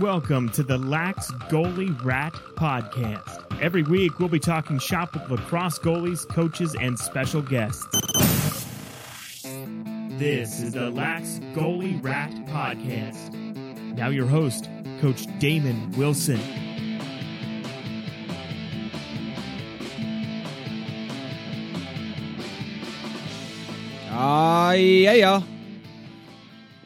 Welcome 0.00 0.48
to 0.52 0.62
the 0.62 0.78
Lax 0.78 1.30
Goalie 1.50 1.94
Rat 2.02 2.32
Podcast. 2.56 3.60
Every 3.60 3.82
week, 3.82 4.18
we'll 4.18 4.30
be 4.30 4.38
talking 4.38 4.78
shop 4.78 5.12
with 5.12 5.28
lacrosse 5.28 5.78
goalies, 5.78 6.26
coaches, 6.26 6.74
and 6.80 6.98
special 6.98 7.42
guests. 7.42 7.84
This 10.16 10.58
is 10.62 10.72
the 10.72 10.88
Lax 10.90 11.40
Goalie 11.54 12.02
Rat 12.02 12.30
Podcast. 12.46 13.34
Now, 13.94 14.08
your 14.08 14.24
host, 14.24 14.70
Coach 15.02 15.26
Damon 15.38 15.90
Wilson. 15.92 16.40
Ah, 24.08 24.72
yeah, 24.72 25.12
yeah. 25.12 25.42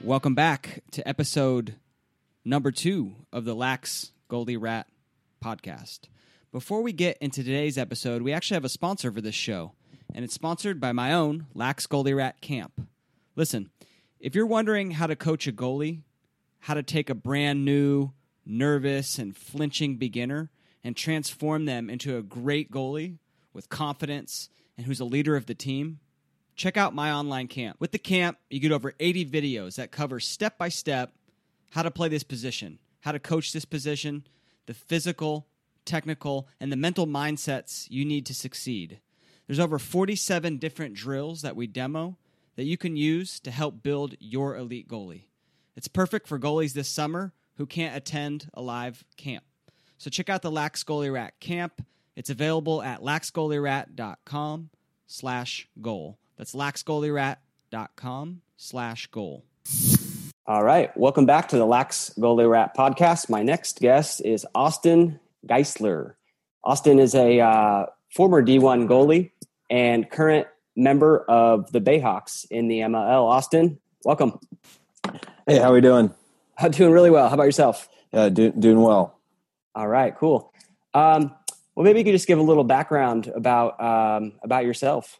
Welcome 0.02 0.34
back 0.34 0.82
to 0.90 1.06
episode 1.08 1.76
number 2.44 2.70
two 2.70 3.16
of 3.32 3.44
the 3.44 3.54
Lax 3.54 4.12
Goalie 4.28 4.60
Rat 4.60 4.86
podcast. 5.42 6.00
Before 6.52 6.82
we 6.82 6.92
get 6.92 7.16
into 7.18 7.42
today's 7.42 7.78
episode, 7.78 8.20
we 8.22 8.32
actually 8.32 8.56
have 8.56 8.64
a 8.66 8.68
sponsor 8.68 9.10
for 9.10 9.22
this 9.22 9.34
show, 9.34 9.72
and 10.14 10.24
it's 10.24 10.34
sponsored 10.34 10.78
by 10.78 10.92
my 10.92 11.12
own 11.12 11.46
Lax 11.54 11.86
Goalie 11.86 12.14
Rat 12.14 12.40
Camp. 12.42 12.86
Listen, 13.34 13.70
if 14.20 14.34
you're 14.34 14.46
wondering 14.46 14.92
how 14.92 15.06
to 15.06 15.16
coach 15.16 15.46
a 15.46 15.52
goalie, 15.52 16.02
how 16.60 16.74
to 16.74 16.82
take 16.82 17.08
a 17.08 17.14
brand 17.14 17.64
new, 17.64 18.12
nervous, 18.44 19.18
and 19.18 19.36
flinching 19.36 19.96
beginner 19.96 20.50
and 20.84 20.94
transform 20.96 21.64
them 21.64 21.88
into 21.88 22.18
a 22.18 22.22
great 22.22 22.70
goalie 22.70 23.16
with 23.54 23.70
confidence 23.70 24.50
and 24.76 24.86
who's 24.86 25.00
a 25.00 25.04
leader 25.04 25.34
of 25.34 25.46
the 25.46 25.54
team, 25.54 25.98
check 26.56 26.76
out 26.76 26.94
my 26.94 27.10
online 27.10 27.48
camp. 27.48 27.76
With 27.80 27.92
the 27.92 27.98
camp, 27.98 28.36
you 28.50 28.60
get 28.60 28.70
over 28.70 28.92
80 29.00 29.26
videos 29.26 29.76
that 29.76 29.90
cover 29.90 30.20
step 30.20 30.58
by 30.58 30.68
step 30.68 31.14
how 31.74 31.82
to 31.82 31.90
play 31.90 32.08
this 32.08 32.22
position, 32.22 32.78
how 33.00 33.10
to 33.10 33.18
coach 33.18 33.52
this 33.52 33.64
position, 33.64 34.24
the 34.66 34.74
physical, 34.74 35.48
technical, 35.84 36.46
and 36.60 36.70
the 36.70 36.76
mental 36.76 37.04
mindsets 37.04 37.90
you 37.90 38.04
need 38.04 38.24
to 38.24 38.32
succeed. 38.32 39.00
There's 39.48 39.58
over 39.58 39.80
47 39.80 40.58
different 40.58 40.94
drills 40.94 41.42
that 41.42 41.56
we 41.56 41.66
demo 41.66 42.16
that 42.54 42.62
you 42.62 42.76
can 42.76 42.96
use 42.96 43.40
to 43.40 43.50
help 43.50 43.82
build 43.82 44.14
your 44.20 44.56
elite 44.56 44.86
goalie. 44.88 45.24
It's 45.74 45.88
perfect 45.88 46.28
for 46.28 46.38
goalies 46.38 46.74
this 46.74 46.88
summer 46.88 47.32
who 47.56 47.66
can't 47.66 47.96
attend 47.96 48.48
a 48.54 48.62
live 48.62 49.04
camp. 49.16 49.42
So 49.98 50.10
check 50.10 50.28
out 50.28 50.42
the 50.42 50.52
Lax 50.52 50.84
Goalie 50.84 51.12
Rat 51.12 51.40
camp. 51.40 51.84
It's 52.14 52.30
available 52.30 52.82
at 52.82 53.00
laxgoalierat.com 53.00 54.70
slash 55.08 55.68
goal. 55.82 56.20
That's 56.36 56.54
laxgoalierat.com 56.54 58.42
slash 58.56 59.06
goal. 59.08 59.44
All 60.46 60.62
right. 60.62 60.94
Welcome 60.94 61.24
back 61.24 61.48
to 61.48 61.56
the 61.56 61.64
Lax 61.64 62.12
Goalie 62.18 62.46
Rat 62.46 62.76
podcast. 62.76 63.30
My 63.30 63.42
next 63.42 63.80
guest 63.80 64.20
is 64.22 64.44
Austin 64.54 65.18
Geisler. 65.46 66.16
Austin 66.62 66.98
is 66.98 67.14
a 67.14 67.40
uh, 67.40 67.86
former 68.14 68.44
D1 68.44 68.86
goalie 68.86 69.30
and 69.70 70.10
current 70.10 70.46
member 70.76 71.24
of 71.30 71.72
the 71.72 71.80
Bayhawks 71.80 72.44
in 72.50 72.68
the 72.68 72.80
MLL. 72.80 73.24
Austin, 73.24 73.78
welcome. 74.04 74.38
Hey, 75.46 75.60
how 75.60 75.70
are 75.70 75.72
we 75.72 75.80
doing? 75.80 76.12
I'm 76.58 76.72
doing 76.72 76.92
really 76.92 77.10
well. 77.10 77.30
How 77.30 77.36
about 77.36 77.44
yourself? 77.44 77.88
Yeah, 78.12 78.28
do, 78.28 78.52
doing 78.52 78.82
well. 78.82 79.18
All 79.74 79.88
right, 79.88 80.14
cool. 80.14 80.52
Um, 80.92 81.34
well, 81.74 81.84
maybe 81.84 82.00
you 82.00 82.04
could 82.04 82.12
just 82.12 82.26
give 82.26 82.38
a 82.38 82.42
little 82.42 82.64
background 82.64 83.28
about 83.28 83.80
um, 83.82 84.32
about 84.42 84.66
yourself. 84.66 85.18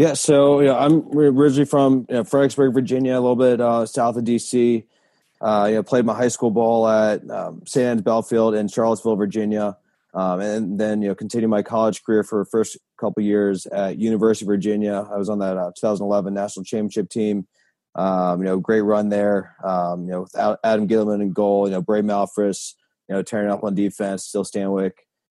Yeah, 0.00 0.14
so 0.14 0.60
know, 0.60 0.78
I'm 0.78 1.06
originally 1.14 1.66
from 1.66 2.06
you 2.08 2.14
know, 2.14 2.24
Fredericksburg, 2.24 2.72
Virginia, 2.72 3.12
a 3.12 3.20
little 3.20 3.36
bit 3.36 3.60
uh, 3.60 3.84
south 3.84 4.16
of 4.16 4.24
DC. 4.24 4.86
Uh, 5.42 5.66
you 5.68 5.74
know, 5.74 5.82
played 5.82 6.06
my 6.06 6.14
high 6.14 6.28
school 6.28 6.50
ball 6.50 6.88
at 6.88 7.20
um, 7.28 7.60
Belfield 8.02 8.54
in 8.54 8.68
Charlottesville, 8.68 9.16
Virginia, 9.16 9.76
um, 10.14 10.40
and 10.40 10.80
then 10.80 11.02
you 11.02 11.08
know 11.08 11.14
continued 11.14 11.50
my 11.50 11.60
college 11.60 12.02
career 12.02 12.24
for 12.24 12.38
the 12.38 12.46
first 12.46 12.78
couple 12.98 13.22
years 13.22 13.66
at 13.66 13.98
University 13.98 14.46
of 14.46 14.46
Virginia. 14.46 15.06
I 15.12 15.18
was 15.18 15.28
on 15.28 15.40
that 15.40 15.58
uh, 15.58 15.70
2011 15.76 16.32
national 16.32 16.64
championship 16.64 17.10
team. 17.10 17.46
Um, 17.94 18.38
you 18.38 18.46
know, 18.46 18.58
great 18.58 18.80
run 18.80 19.10
there. 19.10 19.54
Um, 19.62 20.06
you 20.06 20.12
know, 20.12 20.20
with 20.22 20.34
Adam 20.64 20.88
Ghitelman 20.88 21.20
in 21.20 21.34
goal. 21.34 21.68
You 21.68 21.72
know, 21.72 21.82
Bray 21.82 22.00
Malphrus. 22.00 22.72
You 23.10 23.16
know, 23.16 23.22
turning 23.22 23.50
up 23.50 23.64
on 23.64 23.74
defense. 23.74 24.24
Steele 24.24 24.44
Stanwick 24.44 24.92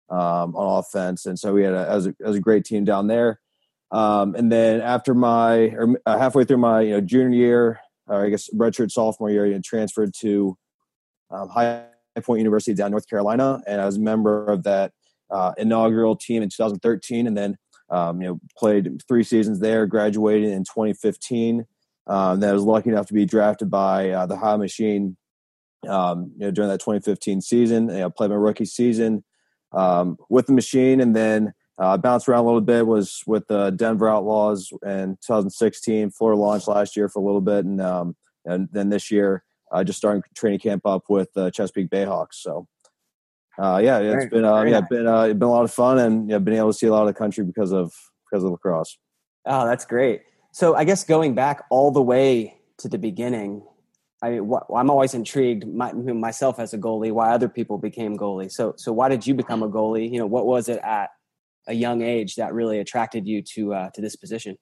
um, 0.09 0.55
on 0.55 0.79
offense, 0.79 1.27
and 1.27 1.37
so 1.37 1.53
we 1.53 1.61
had 1.61 1.75
a, 1.75 1.87
as 1.87 2.07
a, 2.07 2.15
as 2.25 2.35
a 2.35 2.39
great 2.39 2.65
team 2.65 2.83
down 2.83 3.05
there. 3.05 3.41
Um, 3.91 4.35
and 4.35 4.51
then 4.51 4.81
after 4.81 5.13
my 5.13 5.69
or 5.77 5.99
uh, 6.05 6.17
halfway 6.17 6.43
through 6.43 6.57
my 6.57 6.81
you 6.81 6.91
know 6.91 7.01
junior 7.01 7.37
year, 7.37 7.79
or 8.07 8.25
I 8.25 8.29
guess 8.29 8.49
redshirt 8.53 8.91
sophomore 8.91 9.29
year, 9.29 9.45
you 9.45 9.53
know, 9.53 9.61
transferred 9.63 10.13
to 10.21 10.57
um, 11.31 11.49
High 11.49 11.85
Point 12.21 12.39
University 12.39 12.73
down 12.73 12.91
North 12.91 13.07
Carolina, 13.09 13.61
and 13.67 13.81
I 13.81 13.85
was 13.85 13.97
a 13.97 14.01
member 14.01 14.45
of 14.45 14.63
that 14.63 14.91
uh, 15.29 15.53
inaugural 15.57 16.15
team 16.15 16.43
in 16.43 16.49
2013, 16.49 17.27
and 17.27 17.37
then 17.37 17.57
um, 17.89 18.21
you 18.21 18.27
know 18.27 18.39
played 18.57 19.01
three 19.07 19.23
seasons 19.23 19.59
there. 19.59 19.85
Graduated 19.85 20.49
in 20.49 20.63
2015. 20.63 21.65
Um, 22.07 22.39
then 22.39 22.49
I 22.49 22.53
was 22.53 22.63
lucky 22.63 22.89
enough 22.89 23.07
to 23.07 23.13
be 23.13 23.25
drafted 23.25 23.69
by 23.69 24.09
uh, 24.11 24.25
the 24.25 24.35
Ohio 24.35 24.57
Machine. 24.57 25.17
Um, 25.87 26.31
you 26.37 26.45
know, 26.45 26.51
during 26.51 26.69
that 26.69 26.79
2015 26.79 27.41
season, 27.41 27.89
you 27.89 27.97
know, 27.97 28.09
played 28.09 28.31
my 28.31 28.35
rookie 28.35 28.65
season 28.65 29.23
um, 29.71 30.17
with 30.29 30.47
the 30.47 30.53
Machine, 30.53 30.99
and 30.99 31.15
then 31.15 31.53
uh, 31.77 31.97
bounced 31.97 32.27
around 32.29 32.43
a 32.43 32.45
little 32.45 32.61
bit. 32.61 32.85
Was 32.87 33.21
with 33.27 33.47
the 33.47 33.69
Denver 33.71 34.07
Outlaws 34.09 34.71
in 34.83 35.17
2016. 35.25 36.11
Florida 36.11 36.39
Launch 36.39 36.67
last 36.67 36.95
year 36.95 37.09
for 37.09 37.19
a 37.19 37.25
little 37.25 37.41
bit, 37.41 37.65
and 37.65 37.81
um, 37.81 38.15
and 38.45 38.69
then 38.71 38.89
this 38.89 39.11
year 39.11 39.43
uh, 39.71 39.83
just 39.83 39.97
starting 39.97 40.23
training 40.35 40.59
camp 40.59 40.85
up 40.85 41.03
with 41.09 41.31
the 41.33 41.49
Chesapeake 41.51 41.89
Bayhawks. 41.89 42.35
So. 42.35 42.67
Uh, 43.57 43.79
yeah, 43.81 43.99
it's 43.99 44.13
Very- 44.13 44.27
been 44.27 44.43
uh, 44.43 44.63
yeah, 44.63 44.79
nice. 44.81 44.89
been 44.89 45.07
uh, 45.07 45.21
it's 45.21 45.39
been 45.39 45.47
a 45.47 45.51
lot 45.51 45.63
of 45.63 45.71
fun, 45.71 45.97
and 45.97 46.29
yeah, 46.29 46.37
been 46.39 46.55
able 46.55 46.73
to 46.73 46.77
see 46.77 46.87
a 46.87 46.91
lot 46.91 47.03
of 47.03 47.07
the 47.07 47.13
country 47.13 47.41
because 47.45 47.71
of 47.71 47.93
because 48.29 48.43
of 48.43 48.51
lacrosse. 48.51 48.97
Oh, 49.45 49.65
that's 49.65 49.85
great. 49.85 50.23
So 50.51 50.75
I 50.75 50.83
guess 50.83 51.05
going 51.05 51.35
back 51.35 51.63
all 51.69 51.89
the 51.91 52.01
way 52.01 52.57
to 52.79 52.89
the 52.89 52.97
beginning, 52.97 53.63
I 54.21 54.39
wh- 54.39 54.69
I'm 54.75 54.89
always 54.89 55.13
intrigued 55.13 55.65
my, 55.65 55.93
myself 55.93 56.59
as 56.59 56.73
a 56.73 56.77
goalie 56.77 57.13
why 57.13 57.29
other 57.31 57.47
people 57.47 57.77
became 57.77 58.17
goalie. 58.17 58.51
So 58.51 58.73
so 58.75 58.91
why 58.91 59.07
did 59.07 59.25
you 59.25 59.33
become 59.33 59.63
a 59.63 59.69
goalie? 59.69 60.11
You 60.11 60.19
know, 60.19 60.25
what 60.25 60.45
was 60.45 60.67
it 60.67 60.79
at 60.83 61.11
a 61.67 61.73
young 61.73 62.01
age 62.01 62.35
that 62.35 62.53
really 62.53 62.79
attracted 62.79 63.27
you 63.27 63.41
to 63.41 63.73
uh, 63.73 63.89
to 63.91 64.01
this 64.01 64.15
position? 64.15 64.57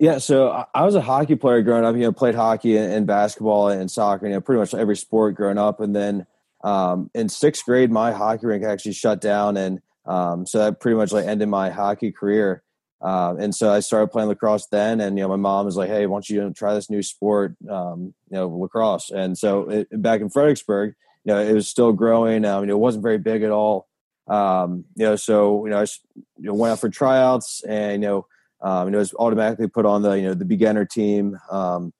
Yeah, 0.00 0.18
so 0.18 0.66
I- 0.74 0.84
was 0.84 0.94
a 0.94 1.00
hockey 1.00 1.36
player 1.36 1.62
growing 1.62 1.84
up. 1.84 1.94
You 1.94 2.02
know, 2.02 2.12
played 2.12 2.34
hockey 2.34 2.76
and, 2.76 3.06
basketball 3.06 3.68
and 3.68 3.90
soccer. 3.90 4.26
You 4.26 4.34
know, 4.34 4.40
pretty 4.40 4.60
much 4.60 4.74
every 4.74 4.96
sport 4.96 5.34
growing 5.36 5.58
up. 5.58 5.80
And 5.80 5.94
then 5.94 6.26
um, 6.64 7.10
in 7.14 7.28
sixth 7.28 7.64
grade, 7.64 7.90
my 7.90 8.12
hockey 8.12 8.46
rink 8.46 8.64
actually 8.64 8.92
shut 8.92 9.20
down, 9.20 9.56
and 9.56 9.80
um, 10.04 10.46
so 10.46 10.58
that 10.58 10.80
pretty 10.80 10.96
much 10.96 11.12
like 11.12 11.26
ended 11.26 11.48
my 11.48 11.70
hockey 11.70 12.12
career. 12.12 12.62
Um, 13.00 13.38
and 13.38 13.54
so 13.54 13.70
I 13.70 13.80
started 13.80 14.08
playing 14.08 14.28
lacrosse 14.28 14.66
then. 14.68 15.00
And 15.00 15.18
you 15.18 15.24
know, 15.24 15.28
my 15.28 15.36
mom 15.36 15.66
was 15.66 15.76
like, 15.76 15.88
"Hey, 15.88 16.06
why 16.06 16.16
don't 16.16 16.28
you 16.28 16.52
try 16.52 16.74
this 16.74 16.90
new 16.90 17.02
sport? 17.02 17.54
Um, 17.68 18.14
you 18.30 18.36
know, 18.36 18.48
lacrosse." 18.48 19.10
And 19.10 19.36
so 19.36 19.68
it, 19.68 20.02
back 20.02 20.20
in 20.20 20.30
Fredericksburg, 20.30 20.94
you 21.24 21.32
know, 21.32 21.40
it 21.40 21.52
was 21.52 21.68
still 21.68 21.92
growing. 21.92 22.44
Um, 22.44 22.68
it 22.68 22.78
wasn't 22.78 23.02
very 23.02 23.18
big 23.18 23.42
at 23.42 23.50
all. 23.50 23.86
Um, 24.28 24.84
you 24.96 25.04
know, 25.04 25.16
so 25.16 25.64
you 25.64 25.70
know, 25.70 25.78
I 25.78 25.86
you 26.14 26.46
know, 26.46 26.54
went 26.54 26.72
out 26.72 26.80
for 26.80 26.90
tryouts, 26.90 27.62
and 27.64 28.02
you 28.02 28.08
know. 28.08 28.26
Um, 28.62 28.86
you 28.86 28.92
know, 28.92 28.98
was 28.98 29.14
automatically 29.18 29.68
put 29.68 29.84
on 29.84 30.00
the 30.00 30.12
you 30.12 30.22
know 30.22 30.32
the 30.32 30.46
beginner 30.46 30.86
team, 30.86 31.38
um, 31.50 31.92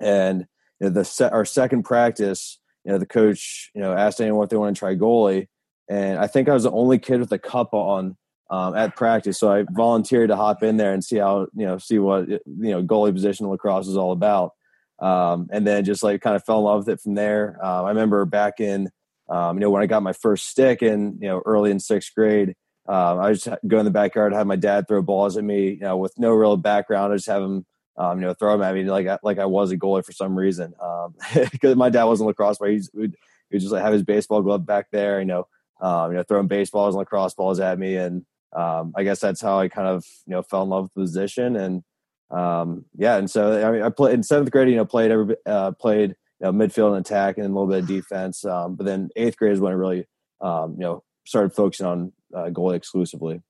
and 0.00 0.40
you 0.80 0.88
know, 0.88 0.90
the 0.90 1.04
se- 1.04 1.30
our 1.30 1.44
second 1.44 1.84
practice, 1.84 2.58
you 2.84 2.90
know, 2.90 2.98
the 2.98 3.06
coach 3.06 3.70
you 3.76 3.80
know 3.80 3.92
asked 3.92 4.20
anyone 4.20 4.42
if 4.42 4.50
they 4.50 4.56
want 4.56 4.74
to 4.74 4.78
try 4.78 4.96
goalie, 4.96 5.46
and 5.88 6.18
I 6.18 6.26
think 6.26 6.48
I 6.48 6.52
was 6.52 6.64
the 6.64 6.72
only 6.72 6.98
kid 6.98 7.20
with 7.20 7.30
a 7.30 7.38
cup 7.38 7.72
on 7.72 8.16
um, 8.50 8.74
at 8.74 8.96
practice, 8.96 9.38
so 9.38 9.52
I 9.52 9.64
volunteered 9.70 10.30
to 10.30 10.36
hop 10.36 10.64
in 10.64 10.76
there 10.78 10.92
and 10.92 11.02
see 11.02 11.16
how 11.16 11.46
you 11.54 11.64
know 11.64 11.78
see 11.78 12.00
what 12.00 12.28
you 12.28 12.40
know 12.44 12.82
goalie 12.82 13.12
position 13.12 13.46
lacrosse 13.46 13.86
is 13.86 13.96
all 13.96 14.10
about, 14.10 14.50
um, 14.98 15.48
and 15.52 15.64
then 15.64 15.84
just 15.84 16.02
like 16.02 16.20
kind 16.20 16.34
of 16.34 16.44
fell 16.44 16.58
in 16.58 16.64
love 16.64 16.78
with 16.80 16.88
it 16.88 17.00
from 17.00 17.14
there. 17.14 17.56
Um, 17.64 17.84
I 17.84 17.88
remember 17.90 18.24
back 18.24 18.58
in 18.58 18.90
um, 19.28 19.56
you 19.56 19.60
know 19.60 19.70
when 19.70 19.82
I 19.82 19.86
got 19.86 20.02
my 20.02 20.12
first 20.12 20.48
stick 20.48 20.82
in 20.82 21.18
you 21.20 21.28
know 21.28 21.42
early 21.44 21.70
in 21.70 21.80
sixth 21.80 22.14
grade. 22.14 22.54
Um, 22.86 23.18
I 23.18 23.32
just 23.32 23.48
go 23.66 23.78
in 23.78 23.86
the 23.86 23.90
backyard, 23.90 24.34
have 24.34 24.46
my 24.46 24.56
dad 24.56 24.86
throw 24.86 25.00
balls 25.00 25.38
at 25.38 25.44
me, 25.44 25.70
you 25.70 25.80
know, 25.80 25.96
with 25.96 26.12
no 26.18 26.34
real 26.34 26.58
background. 26.58 27.14
I 27.14 27.16
just 27.16 27.28
have 27.28 27.42
him, 27.42 27.64
um, 27.96 28.20
you 28.20 28.26
know, 28.26 28.34
throw 28.34 28.52
them 28.52 28.62
at 28.62 28.74
me 28.74 28.84
like 28.84 29.06
like 29.22 29.38
I 29.38 29.46
was 29.46 29.72
a 29.72 29.78
goalie 29.78 30.04
for 30.04 30.12
some 30.12 30.36
reason. 30.36 30.74
Because 31.50 31.76
my 31.76 31.88
dad 31.88 32.04
wasn't 32.04 32.26
lacrosse 32.26 32.58
player, 32.58 32.72
he'd, 32.72 33.14
he'd 33.50 33.60
just 33.60 33.72
like 33.72 33.82
have 33.82 33.94
his 33.94 34.02
baseball 34.02 34.42
glove 34.42 34.66
back 34.66 34.88
there, 34.90 35.18
you 35.18 35.24
know, 35.24 35.46
um, 35.80 36.12
you 36.12 36.16
know, 36.16 36.22
throwing 36.22 36.48
baseballs 36.48 36.94
and 36.94 37.00
lacrosse 37.00 37.34
balls 37.34 37.60
at 37.60 37.78
me, 37.78 37.96
and 37.96 38.24
um, 38.54 38.92
I 38.96 39.04
guess 39.04 39.20
that's 39.20 39.40
how 39.40 39.58
I 39.58 39.68
kind 39.68 39.88
of 39.88 40.04
you 40.26 40.32
know 40.32 40.42
fell 40.42 40.62
in 40.62 40.68
love 40.68 40.84
with 40.84 40.94
the 40.94 41.00
position, 41.00 41.56
and 41.56 41.82
um, 42.30 42.84
yeah, 42.96 43.16
and 43.16 43.30
so 43.30 43.66
I 43.66 43.70
mean, 43.70 43.82
I 43.82 43.90
played 43.90 44.14
in 44.14 44.22
seventh 44.22 44.50
grade, 44.50 44.68
you 44.68 44.76
know, 44.76 44.84
played 44.84 45.10
every 45.10 45.36
uh, 45.46 45.72
played 45.72 46.16
know, 46.44 46.52
midfield 46.52 46.96
and 46.96 47.04
attack 47.04 47.38
and 47.38 47.46
a 47.46 47.48
little 47.48 47.66
bit 47.66 47.80
of 47.80 47.86
defense, 47.86 48.44
um, 48.44 48.74
but 48.74 48.86
then 48.86 49.10
eighth 49.16 49.36
grade 49.36 49.52
is 49.52 49.60
when 49.60 49.72
I 49.72 49.76
really 49.76 50.06
um, 50.40 50.74
you 50.74 50.82
know 50.82 51.02
started 51.26 51.52
focusing 51.52 51.86
on 51.86 52.12
uh, 52.34 52.50
goalie 52.50 52.76
exclusively. 52.76 53.42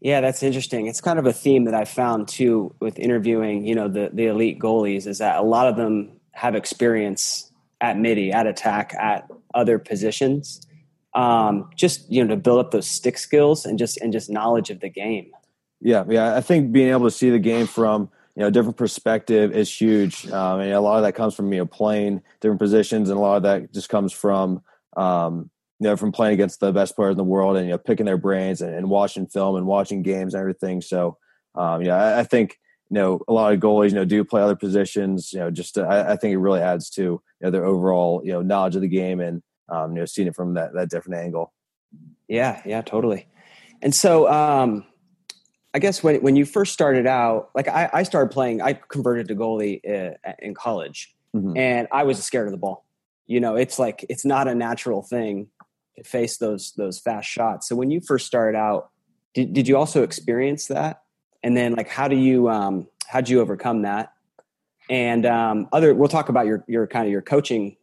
Yeah, 0.00 0.20
that's 0.20 0.42
interesting. 0.42 0.88
It's 0.88 1.00
kind 1.00 1.20
of 1.20 1.26
a 1.26 1.32
theme 1.32 1.64
that 1.66 1.74
I 1.74 1.84
found 1.84 2.26
too 2.26 2.74
with 2.80 2.98
interviewing, 2.98 3.66
you 3.66 3.76
know, 3.76 3.88
the 3.88 4.10
the 4.12 4.26
elite 4.26 4.58
goalies 4.58 5.06
is 5.06 5.18
that 5.18 5.36
a 5.36 5.42
lot 5.42 5.68
of 5.68 5.76
them 5.76 6.20
have 6.32 6.56
experience 6.56 7.52
at 7.80 7.98
midi, 7.98 8.32
at 8.32 8.46
attack, 8.46 8.94
at 8.98 9.28
other 9.54 9.78
positions. 9.78 10.66
Um, 11.14 11.70
just 11.76 12.10
you 12.10 12.24
know 12.24 12.34
to 12.34 12.40
build 12.40 12.58
up 12.58 12.70
those 12.70 12.86
stick 12.86 13.18
skills 13.18 13.64
and 13.66 13.78
just 13.78 13.98
and 13.98 14.12
just 14.12 14.30
knowledge 14.30 14.70
of 14.70 14.80
the 14.80 14.88
game. 14.88 15.30
Yeah, 15.80 16.04
yeah. 16.08 16.36
I 16.36 16.40
think 16.40 16.72
being 16.72 16.88
able 16.88 17.04
to 17.04 17.10
see 17.10 17.30
the 17.30 17.38
game 17.38 17.66
from 17.66 18.08
you 18.34 18.42
know 18.42 18.50
different 18.50 18.76
perspective 18.76 19.52
is 19.52 19.74
huge. 19.74 20.26
Um, 20.28 20.60
and 20.60 20.72
a 20.72 20.80
lot 20.80 20.96
of 20.96 21.02
that 21.02 21.14
comes 21.14 21.34
from 21.34 21.52
you 21.52 21.58
know 21.58 21.66
playing 21.66 22.22
different 22.40 22.60
positions, 22.60 23.10
and 23.10 23.18
a 23.18 23.20
lot 23.20 23.36
of 23.36 23.42
that 23.42 23.72
just 23.72 23.88
comes 23.88 24.12
from 24.12 24.62
um, 24.96 25.50
you 25.80 25.88
know 25.88 25.96
from 25.96 26.12
playing 26.12 26.34
against 26.34 26.60
the 26.60 26.72
best 26.72 26.96
players 26.96 27.12
in 27.12 27.18
the 27.18 27.24
world, 27.24 27.56
and 27.56 27.66
you 27.66 27.72
know 27.72 27.78
picking 27.78 28.06
their 28.06 28.16
brains 28.16 28.62
and, 28.62 28.74
and 28.74 28.88
watching 28.88 29.26
film 29.26 29.56
and 29.56 29.66
watching 29.66 30.02
games 30.02 30.34
and 30.34 30.40
everything. 30.40 30.80
So 30.80 31.18
um, 31.54 31.82
yeah, 31.82 31.96
I, 31.96 32.20
I, 32.20 32.24
think 32.24 32.58
you 32.88 32.94
know 32.94 33.20
a 33.28 33.32
lot 33.32 33.52
of 33.52 33.60
goalies 33.60 33.90
you 33.90 33.96
know 33.96 34.04
do 34.06 34.24
play 34.24 34.40
other 34.40 34.56
positions. 34.56 35.32
You 35.32 35.40
know, 35.40 35.50
just 35.50 35.74
to, 35.74 35.82
I, 35.82 36.12
I, 36.12 36.16
think 36.16 36.32
it 36.32 36.38
really 36.38 36.60
adds 36.60 36.88
to 36.90 37.02
you 37.02 37.20
know, 37.42 37.50
their 37.50 37.66
overall 37.66 38.22
you 38.24 38.32
know 38.32 38.40
knowledge 38.40 38.76
of 38.76 38.82
the 38.82 38.88
game 38.88 39.20
and 39.20 39.42
um, 39.68 39.92
you 39.94 40.00
know 40.00 40.06
seeing 40.06 40.28
it 40.28 40.34
from 40.34 40.54
that 40.54 40.72
that 40.74 40.88
different 40.88 41.22
angle. 41.22 41.52
Yeah, 42.28 42.62
yeah, 42.64 42.80
totally. 42.80 43.26
And 43.82 43.94
so 43.94 44.30
um, 44.32 44.86
I 45.74 45.78
guess 45.78 46.02
when 46.02 46.20
when 46.22 46.36
you 46.36 46.44
first 46.44 46.72
started 46.72 47.06
out, 47.06 47.50
like 47.54 47.68
I, 47.68 47.88
I 47.92 48.02
started 48.02 48.32
playing, 48.32 48.60
I 48.60 48.74
converted 48.74 49.28
to 49.28 49.34
goalie 49.34 49.80
uh, 49.88 50.32
in 50.38 50.54
college, 50.54 51.14
mm-hmm. 51.34 51.56
and 51.56 51.88
I 51.90 52.02
was 52.04 52.22
scared 52.22 52.46
of 52.46 52.52
the 52.52 52.58
ball. 52.58 52.84
You 53.26 53.40
know, 53.40 53.56
it's 53.56 53.78
like 53.78 54.04
it's 54.08 54.24
not 54.24 54.48
a 54.48 54.54
natural 54.54 55.02
thing 55.02 55.48
to 55.96 56.04
face 56.04 56.36
those 56.36 56.72
those 56.76 56.98
fast 56.98 57.28
shots. 57.28 57.68
So 57.68 57.76
when 57.76 57.90
you 57.90 58.00
first 58.00 58.26
started 58.26 58.56
out, 58.56 58.90
did 59.34 59.52
did 59.54 59.68
you 59.68 59.76
also 59.76 60.02
experience 60.02 60.66
that? 60.66 61.02
And 61.42 61.56
then 61.56 61.74
like 61.74 61.88
how 61.88 62.08
do 62.08 62.16
you 62.16 62.48
um 62.48 62.86
how 63.06 63.20
did 63.20 63.30
you 63.30 63.40
overcome 63.40 63.82
that? 63.82 64.12
And 64.90 65.24
um 65.24 65.68
other 65.72 65.94
we'll 65.94 66.08
talk 66.08 66.28
about 66.28 66.46
your 66.46 66.64
your 66.68 66.86
kind 66.86 67.06
of 67.06 67.12
your 67.12 67.22
coaching 67.22 67.76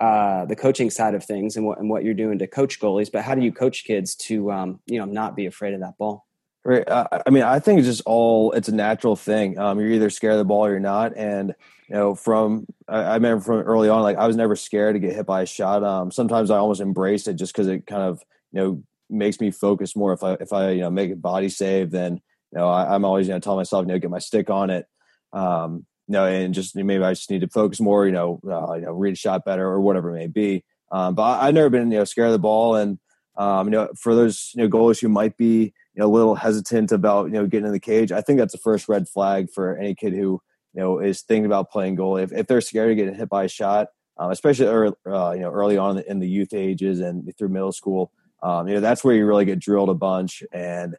uh, 0.00 0.44
the 0.44 0.54
coaching 0.54 0.90
side 0.90 1.14
of 1.14 1.24
things 1.24 1.56
and 1.56 1.66
what 1.66 1.78
and 1.78 1.90
what 1.90 2.04
you're 2.04 2.14
doing 2.14 2.38
to 2.38 2.46
coach 2.46 2.78
goalies, 2.78 3.10
but 3.10 3.22
how 3.22 3.34
do 3.34 3.42
you 3.42 3.52
coach 3.52 3.84
kids 3.84 4.14
to 4.14 4.50
um, 4.52 4.80
you 4.86 4.98
know 4.98 5.04
not 5.04 5.34
be 5.34 5.46
afraid 5.46 5.74
of 5.74 5.80
that 5.80 5.98
ball? 5.98 6.27
Right. 6.68 6.86
Uh, 6.86 7.22
I 7.26 7.30
mean, 7.30 7.44
I 7.44 7.60
think 7.60 7.78
it's 7.78 7.88
just 7.88 8.02
all 8.04 8.52
it's 8.52 8.68
a 8.68 8.74
natural 8.74 9.16
thing. 9.16 9.58
Um, 9.58 9.80
you're 9.80 9.88
either 9.88 10.10
scared 10.10 10.34
of 10.34 10.38
the 10.38 10.44
ball 10.44 10.66
or 10.66 10.70
you're 10.70 10.80
not. 10.80 11.16
And 11.16 11.54
you 11.88 11.94
know, 11.94 12.14
from 12.14 12.66
I, 12.86 12.98
I, 12.98 13.14
remember 13.14 13.42
from 13.42 13.60
early 13.60 13.88
on, 13.88 14.02
like 14.02 14.18
I 14.18 14.26
was 14.26 14.36
never 14.36 14.54
scared 14.54 14.94
to 14.94 14.98
get 14.98 15.14
hit 15.14 15.24
by 15.24 15.40
a 15.40 15.46
shot. 15.46 15.82
Um, 15.82 16.10
sometimes 16.10 16.50
I 16.50 16.58
almost 16.58 16.82
embraced 16.82 17.26
it 17.26 17.36
just 17.36 17.54
because 17.54 17.68
it 17.68 17.86
kind 17.86 18.02
of 18.02 18.22
you 18.52 18.60
know 18.60 18.82
makes 19.08 19.40
me 19.40 19.50
focus 19.50 19.96
more. 19.96 20.12
If 20.12 20.22
I 20.22 20.34
if 20.34 20.52
I 20.52 20.72
you 20.72 20.82
know 20.82 20.90
make 20.90 21.10
a 21.10 21.16
body 21.16 21.48
save, 21.48 21.90
then 21.90 22.20
you 22.52 22.58
know 22.58 22.68
I, 22.68 22.94
am 22.94 23.06
always 23.06 23.28
you 23.28 23.32
know 23.32 23.40
tell 23.40 23.56
myself 23.56 23.86
you 23.86 23.88
know 23.88 23.98
get 23.98 24.10
my 24.10 24.18
stick 24.18 24.50
on 24.50 24.68
it. 24.68 24.84
Um, 25.32 25.86
you 26.06 26.12
know, 26.12 26.26
and 26.26 26.52
just 26.52 26.76
maybe 26.76 27.02
I 27.02 27.14
just 27.14 27.30
need 27.30 27.40
to 27.40 27.48
focus 27.48 27.80
more. 27.80 28.04
You 28.04 28.12
know, 28.12 28.40
uh, 28.46 28.74
you 28.74 28.82
know, 28.82 28.92
read 28.92 29.14
a 29.14 29.16
shot 29.16 29.46
better 29.46 29.66
or 29.66 29.80
whatever 29.80 30.10
it 30.10 30.18
may 30.18 30.26
be. 30.26 30.66
Um, 30.92 31.14
but 31.14 31.22
I, 31.22 31.46
have 31.46 31.54
never 31.54 31.70
been 31.70 31.90
you 31.90 32.00
know 32.00 32.04
scared 32.04 32.26
of 32.26 32.32
the 32.32 32.38
ball, 32.38 32.74
and 32.74 32.98
um, 33.38 33.68
you 33.68 33.70
know, 33.70 33.88
for 33.98 34.14
those 34.14 34.52
you 34.54 34.64
know 34.64 34.68
goalies 34.68 35.00
who 35.00 35.08
might 35.08 35.38
be 35.38 35.72
you 35.98 36.04
know, 36.04 36.10
a 36.10 36.14
little 36.14 36.36
hesitant 36.36 36.92
about 36.92 37.26
you 37.26 37.32
know 37.32 37.48
getting 37.48 37.66
in 37.66 37.72
the 37.72 37.80
cage, 37.80 38.12
I 38.12 38.20
think 38.20 38.38
that's 38.38 38.52
the 38.52 38.58
first 38.58 38.88
red 38.88 39.08
flag 39.08 39.50
for 39.50 39.76
any 39.76 39.96
kid 39.96 40.12
who 40.12 40.40
you 40.72 40.80
know 40.80 41.00
is 41.00 41.22
thinking 41.22 41.44
about 41.44 41.72
playing 41.72 41.96
goalie. 41.96 42.22
If, 42.22 42.32
if 42.32 42.46
they're 42.46 42.60
scared 42.60 42.92
of 42.92 42.96
getting 42.96 43.16
hit 43.16 43.28
by 43.28 43.42
a 43.42 43.48
shot, 43.48 43.88
um, 44.16 44.30
especially 44.30 44.66
early, 44.66 44.94
uh, 45.06 45.32
you 45.32 45.40
know 45.40 45.50
early 45.50 45.76
on 45.76 45.98
in 45.98 46.20
the, 46.20 46.28
youth 46.28 46.54
ages 46.54 47.00
and 47.00 47.36
through 47.36 47.48
middle 47.48 47.72
school, 47.72 48.12
um, 48.44 48.68
you 48.68 48.74
know 48.74 48.80
that's 48.80 49.02
where 49.02 49.16
you 49.16 49.26
really 49.26 49.44
get 49.44 49.58
drilled 49.58 49.88
a 49.88 49.94
bunch, 49.94 50.44
and 50.52 50.94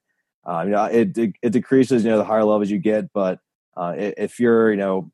um, 0.45 0.67
you 0.67 0.73
know 0.73 0.83
it, 0.83 1.17
it, 1.17 1.33
it 1.41 1.51
decreases 1.51 2.03
you 2.03 2.09
know 2.09 2.17
the 2.17 2.25
higher 2.25 2.43
levels 2.43 2.69
you 2.69 2.77
get, 2.77 3.13
but 3.13 3.39
uh, 3.77 3.93
if 3.95 4.37
you're 4.37 4.69
you 4.69 4.77
know 4.77 5.09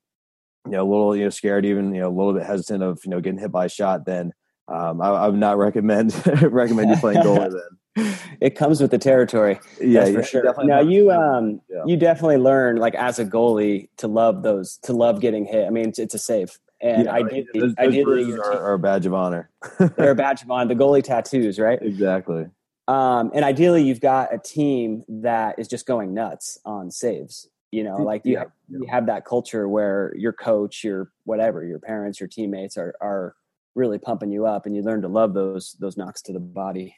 you 0.65 0.71
know 0.71 0.81
a 0.81 0.89
little 0.89 1.15
you 1.15 1.25
know 1.25 1.29
scared, 1.29 1.63
even 1.63 1.93
you 1.93 2.01
know 2.01 2.09
a 2.09 2.17
little 2.17 2.33
bit 2.33 2.41
hesitant 2.41 2.81
of 2.81 2.99
you 3.05 3.11
know 3.11 3.21
getting 3.21 3.39
hit 3.39 3.51
by 3.51 3.65
a 3.65 3.69
shot, 3.69 4.07
then 4.07 4.33
um, 4.67 5.01
I, 5.01 5.09
I, 5.09 5.27
would 5.27 5.39
not 5.39 5.57
recommend 5.57 6.13
recommend 6.41 6.89
you 6.89 6.97
playing 6.97 7.19
goalie 7.19 7.51
then 7.51 7.77
it 8.41 8.55
comes 8.55 8.81
with 8.81 8.91
the 8.91 8.97
territory. 8.97 9.59
Yeah, 9.79 10.11
for 10.11 10.23
sure. 10.23 10.53
Now 10.63 10.81
you 10.81 11.11
um 11.11 11.61
yeah. 11.69 11.83
you 11.85 11.95
definitely 11.95 12.37
learn 12.37 12.75
like 12.77 12.95
as 12.95 13.19
a 13.19 13.25
goalie 13.25 13.89
to 13.97 14.07
love 14.07 14.43
those 14.43 14.77
to 14.83 14.93
love 14.93 15.21
getting 15.21 15.45
hit. 15.45 15.65
I 15.65 15.69
mean 15.69 15.89
it's, 15.89 15.99
it's 15.99 16.13
a 16.13 16.19
save. 16.19 16.59
And 16.81 17.05
yeah, 17.05 17.13
ideally, 17.13 17.47
those, 17.53 17.75
those 17.75 17.87
ideally 17.87 18.33
are, 18.33 18.53
are, 18.53 18.73
a 18.73 18.79
badge 18.79 19.05
of 19.05 19.13
honor. 19.13 19.49
they're 19.97 20.11
a 20.11 20.15
badge 20.15 20.43
of 20.43 20.51
honor. 20.51 20.67
The 20.67 20.79
goalie 20.79 21.03
tattoos, 21.03 21.57
right? 21.57 21.79
Exactly. 21.81 22.47
Um, 22.87 23.31
and 23.33 23.45
ideally, 23.45 23.81
you've 23.81 24.01
got 24.01 24.33
a 24.33 24.37
team 24.37 25.03
that 25.07 25.57
is 25.57 25.67
just 25.69 25.87
going 25.87 26.13
nuts 26.13 26.59
on 26.65 26.91
saves. 26.91 27.47
You 27.71 27.83
know, 27.83 27.97
like 27.97 28.25
you, 28.25 28.33
yeah. 28.33 28.39
have, 28.39 28.51
you 28.69 28.87
have 28.89 29.05
that 29.07 29.25
culture 29.25 29.67
where 29.67 30.13
your 30.15 30.33
coach, 30.33 30.83
your 30.83 31.11
whatever, 31.23 31.65
your 31.65 31.79
parents, 31.79 32.19
your 32.19 32.29
teammates 32.29 32.77
are 32.77 32.93
are 33.01 33.35
really 33.75 33.99
pumping 33.99 34.31
you 34.31 34.45
up, 34.45 34.65
and 34.65 34.75
you 34.75 34.81
learn 34.81 35.01
to 35.01 35.07
love 35.07 35.33
those 35.33 35.75
those 35.79 35.97
knocks 35.97 36.21
to 36.23 36.33
the 36.33 36.39
body. 36.39 36.95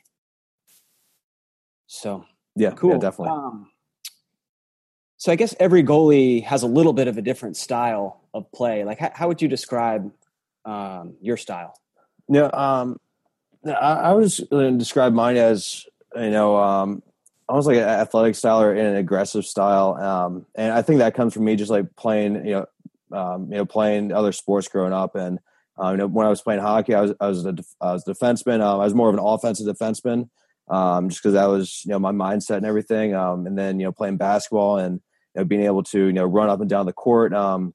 So 1.88 2.26
yeah, 2.56 2.72
cool, 2.72 2.92
yeah, 2.92 2.98
definitely. 2.98 3.32
Um, 3.32 3.72
so 5.18 5.32
I 5.32 5.36
guess 5.36 5.56
every 5.60 5.84
goalie 5.84 6.44
has 6.44 6.64
a 6.64 6.68
little 6.68 6.94
bit 6.94 7.08
of 7.08 7.18
a 7.18 7.22
different 7.22 7.58
style 7.58 8.22
of 8.34 8.52
play. 8.52 8.84
Like, 8.84 9.00
how, 9.00 9.12
how 9.14 9.28
would 9.28 9.42
you 9.42 9.48
describe 9.48 10.12
um, 10.64 11.16
your 11.22 11.38
style? 11.38 11.74
Yeah, 12.30 12.50
um, 12.54 13.00
I, 13.66 13.72
I 13.72 14.14
was 14.14 14.40
going 14.52 14.74
to 14.74 14.78
describe 14.78 15.14
mine 15.14 15.38
as 15.38 15.86
you 16.16 16.30
know 16.30 16.58
um, 16.58 17.02
almost 17.50 17.68
like 17.68 17.78
an 17.78 17.84
athletic 17.84 18.36
style 18.36 18.62
or 18.62 18.76
in 18.76 18.86
an 18.86 18.96
aggressive 18.96 19.46
style, 19.46 19.96
um, 19.96 20.46
and 20.56 20.72
I 20.72 20.82
think 20.84 21.00
that 21.00 21.16
comes 21.16 21.34
from 21.34 21.46
me 21.46 21.56
just 21.56 21.72
like 21.72 21.96
playing 21.96 22.46
you 22.46 22.66
know 23.12 23.18
um, 23.18 23.52
you 23.52 23.58
know 23.58 23.66
playing 23.66 24.12
other 24.12 24.32
sports 24.32 24.68
growing 24.68 24.94
up 24.94 25.16
and. 25.16 25.40
Uh, 25.82 25.92
you 25.92 25.98
know, 25.98 26.08
when 26.08 26.26
I 26.26 26.30
was 26.30 26.42
playing 26.42 26.62
hockey, 26.62 26.96
I 26.96 27.02
was 27.02 27.14
I 27.20 27.28
was 27.28 27.46
a, 27.46 27.56
I 27.82 27.94
was 27.94 28.08
a 28.08 28.14
defenseman. 28.14 28.62
Um, 28.62 28.80
I 28.80 28.86
was 28.86 28.96
more 28.96 29.10
of 29.10 29.16
an 29.16 29.22
offensive 29.24 29.68
defenseman 29.68 30.30
um, 30.70 31.10
just 31.10 31.22
because 31.22 31.34
that 31.34 31.46
was 31.46 31.84
you 31.86 31.92
know 31.92 32.00
my 32.00 32.12
mindset 32.12 32.58
and 32.58 32.66
everything. 32.66 33.16
Um, 33.16 33.48
and 33.48 33.58
then 33.58 33.80
you 33.80 33.86
know 33.86 33.92
playing 33.92 34.18
basketball 34.18 34.78
and 34.78 35.02
you 35.36 35.42
know, 35.42 35.46
being 35.46 35.64
able 35.64 35.84
to 35.84 36.06
you 36.06 36.14
know 36.14 36.26
run 36.26 36.50
up 36.50 36.62
and 36.62 36.70
down 36.70 36.86
the 36.86 36.94
court. 36.94 37.34
Um, 37.34 37.74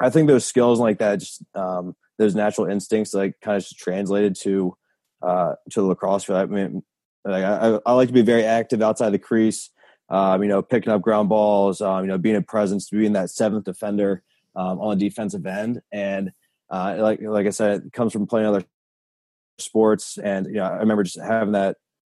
I 0.00 0.10
think 0.10 0.28
those 0.28 0.44
skills 0.44 0.78
like 0.78 0.98
that, 0.98 1.20
just 1.20 1.42
um, 1.54 1.96
those 2.18 2.34
natural 2.34 2.68
instincts, 2.68 3.14
like 3.14 3.34
kind 3.40 3.56
of 3.56 3.62
just 3.62 3.78
translated 3.78 4.36
to 4.42 4.76
uh, 5.22 5.54
to 5.70 5.80
the 5.80 5.86
lacrosse 5.86 6.24
field. 6.24 6.38
I 6.38 6.46
mean, 6.46 6.82
like 7.24 7.44
I, 7.44 7.78
I 7.86 7.92
like 7.92 8.08
to 8.08 8.14
be 8.14 8.22
very 8.22 8.44
active 8.44 8.82
outside 8.82 9.10
the 9.10 9.18
crease. 9.18 9.70
You 10.10 10.38
know, 10.38 10.62
picking 10.62 10.92
up 10.92 11.02
ground 11.02 11.28
balls. 11.28 11.80
You 11.80 12.06
know, 12.06 12.18
being 12.18 12.36
a 12.36 12.42
presence, 12.42 12.90
being 12.90 13.14
that 13.14 13.30
seventh 13.30 13.64
defender 13.64 14.22
on 14.54 14.98
the 14.98 15.08
defensive 15.08 15.46
end, 15.46 15.80
and 15.92 16.32
uh, 16.70 16.96
like 16.98 17.20
like 17.22 17.46
I 17.46 17.50
said, 17.50 17.82
it 17.86 17.92
comes 17.92 18.12
from 18.12 18.26
playing 18.26 18.46
other 18.46 18.64
sports. 19.58 20.18
And 20.18 20.46
you 20.46 20.54
know, 20.54 20.64
I 20.64 20.76
remember 20.76 21.02
just 21.02 21.20
having 21.20 21.52
that 21.52 21.76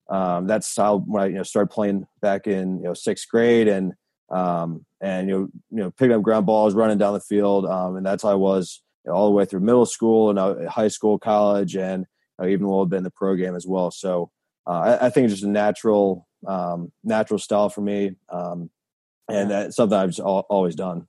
um, 0.10 0.48
that 0.48 0.63
style 0.63 1.00
when 1.00 1.24
I 1.24 1.25
you 1.27 1.36
know 1.36 1.44
started 1.44 1.70
playing 1.70 2.08
back 2.22 2.48
in 2.48 2.77
you 2.77 2.84
know 2.86 2.94
sixth 2.94 3.27
grade 3.30 3.68
and 3.68 3.94
um, 4.30 4.86
and 5.01 5.30
you 5.30 5.34
know 5.34 5.48
you 5.70 5.84
know 5.84 5.92
picking 5.92 6.13
up 6.13 6.22
ground 6.22 6.46
balls, 6.46 6.74
running 6.74 6.98
down 6.98 7.13
the 7.13 7.20
field, 7.20 7.66
um, 7.66 7.96
and 7.98 8.06
that's 8.06 8.24
how 8.24 8.30
I 8.30 8.36
was 8.36 8.82
you 9.06 9.12
know, 9.12 9.18
all 9.18 9.27
the 9.27 9.34
way 9.34 9.46
through 9.46 9.62
middle 9.62 9.86
school 9.86 10.30
and 10.30 10.39
uh, 10.39 10.70
high 10.70 10.88
school, 10.88 11.20
college, 11.20 11.75
and 11.75 12.06
uh, 12.42 12.48
even 12.48 12.66
a 12.66 12.70
little 12.70 12.86
bit 12.86 12.98
in 12.98 13.04
the 13.04 13.12
pro 13.12 13.36
game 13.36 13.56
as 13.56 13.66
well. 13.66 13.92
So 13.92 14.32
uh, 14.66 14.98
I, 15.01 15.08
I, 15.08 15.10
think 15.10 15.25
it's 15.25 15.36
just 15.36 15.44
a 15.44 15.50
natural 15.50 16.27
um, 16.46 16.92
natural 17.04 17.39
style 17.39 17.70
for 17.70 17.82
me, 17.82 18.12
um, 18.30 18.70
and 19.30 19.51
that's 19.51 19.75
something 19.75 19.98
I've 19.98 20.10
just 20.10 20.20
always 20.20 20.75
done. 20.75 21.08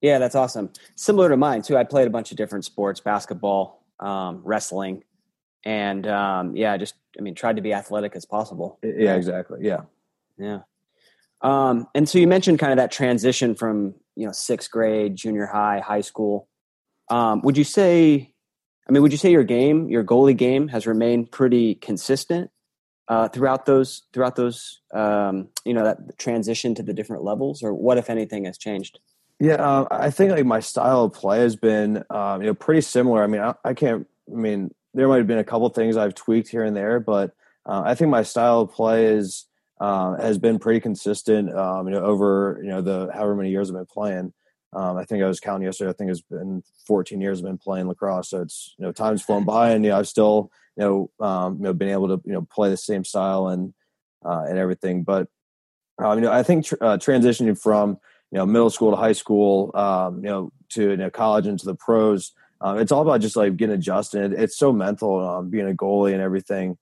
Yeah, 0.00 0.18
that's 0.18 0.34
awesome. 0.34 0.70
Similar 0.94 1.30
to 1.30 1.36
mine 1.36 1.62
too. 1.62 1.76
I 1.76 1.84
played 1.84 2.06
a 2.06 2.10
bunch 2.10 2.30
of 2.30 2.36
different 2.36 2.64
sports: 2.64 3.00
basketball, 3.00 3.84
um, 3.98 4.42
wrestling, 4.44 5.04
and 5.64 6.06
um, 6.06 6.56
yeah, 6.56 6.76
just 6.76 6.94
I 7.18 7.22
mean, 7.22 7.34
tried 7.34 7.56
to 7.56 7.62
be 7.62 7.72
athletic 7.72 8.14
as 8.14 8.24
possible. 8.24 8.78
Yeah, 8.82 9.14
exactly. 9.14 9.60
Yeah, 9.62 9.82
yeah. 10.38 10.60
Um, 11.40 11.88
and 11.94 12.08
so 12.08 12.18
you 12.18 12.26
mentioned 12.26 12.58
kind 12.58 12.72
of 12.72 12.78
that 12.78 12.90
transition 12.90 13.54
from 13.54 13.94
you 14.14 14.26
know 14.26 14.32
sixth 14.32 14.70
grade, 14.70 15.16
junior 15.16 15.46
high, 15.46 15.80
high 15.80 16.00
school. 16.00 16.48
Um, 17.10 17.42
would 17.42 17.56
you 17.56 17.64
say? 17.64 18.34
I 18.88 18.92
mean, 18.92 19.02
would 19.02 19.12
you 19.12 19.18
say 19.18 19.30
your 19.30 19.44
game, 19.44 19.90
your 19.90 20.02
goalie 20.02 20.36
game, 20.36 20.68
has 20.68 20.86
remained 20.86 21.30
pretty 21.30 21.74
consistent 21.74 22.50
uh, 23.08 23.28
throughout 23.28 23.66
those 23.66 24.02
throughout 24.12 24.36
those 24.36 24.80
um, 24.94 25.48
you 25.64 25.74
know 25.74 25.84
that 25.84 26.18
transition 26.18 26.74
to 26.74 26.82
the 26.82 26.94
different 26.94 27.24
levels, 27.24 27.62
or 27.62 27.74
what 27.74 27.98
if 27.98 28.10
anything 28.10 28.44
has 28.44 28.58
changed? 28.58 28.98
Yeah, 29.40 29.54
uh, 29.54 29.86
I 29.90 30.10
think 30.10 30.32
like 30.32 30.44
my 30.44 30.60
style 30.60 31.04
of 31.04 31.12
play 31.12 31.40
has 31.40 31.54
been 31.54 32.02
um, 32.10 32.40
you 32.42 32.48
know 32.48 32.54
pretty 32.54 32.80
similar. 32.80 33.22
I 33.22 33.28
mean, 33.28 33.40
I, 33.40 33.54
I 33.64 33.74
can't. 33.74 34.06
I 34.32 34.36
mean, 34.36 34.74
there 34.94 35.06
might 35.06 35.18
have 35.18 35.26
been 35.28 35.38
a 35.38 35.44
couple 35.44 35.68
things 35.68 35.96
I've 35.96 36.14
tweaked 36.14 36.48
here 36.48 36.64
and 36.64 36.76
there, 36.76 36.98
but 36.98 37.34
uh, 37.64 37.82
I 37.84 37.94
think 37.94 38.10
my 38.10 38.22
style 38.24 38.62
of 38.62 38.72
play 38.72 39.06
is 39.06 39.46
uh, 39.80 40.16
has 40.16 40.38
been 40.38 40.58
pretty 40.58 40.80
consistent. 40.80 41.54
Um, 41.54 41.86
you 41.86 41.94
know, 41.94 42.02
over 42.02 42.58
you 42.62 42.68
know 42.68 42.80
the 42.80 43.10
however 43.14 43.36
many 43.36 43.50
years 43.50 43.70
I've 43.70 43.76
been 43.76 43.86
playing. 43.86 44.32
Um, 44.72 44.98
I 44.98 45.04
think 45.04 45.22
I 45.22 45.28
was 45.28 45.40
counting 45.40 45.64
yesterday. 45.66 45.90
I 45.90 45.94
think 45.94 46.10
it's 46.10 46.20
been 46.20 46.62
14 46.86 47.20
years 47.20 47.38
I've 47.38 47.46
been 47.46 47.58
playing 47.58 47.88
lacrosse. 47.88 48.30
So 48.30 48.42
it's 48.42 48.74
you 48.76 48.84
know 48.84 48.92
time's 48.92 49.22
flown 49.22 49.44
by, 49.44 49.70
and 49.70 49.84
you 49.84 49.92
know 49.92 49.98
I've 49.98 50.08
still 50.08 50.50
you 50.76 50.82
know 51.20 51.24
um, 51.24 51.58
you 51.58 51.62
know 51.62 51.72
been 51.72 51.90
able 51.90 52.08
to 52.08 52.20
you 52.24 52.32
know 52.32 52.42
play 52.42 52.70
the 52.70 52.76
same 52.76 53.04
style 53.04 53.46
and 53.46 53.72
uh, 54.24 54.46
and 54.48 54.58
everything. 54.58 55.04
But 55.04 55.28
um, 55.98 56.18
you 56.18 56.24
know 56.24 56.32
I 56.32 56.42
think 56.42 56.64
tr- 56.66 56.74
uh, 56.80 56.96
transitioning 56.96 57.60
from 57.60 57.98
you 58.30 58.38
know 58.38 58.46
middle 58.46 58.70
school 58.70 58.90
to 58.90 58.96
high 58.96 59.12
school, 59.12 59.70
um, 59.74 60.16
you 60.16 60.30
know 60.30 60.52
to 60.70 60.90
you 60.90 60.96
know, 60.96 61.10
college 61.10 61.46
into 61.46 61.64
the 61.64 61.74
pros 61.74 62.32
um, 62.60 62.78
it's 62.78 62.92
all 62.92 63.02
about 63.02 63.20
just 63.20 63.36
like 63.36 63.56
getting 63.56 63.74
adjusted. 63.74 64.32
It's 64.32 64.56
so 64.56 64.72
mental 64.72 65.26
um, 65.26 65.50
being 65.50 65.68
a 65.68 65.74
goalie 65.74 66.12
and 66.12 66.22
everything. 66.22 66.76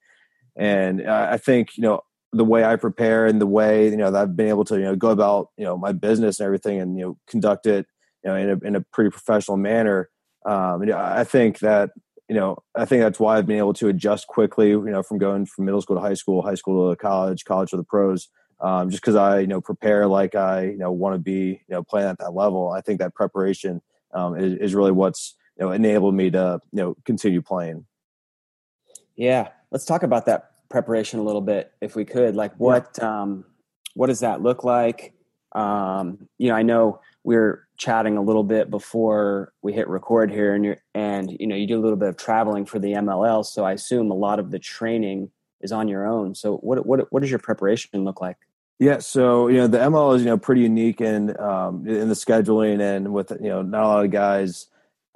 And 0.57 1.07
I 1.07 1.37
think 1.37 1.77
you 1.77 1.83
know 1.83 2.01
the 2.33 2.45
way 2.45 2.65
I 2.65 2.77
prepare 2.77 3.27
and 3.27 3.41
the 3.41 3.47
way 3.47 3.91
you 3.91 3.97
know 3.97 4.11
that 4.11 4.23
I've 4.23 4.37
been 4.37 4.49
able 4.49 4.65
to 4.67 4.77
you 4.77 4.85
know 4.85 4.97
go 4.97 5.11
about 5.11 5.51
you 5.59 5.65
know 5.65 5.77
my 5.77 5.93
business 5.93 6.41
and 6.41 6.47
everything 6.47 6.81
and 6.81 6.99
you 6.99 7.05
know 7.05 7.19
conduct 7.29 7.67
it 7.67 7.87
you 8.25 8.31
know 8.31 8.37
in 8.37 8.51
a, 8.51 8.67
in 8.67 8.77
a 8.77 8.81
pretty 8.81 9.11
professional 9.11 9.59
manner. 9.59 10.09
Um, 10.47 10.81
you 10.83 10.89
know, 10.89 10.99
I 10.99 11.25
think 11.25 11.59
that 11.59 11.91
you 12.29 12.37
know 12.37 12.57
I 12.75 12.87
think 12.87 13.03
that's 13.03 13.21
why 13.21 13.37
I've 13.37 13.47
been 13.47 13.59
able 13.59 13.75
to 13.75 13.89
adjust 13.89 14.29
quickly. 14.29 14.71
You 14.71 14.81
know, 14.85 15.03
from 15.03 15.19
going 15.19 15.45
from 15.45 15.67
middle 15.67 15.83
school 15.83 15.97
to 15.97 16.03
high 16.03 16.15
school, 16.15 16.41
high 16.41 16.55
school 16.55 16.91
to 16.91 16.97
college, 16.97 17.45
college 17.45 17.71
to 17.71 17.77
the 17.77 17.85
pros. 17.85 18.29
Um, 18.61 18.89
just 18.89 19.03
because 19.03 19.17
I 19.17 19.41
you 19.41 19.47
know 19.47 19.61
prepare 19.61 20.07
like 20.07 20.35
I 20.35 20.65
you 20.65 20.79
know 20.79 20.91
want 20.91 21.15
to 21.15 21.19
be 21.19 21.61
you 21.69 21.75
know 21.75 21.83
playing 21.83 22.09
at 22.09 22.19
that 22.19 22.35
level. 22.35 22.71
I 22.71 22.81
think 22.81 23.01
that 23.01 23.15
preparation 23.15 23.83
um, 24.15 24.37
is, 24.37 24.55
is 24.59 24.75
really 24.75 24.93
what's 24.93 25.35
you 25.59 25.67
know 25.67 25.73
enabled 25.73 26.15
me 26.15 26.31
to 26.31 26.61
you 26.73 26.83
know 26.83 26.97
continue 27.05 27.43
playing. 27.43 27.87
Yeah, 29.15 29.49
let's 29.71 29.85
talk 29.85 30.03
about 30.03 30.27
that 30.27 30.51
preparation 30.69 31.21
a 31.21 31.23
little 31.23 31.41
bit, 31.41 31.73
if 31.81 31.97
we 31.97 32.05
could. 32.05 32.37
Like, 32.37 32.55
what 32.57 32.99
yeah. 32.99 33.23
um, 33.23 33.45
what 33.95 34.09
does 34.09 34.21
that 34.21 34.43
look 34.43 34.65
like? 34.65 35.15
Um, 35.53 36.29
you 36.39 36.49
know, 36.49 36.55
I 36.55 36.63
know 36.63 37.01
we 37.25 37.37
are 37.37 37.67
chatting 37.79 38.17
a 38.17 38.23
little 38.23 38.45
bit 38.45 38.71
before 38.71 39.53
we 39.63 39.73
hit 39.73 39.89
record 39.89 40.31
here, 40.31 40.55
and 40.55 40.65
you 40.65 40.77
and 40.95 41.35
you 41.39 41.47
know, 41.47 41.57
you 41.57 41.67
do 41.67 41.79
a 41.79 41.83
little 41.83 41.97
bit 41.97 42.09
of 42.09 42.17
traveling 42.17 42.67
for 42.67 42.79
the 42.79 42.93
MLL, 42.93 43.45
so 43.45 43.65
I 43.65 43.73
assume 43.73 44.11
a 44.11 44.15
lot 44.15 44.39
of 44.39 44.51
the 44.51 44.59
training 44.59 45.31
is 45.61 45.73
on 45.73 45.89
your 45.89 46.07
own. 46.07 46.35
So, 46.35 46.57
what 46.59 46.85
what 46.87 47.11
what 47.11 47.21
does 47.21 47.31
your 47.31 47.39
preparation 47.39 48.05
look 48.05 48.21
like? 48.21 48.37
Yeah, 48.79 48.99
so 48.99 49.49
you 49.49 49.57
know 49.57 49.67
the 49.69 49.79
MLL 49.79 50.17
is 50.17 50.23
you 50.23 50.29
know 50.29 50.37
pretty 50.37 50.61
unique 50.63 51.01
in 51.01 51.39
um, 51.41 51.87
in 51.89 52.09
the 52.09 52.15
scheduling 52.15 52.81
and 52.81 53.13
with 53.13 53.31
you 53.41 53.49
know 53.49 53.63
not 53.63 53.85
a 53.85 53.89
lot 53.89 54.05
of 54.05 54.11
guys 54.11 54.67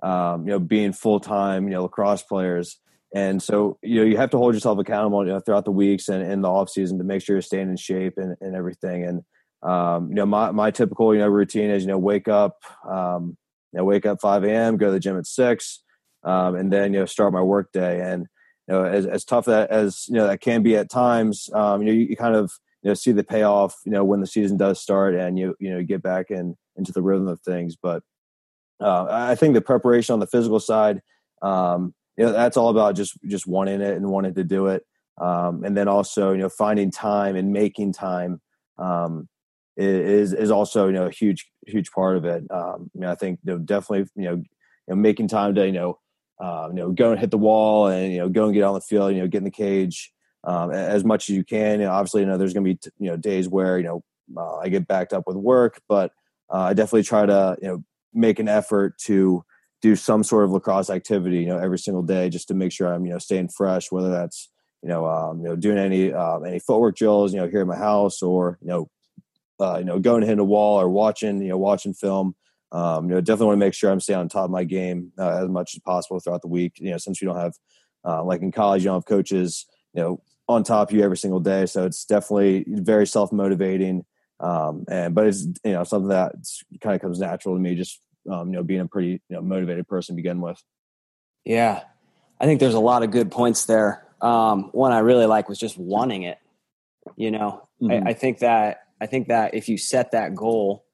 um, 0.02 0.46
you 0.46 0.50
know 0.52 0.58
being 0.58 0.92
full 0.92 1.20
time 1.20 1.64
you 1.64 1.70
know 1.74 1.82
lacrosse 1.82 2.22
players. 2.22 2.78
And 3.12 3.42
so, 3.42 3.76
you 3.82 3.96
know, 3.96 4.04
you 4.06 4.16
have 4.18 4.30
to 4.30 4.36
hold 4.38 4.54
yourself 4.54 4.78
accountable 4.78 5.26
you 5.26 5.32
know, 5.32 5.40
throughout 5.40 5.64
the 5.64 5.72
weeks 5.72 6.08
and 6.08 6.22
in 6.22 6.42
the 6.42 6.48
off 6.48 6.70
season 6.70 6.96
to 6.98 7.04
make 7.04 7.22
sure 7.22 7.34
you're 7.34 7.42
staying 7.42 7.68
in 7.68 7.76
shape 7.76 8.18
and, 8.18 8.36
and 8.40 8.54
everything. 8.54 9.02
And, 9.04 9.22
um, 9.68 10.10
you 10.10 10.14
know, 10.14 10.26
my, 10.26 10.52
my 10.52 10.70
typical, 10.70 11.12
you 11.12 11.18
know, 11.18 11.26
routine 11.26 11.70
is, 11.70 11.82
you 11.82 11.88
know, 11.88 11.98
wake 11.98 12.28
up, 12.28 12.58
um, 12.88 13.36
you 13.72 13.78
know, 13.78 13.84
wake 13.84 14.06
up 14.06 14.20
5 14.20 14.44
a.m., 14.44 14.76
go 14.76 14.86
to 14.86 14.92
the 14.92 15.00
gym 15.00 15.18
at 15.18 15.26
six, 15.26 15.82
um, 16.22 16.54
and 16.54 16.72
then, 16.72 16.94
you 16.94 17.00
know, 17.00 17.06
start 17.06 17.32
my 17.32 17.42
work 17.42 17.72
day. 17.72 18.00
And, 18.00 18.28
you 18.68 18.74
know, 18.74 18.84
as, 18.84 19.06
as 19.06 19.24
tough 19.24 19.46
that 19.46 19.70
as, 19.70 20.06
you 20.08 20.14
know, 20.14 20.28
that 20.28 20.40
can 20.40 20.62
be 20.62 20.76
at 20.76 20.88
times, 20.88 21.50
um, 21.52 21.82
you 21.82 21.86
know, 21.86 21.92
you, 21.92 22.06
you 22.10 22.16
kind 22.16 22.36
of, 22.36 22.52
you 22.82 22.90
know, 22.90 22.94
see 22.94 23.12
the 23.12 23.24
payoff, 23.24 23.76
you 23.84 23.92
know, 23.92 24.04
when 24.04 24.20
the 24.20 24.26
season 24.26 24.56
does 24.56 24.80
start 24.80 25.14
and 25.14 25.38
you, 25.38 25.54
you 25.60 25.70
know, 25.70 25.82
get 25.82 26.02
back 26.02 26.30
in, 26.30 26.56
into 26.76 26.92
the 26.92 27.02
rhythm 27.02 27.28
of 27.28 27.40
things. 27.40 27.76
But, 27.76 28.02
uh, 28.80 29.06
I 29.10 29.34
think 29.34 29.54
the 29.54 29.60
preparation 29.60 30.14
on 30.14 30.20
the 30.20 30.26
physical 30.26 30.60
side, 30.60 31.02
um, 31.42 31.94
you 32.16 32.24
know, 32.24 32.32
that's 32.32 32.56
all 32.56 32.70
about 32.70 32.96
just 32.96 33.18
just 33.26 33.46
wanting 33.46 33.80
it 33.80 33.96
and 33.96 34.10
wanting 34.10 34.34
to 34.34 34.44
do 34.44 34.66
it. 34.66 34.84
Um, 35.20 35.64
and 35.64 35.76
then 35.76 35.88
also, 35.88 36.32
you 36.32 36.38
know, 36.38 36.48
finding 36.48 36.90
time 36.90 37.36
and 37.36 37.52
making 37.52 37.92
time 37.92 38.40
um, 38.78 39.28
is 39.76 40.32
is 40.32 40.50
also 40.50 40.86
you 40.86 40.92
know 40.92 41.06
a 41.06 41.10
huge 41.10 41.50
huge 41.66 41.90
part 41.90 42.16
of 42.16 42.24
it. 42.24 42.44
Um, 42.50 42.90
I 42.94 42.98
mean, 42.98 43.10
I 43.10 43.14
think 43.14 43.40
you 43.44 43.52
know, 43.52 43.58
definitely 43.58 44.10
you 44.16 44.24
know, 44.24 44.36
you 44.36 44.44
know 44.88 44.96
making 44.96 45.28
time 45.28 45.54
to 45.54 45.66
you 45.66 45.72
know 45.72 45.98
uh, 46.40 46.68
you 46.70 46.76
know 46.76 46.90
go 46.90 47.12
and 47.12 47.20
hit 47.20 47.30
the 47.30 47.38
wall 47.38 47.86
and 47.86 48.12
you 48.12 48.18
know 48.18 48.28
go 48.28 48.46
and 48.46 48.54
get 48.54 48.64
on 48.64 48.74
the 48.74 48.80
field, 48.80 49.14
you 49.14 49.20
know, 49.20 49.28
get 49.28 49.38
in 49.38 49.44
the 49.44 49.50
cage 49.50 50.12
um, 50.44 50.70
as 50.70 51.04
much 51.04 51.28
as 51.28 51.36
you 51.36 51.44
can. 51.44 51.80
You 51.80 51.86
know, 51.86 51.92
obviously, 51.92 52.22
you 52.22 52.26
know, 52.26 52.38
there's 52.38 52.54
going 52.54 52.64
to 52.64 52.74
be 52.74 52.92
you 52.98 53.10
know 53.10 53.16
days 53.16 53.48
where 53.48 53.78
you 53.78 53.84
know 53.84 54.04
uh, 54.36 54.56
I 54.56 54.68
get 54.68 54.86
backed 54.86 55.12
up 55.12 55.24
with 55.26 55.36
work, 55.36 55.80
but 55.88 56.12
uh, 56.52 56.58
I 56.58 56.74
definitely 56.74 57.04
try 57.04 57.26
to 57.26 57.56
you 57.60 57.68
know 57.68 57.84
make 58.12 58.38
an 58.38 58.48
effort 58.48 58.98
to 58.98 59.44
do 59.80 59.96
some 59.96 60.22
sort 60.22 60.44
of 60.44 60.50
lacrosse 60.50 60.90
activity, 60.90 61.38
you 61.38 61.46
know, 61.46 61.58
every 61.58 61.78
single 61.78 62.02
day 62.02 62.28
just 62.28 62.48
to 62.48 62.54
make 62.54 62.72
sure 62.72 62.92
I'm, 62.92 63.06
you 63.06 63.12
know, 63.12 63.18
staying 63.18 63.48
fresh, 63.48 63.90
whether 63.90 64.10
that's, 64.10 64.48
you 64.82 64.88
know, 64.88 65.06
um, 65.06 65.40
you 65.40 65.48
know, 65.48 65.56
doing 65.56 65.78
any, 65.78 66.12
um, 66.12 66.44
any 66.44 66.58
footwork 66.58 66.96
drills, 66.96 67.32
you 67.32 67.40
know, 67.40 67.48
here 67.48 67.62
at 67.62 67.66
my 67.66 67.76
house 67.76 68.22
or, 68.22 68.58
you 68.60 68.68
know, 68.68 68.90
uh, 69.58 69.78
you 69.78 69.84
know, 69.84 69.98
going 69.98 70.20
to 70.20 70.26
hit 70.26 70.38
a 70.38 70.44
wall 70.44 70.80
or 70.80 70.88
watching, 70.88 71.40
you 71.40 71.48
know, 71.48 71.58
watching 71.58 71.94
film. 71.94 72.34
Um, 72.72 73.08
you 73.08 73.14
know, 73.14 73.20
definitely 73.20 73.46
want 73.46 73.56
to 73.56 73.66
make 73.66 73.74
sure 73.74 73.90
I'm 73.90 74.00
staying 74.00 74.20
on 74.20 74.28
top 74.28 74.44
of 74.44 74.50
my 74.50 74.64
game 74.64 75.12
uh, 75.18 75.42
as 75.42 75.48
much 75.48 75.74
as 75.74 75.80
possible 75.80 76.20
throughout 76.20 76.42
the 76.42 76.48
week. 76.48 76.74
You 76.76 76.90
know, 76.90 76.98
since 76.98 77.20
we 77.20 77.26
don't 77.26 77.36
have, 77.36 77.54
uh, 78.04 78.22
like 78.22 78.42
in 78.42 78.52
college, 78.52 78.82
you 78.82 78.86
don't 78.86 78.96
have 78.96 79.06
coaches, 79.06 79.66
you 79.94 80.02
know, 80.02 80.22
on 80.48 80.64
top 80.64 80.90
of 80.90 80.96
you 80.96 81.02
every 81.02 81.16
single 81.16 81.40
day. 81.40 81.66
So 81.66 81.84
it's 81.84 82.04
definitely 82.04 82.64
very 82.66 83.06
self 83.06 83.32
motivating. 83.32 84.04
Um, 84.40 84.84
and, 84.88 85.14
but 85.14 85.26
it's, 85.26 85.44
you 85.64 85.72
know, 85.72 85.84
something 85.84 86.08
that 86.08 86.32
kind 86.80 86.94
of 86.94 87.00
comes 87.00 87.20
natural 87.20 87.54
to 87.54 87.60
me 87.60 87.74
just 87.74 88.00
um, 88.30 88.48
you 88.48 88.56
know, 88.56 88.62
being 88.62 88.80
a 88.80 88.86
pretty 88.86 89.22
you 89.28 89.36
know, 89.36 89.42
motivated 89.42 89.86
person 89.88 90.14
to 90.14 90.16
begin 90.16 90.40
with. 90.40 90.62
Yeah, 91.44 91.82
I 92.40 92.46
think 92.46 92.60
there's 92.60 92.74
a 92.74 92.80
lot 92.80 93.02
of 93.02 93.10
good 93.10 93.30
points 93.30 93.64
there. 93.64 94.06
Um, 94.20 94.64
one 94.72 94.92
I 94.92 94.98
really 94.98 95.26
like 95.26 95.48
was 95.48 95.58
just 95.58 95.78
wanting 95.78 96.24
it. 96.24 96.38
You 97.16 97.30
know, 97.30 97.68
mm-hmm. 97.80 98.06
I, 98.06 98.10
I, 98.10 98.14
think 98.14 98.40
that 98.40 98.82
I 99.00 99.06
think 99.06 99.28
that 99.28 99.54
if 99.54 99.68
you 99.70 99.78
set 99.78 100.10
that 100.10 100.34
goal, 100.34 100.84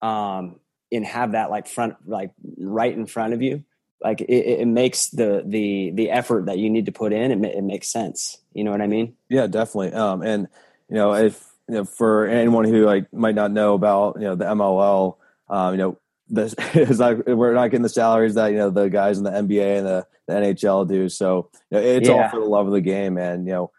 um, 0.00 0.58
and 0.90 1.06
have 1.06 1.32
that 1.32 1.50
like 1.50 1.66
front, 1.66 1.96
like 2.06 2.30
right 2.58 2.92
in 2.92 3.06
front 3.06 3.32
of 3.32 3.42
you, 3.42 3.64
like 4.02 4.20
it, 4.20 4.60
it 4.60 4.68
makes 4.68 5.08
the 5.08 5.42
the 5.46 5.90
the 5.92 6.10
effort 6.10 6.46
that 6.46 6.58
you 6.58 6.70
need 6.70 6.86
to 6.86 6.92
put 6.92 7.12
in, 7.12 7.44
it, 7.44 7.56
it 7.56 7.64
makes 7.64 7.88
sense. 7.88 8.38
You 8.52 8.64
know 8.64 8.70
what 8.70 8.80
I 8.80 8.86
mean? 8.86 9.14
Yeah, 9.28 9.46
definitely. 9.46 9.92
Um, 9.92 10.22
and 10.22 10.48
you 10.88 10.96
know, 10.96 11.14
if 11.14 11.44
you 11.68 11.74
know, 11.76 11.84
for 11.84 12.26
anyone 12.26 12.64
who 12.64 12.84
like 12.84 13.12
might 13.12 13.34
not 13.34 13.50
know 13.50 13.74
about 13.74 14.16
you 14.16 14.24
know 14.24 14.34
the 14.34 14.44
MLL, 14.44 15.16
um, 15.48 15.74
you 15.74 15.78
know, 15.78 15.98
this 16.28 16.54
is 16.74 17.00
like 17.00 17.26
we're 17.26 17.54
not 17.54 17.68
getting 17.68 17.82
the 17.82 17.88
salaries 17.88 18.34
that 18.34 18.48
you 18.48 18.58
know 18.58 18.70
the 18.70 18.88
guys 18.88 19.18
in 19.18 19.24
the 19.24 19.30
NBA 19.30 19.78
and 19.78 19.86
the, 19.86 20.06
the 20.26 20.34
NHL 20.34 20.88
do. 20.88 21.08
So 21.08 21.50
you 21.70 21.78
know, 21.78 21.84
it's 21.84 22.08
yeah. 22.08 22.24
all 22.24 22.28
for 22.28 22.40
the 22.40 22.46
love 22.46 22.66
of 22.66 22.72
the 22.72 22.80
game, 22.80 23.18
and 23.18 23.46
you 23.46 23.52
know, 23.52 23.70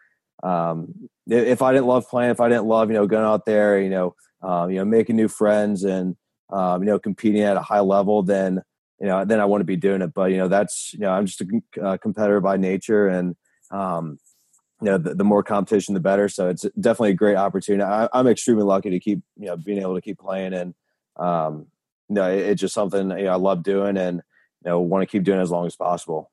um, 0.42 1.08
if 1.26 1.62
I 1.62 1.72
didn't 1.72 1.86
love 1.86 2.08
playing, 2.08 2.30
if 2.30 2.40
I 2.40 2.48
didn't 2.48 2.66
love 2.66 2.88
you 2.88 2.94
know 2.94 3.06
going 3.06 3.24
out 3.24 3.46
there, 3.46 3.80
you 3.80 3.90
know, 3.90 4.14
um, 4.42 4.70
you 4.70 4.76
know, 4.76 4.84
making 4.84 5.16
new 5.16 5.28
friends 5.28 5.84
and 5.84 6.16
um, 6.50 6.82
you 6.82 6.86
know 6.86 6.98
competing 6.98 7.42
at 7.42 7.56
a 7.56 7.62
high 7.62 7.80
level, 7.80 8.22
then 8.22 8.62
you 9.00 9.06
know, 9.06 9.24
then 9.24 9.40
I 9.40 9.44
wouldn't 9.44 9.66
be 9.66 9.76
doing 9.76 10.02
it. 10.02 10.14
But 10.14 10.30
you 10.30 10.38
know, 10.38 10.48
that's 10.48 10.92
you 10.92 11.00
know, 11.00 11.10
I'm 11.10 11.26
just 11.26 11.40
a 11.40 11.62
uh, 11.82 11.96
competitor 11.98 12.40
by 12.40 12.56
nature, 12.56 13.08
and 13.08 13.36
um, 13.70 14.18
you 14.80 14.86
know, 14.86 14.98
the, 14.98 15.14
the, 15.14 15.24
more 15.24 15.42
competition, 15.42 15.94
the 15.94 16.00
better. 16.00 16.28
So 16.28 16.48
it's 16.48 16.62
definitely 16.78 17.10
a 17.10 17.14
great 17.14 17.36
opportunity. 17.36 17.82
I, 17.82 18.08
am 18.12 18.26
extremely 18.26 18.64
lucky 18.64 18.90
to 18.90 19.00
keep 19.00 19.20
you 19.36 19.46
know 19.46 19.56
being 19.56 19.78
able 19.78 19.94
to 19.94 20.00
keep 20.00 20.18
playing 20.18 20.54
and 20.54 20.74
um, 21.16 21.66
no, 22.08 22.30
it's 22.30 22.60
just 22.60 22.74
something 22.74 23.10
you 23.10 23.24
know, 23.24 23.32
I 23.32 23.36
love 23.36 23.62
doing 23.62 23.96
and 23.96 24.16
you 24.64 24.70
know 24.70 24.80
want 24.80 25.02
to 25.02 25.06
keep 25.06 25.24
doing 25.24 25.40
as 25.40 25.50
long 25.50 25.66
as 25.66 25.76
possible. 25.76 26.30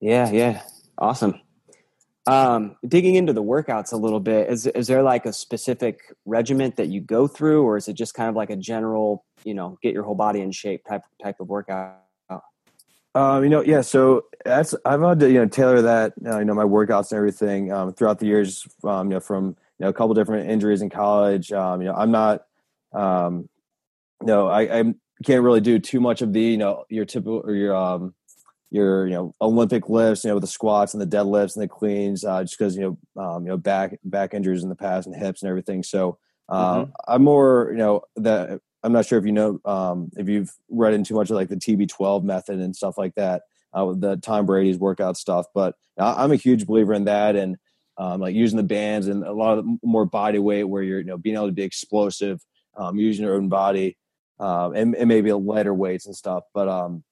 Yeah, 0.00 0.30
yeah, 0.30 0.62
awesome. 0.96 1.40
Um, 2.28 2.76
digging 2.86 3.14
into 3.14 3.32
the 3.32 3.42
workouts 3.42 3.92
a 3.92 3.96
little 3.96 4.20
bit, 4.20 4.50
is 4.50 4.66
is 4.66 4.86
there 4.86 5.02
like 5.02 5.26
a 5.26 5.32
specific 5.32 6.14
regiment 6.26 6.76
that 6.76 6.88
you 6.88 7.00
go 7.00 7.26
through, 7.26 7.62
or 7.62 7.76
is 7.76 7.88
it 7.88 7.94
just 7.94 8.14
kind 8.14 8.28
of 8.28 8.36
like 8.36 8.50
a 8.50 8.56
general, 8.56 9.24
you 9.44 9.54
know, 9.54 9.78
get 9.82 9.94
your 9.94 10.02
whole 10.02 10.14
body 10.14 10.40
in 10.40 10.52
shape 10.52 10.84
type 10.86 11.02
type 11.22 11.40
of 11.40 11.48
workout? 11.48 11.96
Um, 13.14 13.42
you 13.42 13.50
know, 13.50 13.62
yeah. 13.62 13.80
So 13.80 14.26
that's 14.44 14.74
I've 14.84 15.00
had 15.00 15.20
to 15.20 15.28
you 15.28 15.40
know 15.40 15.46
tailor 15.46 15.82
that 15.82 16.12
uh, 16.26 16.38
you 16.38 16.44
know 16.44 16.54
my 16.54 16.64
workouts 16.64 17.10
and 17.10 17.18
everything 17.18 17.72
um, 17.72 17.92
throughout 17.92 18.18
the 18.18 18.26
years. 18.26 18.66
Um, 18.84 19.08
you 19.08 19.14
know, 19.14 19.20
from 19.20 19.46
you 19.46 19.84
know 19.84 19.88
a 19.88 19.92
couple 19.92 20.14
different 20.14 20.50
injuries 20.50 20.82
in 20.82 20.90
college. 20.90 21.50
Um, 21.50 21.80
you 21.80 21.88
know, 21.88 21.94
I'm 21.94 22.10
not 22.10 22.44
um, 22.92 23.48
no, 24.22 24.48
I, 24.48 24.80
I 24.80 24.94
can't 25.24 25.42
really 25.42 25.60
do 25.60 25.78
too 25.78 26.00
much 26.00 26.22
of 26.22 26.32
the 26.32 26.40
you 26.40 26.58
know 26.58 26.84
your 26.88 27.04
typical 27.04 27.42
or 27.44 27.54
your 27.54 27.74
um 27.74 28.14
your 28.70 29.06
you 29.06 29.14
know 29.14 29.32
Olympic 29.40 29.88
lifts, 29.88 30.24
you 30.24 30.28
know, 30.28 30.34
with 30.34 30.42
the 30.42 30.48
squats 30.48 30.94
and 30.94 31.00
the 31.00 31.16
deadlifts 31.16 31.54
and 31.54 31.62
the 31.62 31.68
cleans, 31.68 32.24
uh, 32.24 32.42
just 32.42 32.58
because 32.58 32.76
you 32.76 32.98
know 33.16 33.22
um, 33.22 33.44
you 33.44 33.48
know 33.50 33.56
back 33.56 33.98
back 34.04 34.34
injuries 34.34 34.62
in 34.62 34.68
the 34.68 34.76
past 34.76 35.06
and 35.06 35.16
hips 35.16 35.42
and 35.42 35.48
everything. 35.48 35.82
So 35.82 36.18
uh, 36.48 36.76
mm-hmm. 36.76 36.90
I'm 37.06 37.24
more 37.24 37.68
you 37.70 37.78
know 37.78 38.02
that 38.16 38.60
I'm 38.82 38.92
not 38.92 39.06
sure 39.06 39.18
if 39.18 39.24
you 39.24 39.32
know 39.32 39.60
um, 39.64 40.10
if 40.16 40.28
you've 40.28 40.50
read 40.68 40.94
into 40.94 41.14
much 41.14 41.30
of 41.30 41.36
like 41.36 41.48
the 41.48 41.56
TB12 41.56 42.22
method 42.24 42.60
and 42.60 42.76
stuff 42.76 42.98
like 42.98 43.14
that, 43.14 43.42
uh, 43.72 43.92
the 43.96 44.16
Tom 44.16 44.46
Brady's 44.46 44.78
workout 44.78 45.16
stuff. 45.16 45.46
But 45.54 45.74
I'm 45.98 46.32
a 46.32 46.36
huge 46.36 46.66
believer 46.66 46.94
in 46.94 47.04
that 47.04 47.36
and 47.36 47.56
um, 47.96 48.20
like 48.20 48.34
using 48.34 48.56
the 48.56 48.62
bands 48.62 49.08
and 49.08 49.24
a 49.24 49.32
lot 49.32 49.58
of 49.58 49.66
more 49.82 50.04
body 50.04 50.38
weight 50.38 50.64
where 50.64 50.82
you're 50.82 51.00
you 51.00 51.06
know 51.06 51.18
being 51.18 51.36
able 51.36 51.46
to 51.46 51.52
be 51.52 51.62
explosive, 51.62 52.40
um, 52.76 52.96
using 52.96 53.24
your 53.24 53.34
own 53.34 53.48
body 53.48 53.96
um, 54.38 54.74
and, 54.74 54.94
and, 54.94 55.08
maybe 55.08 55.32
lighter 55.32 55.74
weights 55.74 56.06
and 56.06 56.14
stuff. 56.14 56.44
But 56.54 56.68
um, 56.68 57.02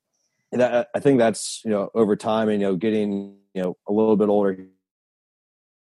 that, 0.53 0.89
I 0.95 1.01
think 1.01 1.19
that's 1.19 1.61
you 1.65 1.71
know 1.71 1.91
over 1.95 2.17
time 2.17 2.49
and 2.49 2.61
you 2.61 2.69
know 2.69 2.77
getting 2.77 3.37
you 3.55 3.63
know 3.63 3.77
a 3.89 3.93
little 3.93 4.17
bit 4.17 4.29
older 4.29 4.67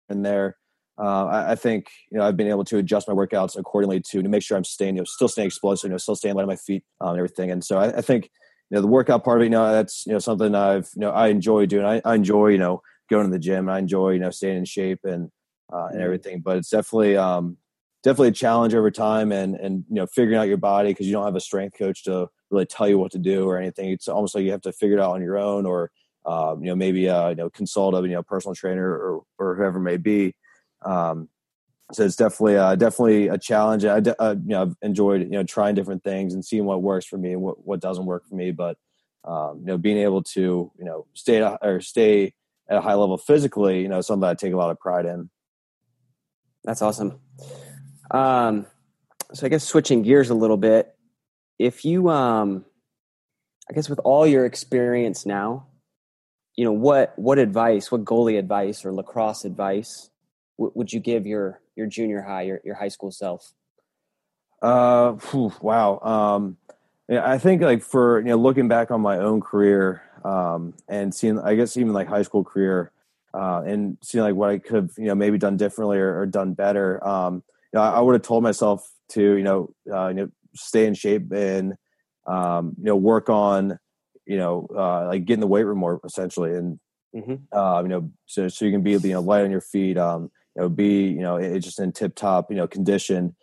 in 0.08 0.22
there. 0.22 0.56
Uh, 0.98 1.24
I, 1.26 1.52
I, 1.52 1.54
think 1.54 1.86
you 2.10 2.18
know 2.18 2.24
I've 2.24 2.36
been 2.36 2.48
able 2.48 2.64
to 2.64 2.78
adjust 2.78 3.08
my 3.08 3.14
workouts 3.14 3.58
accordingly 3.58 4.00
to 4.10 4.22
to 4.22 4.28
make 4.28 4.42
sure 4.42 4.56
I'm 4.56 4.64
staying 4.64 4.96
you 4.96 5.00
know 5.00 5.06
still 5.06 5.28
staying 5.28 5.46
explosive, 5.46 5.88
you 5.88 5.92
know 5.92 5.98
still 5.98 6.16
staying 6.16 6.34
light 6.34 6.42
on 6.42 6.48
my 6.48 6.56
feet 6.56 6.84
um, 7.00 7.10
and 7.10 7.18
everything. 7.18 7.50
And 7.50 7.64
so 7.64 7.78
I, 7.78 7.98
I, 7.98 8.00
think 8.02 8.30
you 8.70 8.76
know 8.76 8.82
the 8.82 8.88
workout 8.88 9.24
part 9.24 9.38
of 9.38 9.42
it, 9.42 9.46
you 9.46 9.50
know 9.50 9.72
that's 9.72 10.04
you 10.06 10.12
know 10.12 10.18
something 10.18 10.54
I've 10.54 10.90
you 10.94 11.00
know 11.00 11.10
I 11.10 11.28
enjoy 11.28 11.66
doing. 11.66 11.86
I, 11.86 12.02
I 12.04 12.14
enjoy 12.14 12.48
you 12.48 12.58
know 12.58 12.82
going 13.10 13.26
to 13.26 13.32
the 13.32 13.38
gym. 13.38 13.68
I 13.68 13.78
enjoy 13.78 14.10
you 14.10 14.20
know 14.20 14.30
staying 14.30 14.58
in 14.58 14.64
shape 14.64 15.00
and 15.04 15.30
uh, 15.72 15.86
and 15.86 15.94
mm-hmm. 15.94 16.02
everything. 16.02 16.40
But 16.40 16.58
it's 16.58 16.70
definitely 16.70 17.16
um, 17.16 17.56
definitely 18.02 18.28
a 18.28 18.32
challenge 18.32 18.74
over 18.74 18.90
time 18.90 19.32
and 19.32 19.56
and 19.56 19.84
you 19.88 19.96
know 19.96 20.06
figuring 20.06 20.38
out 20.38 20.48
your 20.48 20.58
body 20.58 20.90
because 20.90 21.06
you 21.06 21.12
don't 21.12 21.24
have 21.24 21.36
a 21.36 21.40
strength 21.40 21.78
coach 21.78 22.04
to 22.04 22.28
really 22.52 22.66
tell 22.66 22.88
you 22.88 22.98
what 22.98 23.12
to 23.12 23.18
do 23.18 23.48
or 23.48 23.58
anything. 23.58 23.90
It's 23.90 24.08
almost 24.08 24.34
like 24.34 24.44
you 24.44 24.52
have 24.52 24.62
to 24.62 24.72
figure 24.72 24.98
it 24.98 25.02
out 25.02 25.12
on 25.12 25.22
your 25.22 25.38
own, 25.38 25.66
or 25.66 25.90
um, 26.24 26.62
you 26.62 26.70
know 26.70 26.76
maybe 26.76 27.08
uh, 27.08 27.30
you 27.30 27.34
know 27.34 27.50
consult 27.50 27.94
a 27.94 28.06
you 28.06 28.14
know 28.14 28.22
personal 28.22 28.54
trainer 28.54 28.88
or 28.88 29.22
or 29.38 29.54
whoever 29.56 29.80
may 29.80 29.96
be. 29.96 30.34
Um, 30.84 31.28
so 31.92 32.04
it's 32.04 32.16
definitely 32.16 32.56
uh, 32.56 32.74
definitely 32.76 33.28
a 33.28 33.38
challenge. 33.38 33.84
I 33.84 33.98
uh, 34.18 34.36
you 34.38 34.48
know 34.48 34.62
I've 34.62 34.76
enjoyed 34.82 35.22
you 35.22 35.30
know 35.30 35.44
trying 35.44 35.74
different 35.74 36.04
things 36.04 36.34
and 36.34 36.44
seeing 36.44 36.64
what 36.64 36.82
works 36.82 37.06
for 37.06 37.18
me 37.18 37.32
and 37.32 37.42
what 37.42 37.66
what 37.66 37.80
doesn't 37.80 38.06
work 38.06 38.26
for 38.28 38.34
me, 38.34 38.50
but 38.52 38.76
um, 39.24 39.58
you 39.60 39.66
know 39.66 39.78
being 39.78 39.98
able 39.98 40.22
to 40.22 40.70
you 40.78 40.84
know 40.84 41.06
stay 41.14 41.42
at 41.42 41.42
a, 41.42 41.66
or 41.66 41.80
stay 41.80 42.34
at 42.68 42.78
a 42.78 42.80
high 42.80 42.94
level 42.94 43.18
physically, 43.18 43.82
you 43.82 43.88
know, 43.88 44.00
something 44.00 44.28
I 44.28 44.34
take 44.34 44.52
a 44.52 44.56
lot 44.56 44.70
of 44.70 44.78
pride 44.78 45.04
in. 45.04 45.30
That's 46.64 46.82
awesome. 46.82 47.18
Um, 48.10 48.66
so 49.32 49.46
I 49.46 49.48
guess 49.48 49.64
switching 49.64 50.02
gears 50.02 50.30
a 50.30 50.34
little 50.34 50.56
bit, 50.56 50.91
if 51.62 51.84
you, 51.84 52.08
um, 52.08 52.64
I 53.70 53.74
guess 53.74 53.88
with 53.88 54.00
all 54.00 54.26
your 54.26 54.44
experience 54.44 55.24
now, 55.24 55.68
you 56.56 56.64
know 56.64 56.72
what 56.72 57.14
what 57.16 57.38
advice, 57.38 57.90
what 57.90 58.04
goalie 58.04 58.38
advice 58.38 58.84
or 58.84 58.92
lacrosse 58.92 59.44
advice 59.44 60.10
w- 60.58 60.72
would 60.74 60.92
you 60.92 61.00
give 61.00 61.26
your 61.26 61.60
your 61.76 61.86
junior 61.86 62.20
high, 62.20 62.42
your 62.42 62.60
your 62.64 62.74
high 62.74 62.88
school 62.88 63.12
self? 63.12 63.54
Uh, 64.60 65.12
whew, 65.12 65.52
wow. 65.60 65.98
Um, 66.00 66.56
yeah, 67.08 67.28
I 67.28 67.38
think 67.38 67.62
like 67.62 67.82
for 67.82 68.18
you 68.18 68.26
know 68.26 68.36
looking 68.36 68.68
back 68.68 68.90
on 68.90 69.00
my 69.00 69.18
own 69.18 69.40
career 69.40 70.02
um, 70.24 70.74
and 70.88 71.14
seeing, 71.14 71.38
I 71.38 71.54
guess 71.54 71.76
even 71.76 71.92
like 71.92 72.08
high 72.08 72.22
school 72.22 72.44
career, 72.44 72.90
uh, 73.32 73.62
and 73.64 73.96
seeing 74.02 74.24
like 74.24 74.34
what 74.34 74.50
I 74.50 74.58
could 74.58 74.74
have 74.74 74.90
you 74.98 75.06
know 75.06 75.14
maybe 75.14 75.38
done 75.38 75.56
differently 75.56 75.98
or, 75.98 76.18
or 76.18 76.26
done 76.26 76.54
better. 76.54 77.02
Um, 77.06 77.44
you 77.72 77.78
know, 77.78 77.82
I, 77.82 77.90
I 77.92 78.00
would 78.00 78.14
have 78.14 78.22
told 78.22 78.42
myself 78.42 78.90
to 79.10 79.22
you 79.22 79.44
know 79.44 79.74
uh, 79.90 80.08
you 80.08 80.14
know 80.14 80.30
stay 80.54 80.86
in 80.86 80.94
shape 80.94 81.30
and 81.32 81.74
um, 82.26 82.74
you 82.78 82.84
know 82.84 82.96
work 82.96 83.28
on 83.28 83.78
you 84.26 84.36
know 84.36 84.66
uh, 84.76 85.06
like 85.06 85.24
getting 85.24 85.40
the 85.40 85.46
weight 85.46 85.64
room 85.64 85.78
more 85.78 86.00
essentially 86.04 86.54
and 86.54 86.78
mm-hmm. 87.14 87.56
uh, 87.56 87.82
you 87.82 87.88
know 87.88 88.10
so 88.26 88.48
so 88.48 88.64
you 88.64 88.70
can 88.70 88.82
be 88.82 88.92
you 88.92 89.12
know 89.12 89.20
light 89.20 89.44
on 89.44 89.50
your 89.50 89.60
feet 89.60 89.98
um, 89.98 90.30
you 90.56 90.62
know 90.62 90.68
be 90.68 91.04
you 91.08 91.20
know 91.20 91.36
it, 91.36 91.58
just 91.60 91.80
in 91.80 91.92
tip 91.92 92.14
top 92.14 92.50
you 92.50 92.56
know 92.56 92.66
condition 92.66 93.34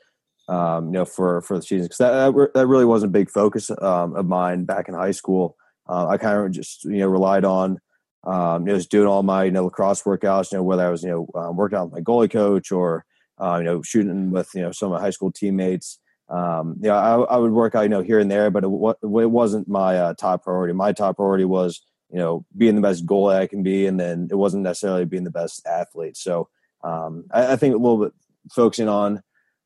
um, 0.48 0.88
you 0.88 0.94
know 0.94 1.06
for 1.06 1.42
for 1.42 1.58
the 1.58 1.64
season 1.64 1.86
because 1.86 1.98
that, 1.98 2.12
that, 2.12 2.54
that 2.54 2.68
really 2.68 2.86
wasn't 2.86 3.10
a 3.10 3.14
big 3.14 3.30
focus 3.30 3.70
um, 3.82 4.16
of 4.16 4.28
mine 4.28 4.66
back 4.66 4.88
in 4.88 4.96
high 4.96 5.12
school. 5.12 5.56
Uh, 5.88 6.08
I 6.08 6.18
kind 6.18 6.38
of 6.38 6.52
just 6.52 6.86
you 6.86 7.00
know 7.00 7.08
relied 7.08 7.46
on 7.46 7.80
um, 8.26 8.66
you 8.66 8.74
know 8.74 8.78
just 8.78 8.92
doing 8.92 9.08
all 9.08 9.24
my 9.24 9.46
you 9.46 9.52
know 9.52 9.66
lacrosse 9.66 10.04
workouts. 10.04 10.52
You 10.52 10.60
know 10.60 10.64
whether 10.64 10.86
I 10.86 10.90
was 10.90 11.04
you 11.04 11.10
know 11.10 11.28
um, 11.40 11.58
working 11.58 11.78
out 11.78 11.86
with 11.86 11.94
my 11.94 12.02
goalie 12.02 12.32
coach 12.32 12.72
or 12.72 13.06
uh, 13.40 13.58
you 13.58 13.64
know, 13.64 13.82
shooting 13.82 14.32
with 14.32 14.50
you 14.54 14.62
know 14.62 14.72
some 14.72 14.92
of 14.92 15.00
my 15.00 15.02
high 15.02 15.10
school 15.10 15.32
teammates. 15.32 16.00
Um, 16.30 16.76
you 16.80 16.90
know, 16.90 16.96
I, 16.96 17.36
I 17.36 17.38
would 17.38 17.52
work 17.52 17.76
out 17.76 17.82
you 17.82 17.90
know 17.90 18.02
here 18.02 18.20
and 18.20 18.30
there, 18.30 18.52
but 18.52 18.64
it, 18.64 18.70
it 19.02 19.32
wasn't 19.32 19.68
my 19.68 19.98
uh, 19.98 20.14
top 20.14 20.44
priority. 20.44 20.74
My 20.74 20.92
top 20.92 21.16
priority 21.16 21.46
was 21.46 21.82
you 22.12 22.20
know 22.20 22.46
being 22.56 22.76
the 22.76 22.82
best 22.82 23.06
goalie 23.06 23.40
I 23.40 23.48
can 23.48 23.64
be, 23.64 23.88
and 23.88 24.00
then 24.00 24.28
it 24.30 24.36
wasn't 24.36 24.64
necessarily 24.64 25.06
being 25.06 25.24
the 25.24 25.32
best 25.32 25.66
athlete. 25.66 26.18
So 26.18 26.50
um, 26.84 27.26
I, 27.32 27.54
I, 27.54 27.56
think 27.56 27.74
a 27.74 27.78
little 27.78 28.04
bit 28.04 28.14
focusing 28.52 28.88
on 28.88 29.22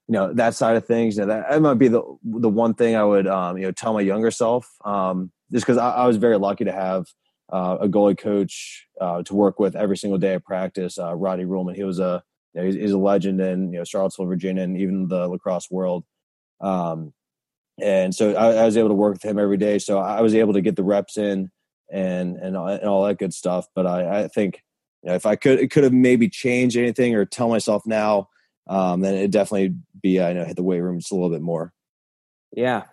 you 0.08 0.14
know 0.14 0.34
that 0.34 0.56
side 0.56 0.78
of 0.78 0.86
things. 0.86 1.18
You 1.18 1.22
know, 1.22 1.28
that, 1.28 1.50
that 1.50 1.62
might 1.62 1.76
be 1.76 1.90
the 1.90 2.02
the 2.24 2.50
one 2.50 2.74
thing 2.74 2.96
I 2.96 3.04
would 3.04 3.28
um, 3.28 3.58
you 3.58 3.66
know 3.66 3.72
tell 3.72 3.94
my 3.94 4.02
younger 4.02 4.32
self, 4.32 4.70
um, 4.86 5.32
just 5.52 5.66
because 5.66 5.78
I, 5.78 5.92
I, 5.92 6.08
was 6.08 6.18
very 6.18 6.38
lucky 6.38 6.64
to 6.66 6.72
have 6.72 7.08
uh, 7.52 7.78
a 7.82 7.88
goalie 7.90 8.18
coach 8.18 8.88
uh, 9.02 9.22
to 9.24 9.36
work 9.36 9.60
with 9.60 9.76
every 9.76 9.98
single 9.98 10.18
day 10.18 10.36
of 10.36 10.44
practice. 10.44 10.98
Uh, 10.98 11.14
Rodney 11.14 11.46
Rulman, 11.46 11.76
he 11.76 11.84
was 11.84 12.00
a 12.00 12.24
you 12.54 12.62
know, 12.62 12.66
he's, 12.68 12.76
he's, 12.76 12.92
a 12.92 12.98
legend 12.98 13.42
in 13.42 13.72
you 13.74 13.80
know 13.80 13.84
Charlottesville, 13.84 14.28
Virginia, 14.28 14.64
and 14.64 14.78
even 14.78 15.08
the 15.08 15.28
lacrosse 15.28 15.70
world. 15.70 16.04
Um, 16.64 17.14
and 17.82 18.16
so 18.16 18.34
I, 18.36 18.54
I, 18.54 18.66
was 18.66 18.78
able 18.78 18.90
to 18.90 18.96
work 18.96 19.14
with 19.14 19.26
him 19.26 19.38
every 19.38 19.58
day. 19.58 19.80
So 19.80 20.00
I 20.00 20.22
was 20.22 20.34
able 20.34 20.54
to 20.54 20.62
get 20.62 20.76
the 20.76 20.84
reps 20.84 21.18
in 21.18 21.52
and 21.92 22.38
and, 22.38 22.56
and 22.56 22.56
all 22.56 23.04
that 23.04 23.20
good 23.20 23.34
stuff. 23.34 23.68
But 23.76 23.86
I, 23.86 24.24
I 24.24 24.28
think 24.30 24.64
you 25.04 25.10
know, 25.10 25.16
if 25.16 25.26
I 25.26 25.36
could, 25.36 25.60
it 25.60 25.72
could 25.72 25.84
have 25.84 25.94
maybe 25.94 26.30
changed 26.30 26.78
anything 26.78 27.16
or 27.16 27.26
tell 27.26 27.50
myself 27.50 27.86
now, 27.86 28.30
um, 28.68 29.02
then 29.02 29.16
it 29.16 29.32
definitely 29.32 29.76
be 30.02 30.22
I 30.22 30.34
know 30.34 30.46
hit 30.46 30.56
the 30.56 30.64
weight 30.64 30.80
room 30.80 31.00
just 31.00 31.12
a 31.12 31.16
little 31.16 31.30
bit 31.30 31.42
more. 31.42 31.74
Yeah. 32.52 32.84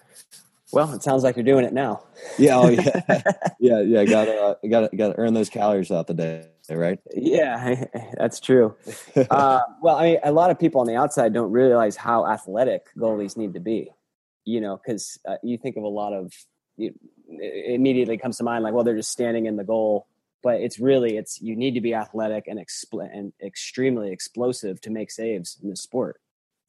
Well, 0.73 0.93
it 0.93 1.03
sounds 1.03 1.23
like 1.23 1.37
you're 1.37 1.45
doing 1.45 1.65
it 1.65 1.73
now. 1.73 2.05
yeah, 2.39 2.59
oh 2.59 2.69
yeah, 2.69 3.01
yeah, 3.61 3.81
yeah. 3.81 4.05
Got 4.05 4.25
to 4.27 4.41
uh, 4.41 4.55
got 4.69 4.91
to 4.91 4.97
got 4.97 5.09
to 5.09 5.19
earn 5.19 5.35
those 5.35 5.49
calories 5.49 5.89
throughout 5.89 6.07
the 6.07 6.15
day 6.15 6.47
right? 6.77 6.99
Yeah, 7.15 7.85
that's 8.17 8.41
true. 8.41 8.75
uh, 9.31 9.61
well, 9.83 9.97
I 9.97 10.05
mean, 10.05 10.19
a 10.23 10.33
lot 10.33 10.51
of 10.51 10.59
people 10.59 10.81
on 10.81 10.87
the 10.87 10.97
outside 10.97 11.33
don't 11.33 11.51
realize 11.51 11.97
how 11.97 12.27
athletic 12.27 12.87
goalies 12.97 13.37
need 13.37 13.55
to 13.55 13.61
be. 13.61 13.91
You 14.45 14.61
know, 14.61 14.77
because 14.77 15.19
uh, 15.29 15.37
you 15.43 15.59
think 15.59 15.77
of 15.77 15.83
a 15.83 15.89
lot 15.89 16.13
of 16.13 16.33
you, 16.77 16.95
immediately 17.29 18.17
comes 18.17 18.39
to 18.39 18.45
mind 18.45 18.65
like, 18.65 18.73
well, 18.73 18.85
they're 18.85 18.97
just 18.97 19.11
standing 19.11 19.47
in 19.47 19.57
the 19.57 19.65
goal, 19.65 20.07
but 20.43 20.61
it's 20.61 20.81
really 20.81 21.17
it's 21.17 21.41
you 21.41 21.55
need 21.55 21.75
to 21.75 21.81
be 21.81 21.95
athletic 21.95 22.49
and 22.49 22.59
expl- 22.59 23.09
and 23.13 23.33
extremely 23.45 24.11
explosive 24.11 24.81
to 24.81 24.91
make 24.91 25.11
saves 25.11 25.59
in 25.63 25.69
the 25.69 25.77
sport, 25.77 26.21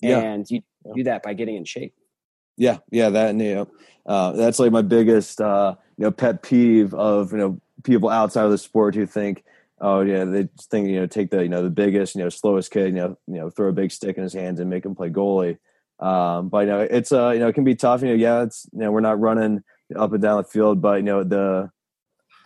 yeah. 0.01 0.19
and 0.19 0.49
you 0.51 0.61
yeah. 0.85 0.91
do 0.95 1.03
that 1.03 1.23
by 1.23 1.33
getting 1.33 1.55
in 1.55 1.65
shape. 1.65 1.93
Yeah, 2.61 2.77
yeah, 2.91 3.09
that 3.09 3.35
you 3.37 3.55
know, 3.55 3.67
uh, 4.05 4.33
that's 4.33 4.59
like 4.59 4.71
my 4.71 4.83
biggest 4.83 5.41
uh, 5.41 5.73
you 5.97 6.03
know 6.03 6.11
pet 6.11 6.43
peeve 6.43 6.93
of 6.93 7.31
you 7.31 7.39
know 7.39 7.59
people 7.83 8.07
outside 8.07 8.45
of 8.45 8.51
the 8.51 8.57
sport 8.59 8.93
who 8.93 9.07
think 9.07 9.43
oh 9.79 10.01
yeah, 10.01 10.25
they 10.25 10.47
think 10.69 10.87
you 10.87 10.99
know 10.99 11.07
take 11.07 11.31
the 11.31 11.41
you 11.41 11.49
know 11.49 11.63
the 11.63 11.71
biggest 11.71 12.13
you 12.13 12.21
know 12.21 12.29
slowest 12.29 12.69
kid 12.69 12.89
you 12.89 12.91
know 13.01 13.17
you 13.25 13.33
know 13.39 13.49
throw 13.49 13.69
a 13.69 13.73
big 13.73 13.91
stick 13.91 14.15
in 14.15 14.21
his 14.21 14.33
hands 14.33 14.59
and 14.59 14.69
make 14.69 14.85
him 14.85 14.93
play 14.93 15.09
goalie. 15.09 15.57
Um, 15.99 16.49
but 16.49 16.59
you 16.59 16.67
know 16.67 16.81
it's 16.81 17.11
uh 17.11 17.31
you 17.31 17.39
know 17.39 17.47
it 17.47 17.53
can 17.53 17.63
be 17.63 17.73
tough. 17.73 18.03
You 18.03 18.09
know 18.09 18.13
yeah 18.13 18.43
it's 18.43 18.67
you 18.71 18.79
know 18.81 18.91
we're 18.91 19.01
not 19.01 19.19
running 19.19 19.63
up 19.95 20.13
and 20.13 20.21
down 20.21 20.37
the 20.37 20.43
field, 20.43 20.83
but 20.83 20.97
you 20.97 21.03
know 21.03 21.23
the 21.23 21.71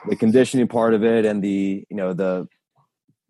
the 0.07 0.15
conditioning 0.15 0.69
part 0.69 0.93
of 0.93 1.03
it 1.03 1.25
and 1.25 1.43
the 1.43 1.85
you 1.89 1.97
know 1.97 2.13
the 2.13 2.47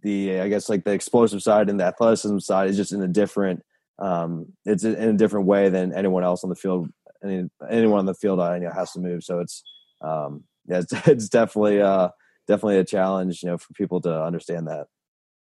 the 0.03 0.39
I 0.39 0.49
guess 0.49 0.69
like 0.69 0.83
the 0.83 0.93
explosive 0.93 1.41
side 1.41 1.67
and 1.67 1.79
the 1.79 1.85
athleticism 1.85 2.37
side 2.37 2.69
is 2.69 2.77
just 2.77 2.91
in 2.91 3.01
a 3.01 3.07
different 3.07 3.63
um 3.99 4.47
it's 4.65 4.83
in 4.83 5.09
a 5.09 5.13
different 5.13 5.47
way 5.47 5.69
than 5.69 5.93
anyone 5.93 6.23
else 6.23 6.43
on 6.43 6.49
the 6.49 6.55
field. 6.55 6.89
Any, 7.23 7.49
anyone 7.69 7.99
on 7.99 8.05
the 8.05 8.13
field 8.13 8.39
I 8.39 8.51
uh, 8.51 8.55
you 8.55 8.61
know 8.61 8.71
has 8.71 8.91
to 8.91 8.99
move. 8.99 9.23
So 9.23 9.39
it's 9.39 9.63
um 10.01 10.43
yeah 10.67 10.79
it's, 10.79 10.93
it's 11.07 11.29
definitely 11.29 11.81
uh 11.81 12.09
definitely 12.47 12.79
a 12.79 12.83
challenge, 12.83 13.43
you 13.43 13.49
know, 13.49 13.57
for 13.57 13.73
people 13.73 14.01
to 14.01 14.23
understand 14.23 14.67
that. 14.67 14.87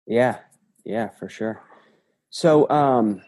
Yeah, 0.06 0.38
yeah, 0.84 1.08
for 1.10 1.28
sure. 1.28 1.62
So, 2.30 2.68
um, 2.70 3.22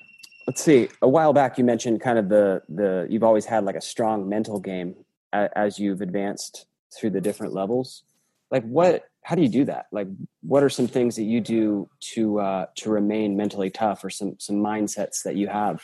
let's 0.46 0.62
see. 0.62 0.88
A 1.02 1.08
while 1.08 1.32
back, 1.32 1.58
you 1.58 1.64
mentioned 1.64 2.00
kind 2.00 2.18
of 2.18 2.28
the 2.28 2.62
the 2.68 3.06
you've 3.10 3.24
always 3.24 3.44
had 3.44 3.64
like 3.64 3.76
a 3.76 3.80
strong 3.80 4.28
mental 4.28 4.60
game 4.60 4.94
as 5.32 5.78
you've 5.78 6.00
advanced 6.00 6.66
through 6.96 7.10
the 7.10 7.20
different 7.20 7.52
levels. 7.52 8.04
Like, 8.50 8.64
what? 8.64 9.04
How 9.22 9.34
do 9.34 9.42
you 9.42 9.48
do 9.48 9.64
that? 9.66 9.86
Like, 9.92 10.08
what 10.42 10.62
are 10.62 10.70
some 10.70 10.86
things 10.86 11.16
that 11.16 11.24
you 11.24 11.40
do 11.40 11.90
to 12.14 12.40
uh, 12.40 12.66
to 12.76 12.90
remain 12.90 13.36
mentally 13.36 13.70
tough, 13.70 14.02
or 14.04 14.10
some 14.10 14.36
some 14.38 14.56
mindsets 14.56 15.22
that 15.24 15.36
you 15.36 15.48
have? 15.48 15.82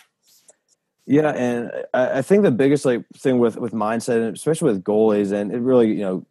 Yeah, 1.07 1.31
and 1.31 1.70
I 1.92 2.23
think 2.23 2.44
the 2.44 2.51
biggest 2.51 2.85
like 2.87 3.05
thing 3.16 3.38
with 3.38 3.57
with 3.59 3.73
mindset, 3.73 4.33
especially 4.33 4.73
with 4.73 4.83
goalies, 4.83 5.33
and 5.33 5.53
it 5.53 5.61
really 5.61 5.88
you 5.88 6.01
know 6.01 6.27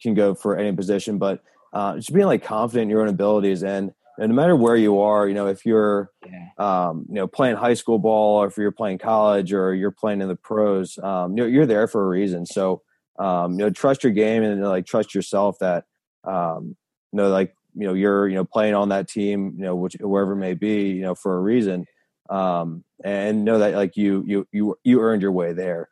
can 0.00 0.14
go 0.14 0.34
for 0.34 0.56
any 0.56 0.74
position, 0.74 1.18
but 1.18 1.42
uh, 1.72 1.96
just 1.96 2.12
being 2.12 2.26
like 2.26 2.44
confident 2.44 2.84
in 2.84 2.90
your 2.90 3.02
own 3.02 3.08
abilities 3.08 3.62
and, 3.62 3.92
and 4.18 4.30
no 4.30 4.34
matter 4.34 4.56
where 4.56 4.76
you 4.76 5.00
are, 5.00 5.28
you 5.28 5.34
know, 5.34 5.46
if 5.46 5.64
you're, 5.64 6.10
um, 6.58 7.06
you 7.08 7.14
know, 7.14 7.28
playing 7.28 7.56
high 7.56 7.74
school 7.74 8.00
ball 8.00 8.42
or 8.42 8.48
if 8.48 8.56
you're 8.56 8.72
playing 8.72 8.98
college 8.98 9.52
or 9.52 9.74
you're 9.74 9.92
playing 9.92 10.20
in 10.20 10.28
the 10.28 10.34
pros, 10.34 10.98
um, 10.98 11.36
you 11.36 11.44
know, 11.44 11.46
you're 11.46 11.66
there 11.66 11.86
for 11.86 12.04
a 12.04 12.08
reason. 12.08 12.44
So, 12.44 12.82
um, 13.18 13.52
you 13.52 13.58
know, 13.58 13.70
trust 13.70 14.02
your 14.02 14.12
game 14.12 14.42
and 14.42 14.62
like 14.62 14.86
trust 14.86 15.14
yourself 15.14 15.58
that, 15.60 15.84
um, 16.24 16.76
you 17.12 17.16
know, 17.16 17.28
like, 17.28 17.54
you 17.74 17.86
know, 17.86 17.94
you're, 17.94 18.28
you 18.28 18.34
know, 18.34 18.44
playing 18.44 18.74
on 18.74 18.88
that 18.90 19.08
team, 19.08 19.54
you 19.56 19.64
know, 19.64 19.76
which, 19.76 19.96
wherever 20.00 20.32
it 20.32 20.36
may 20.36 20.54
be, 20.54 20.90
you 20.90 21.02
know, 21.02 21.14
for 21.14 21.36
a 21.36 21.40
reason. 21.40 21.86
Um, 22.28 22.84
and 23.04 23.44
know 23.44 23.58
that 23.58 23.74
like 23.74 23.96
you, 23.96 24.24
you, 24.26 24.48
you, 24.52 24.78
you 24.84 25.00
earned 25.00 25.22
your 25.22 25.32
way 25.32 25.52
there. 25.52 25.88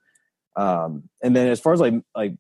Um, 0.57 1.09
and 1.23 1.35
then 1.35 1.49
as 1.49 1.61
far 1.61 1.73
as 1.73 1.81
like, 1.81 1.95
like 2.15 2.35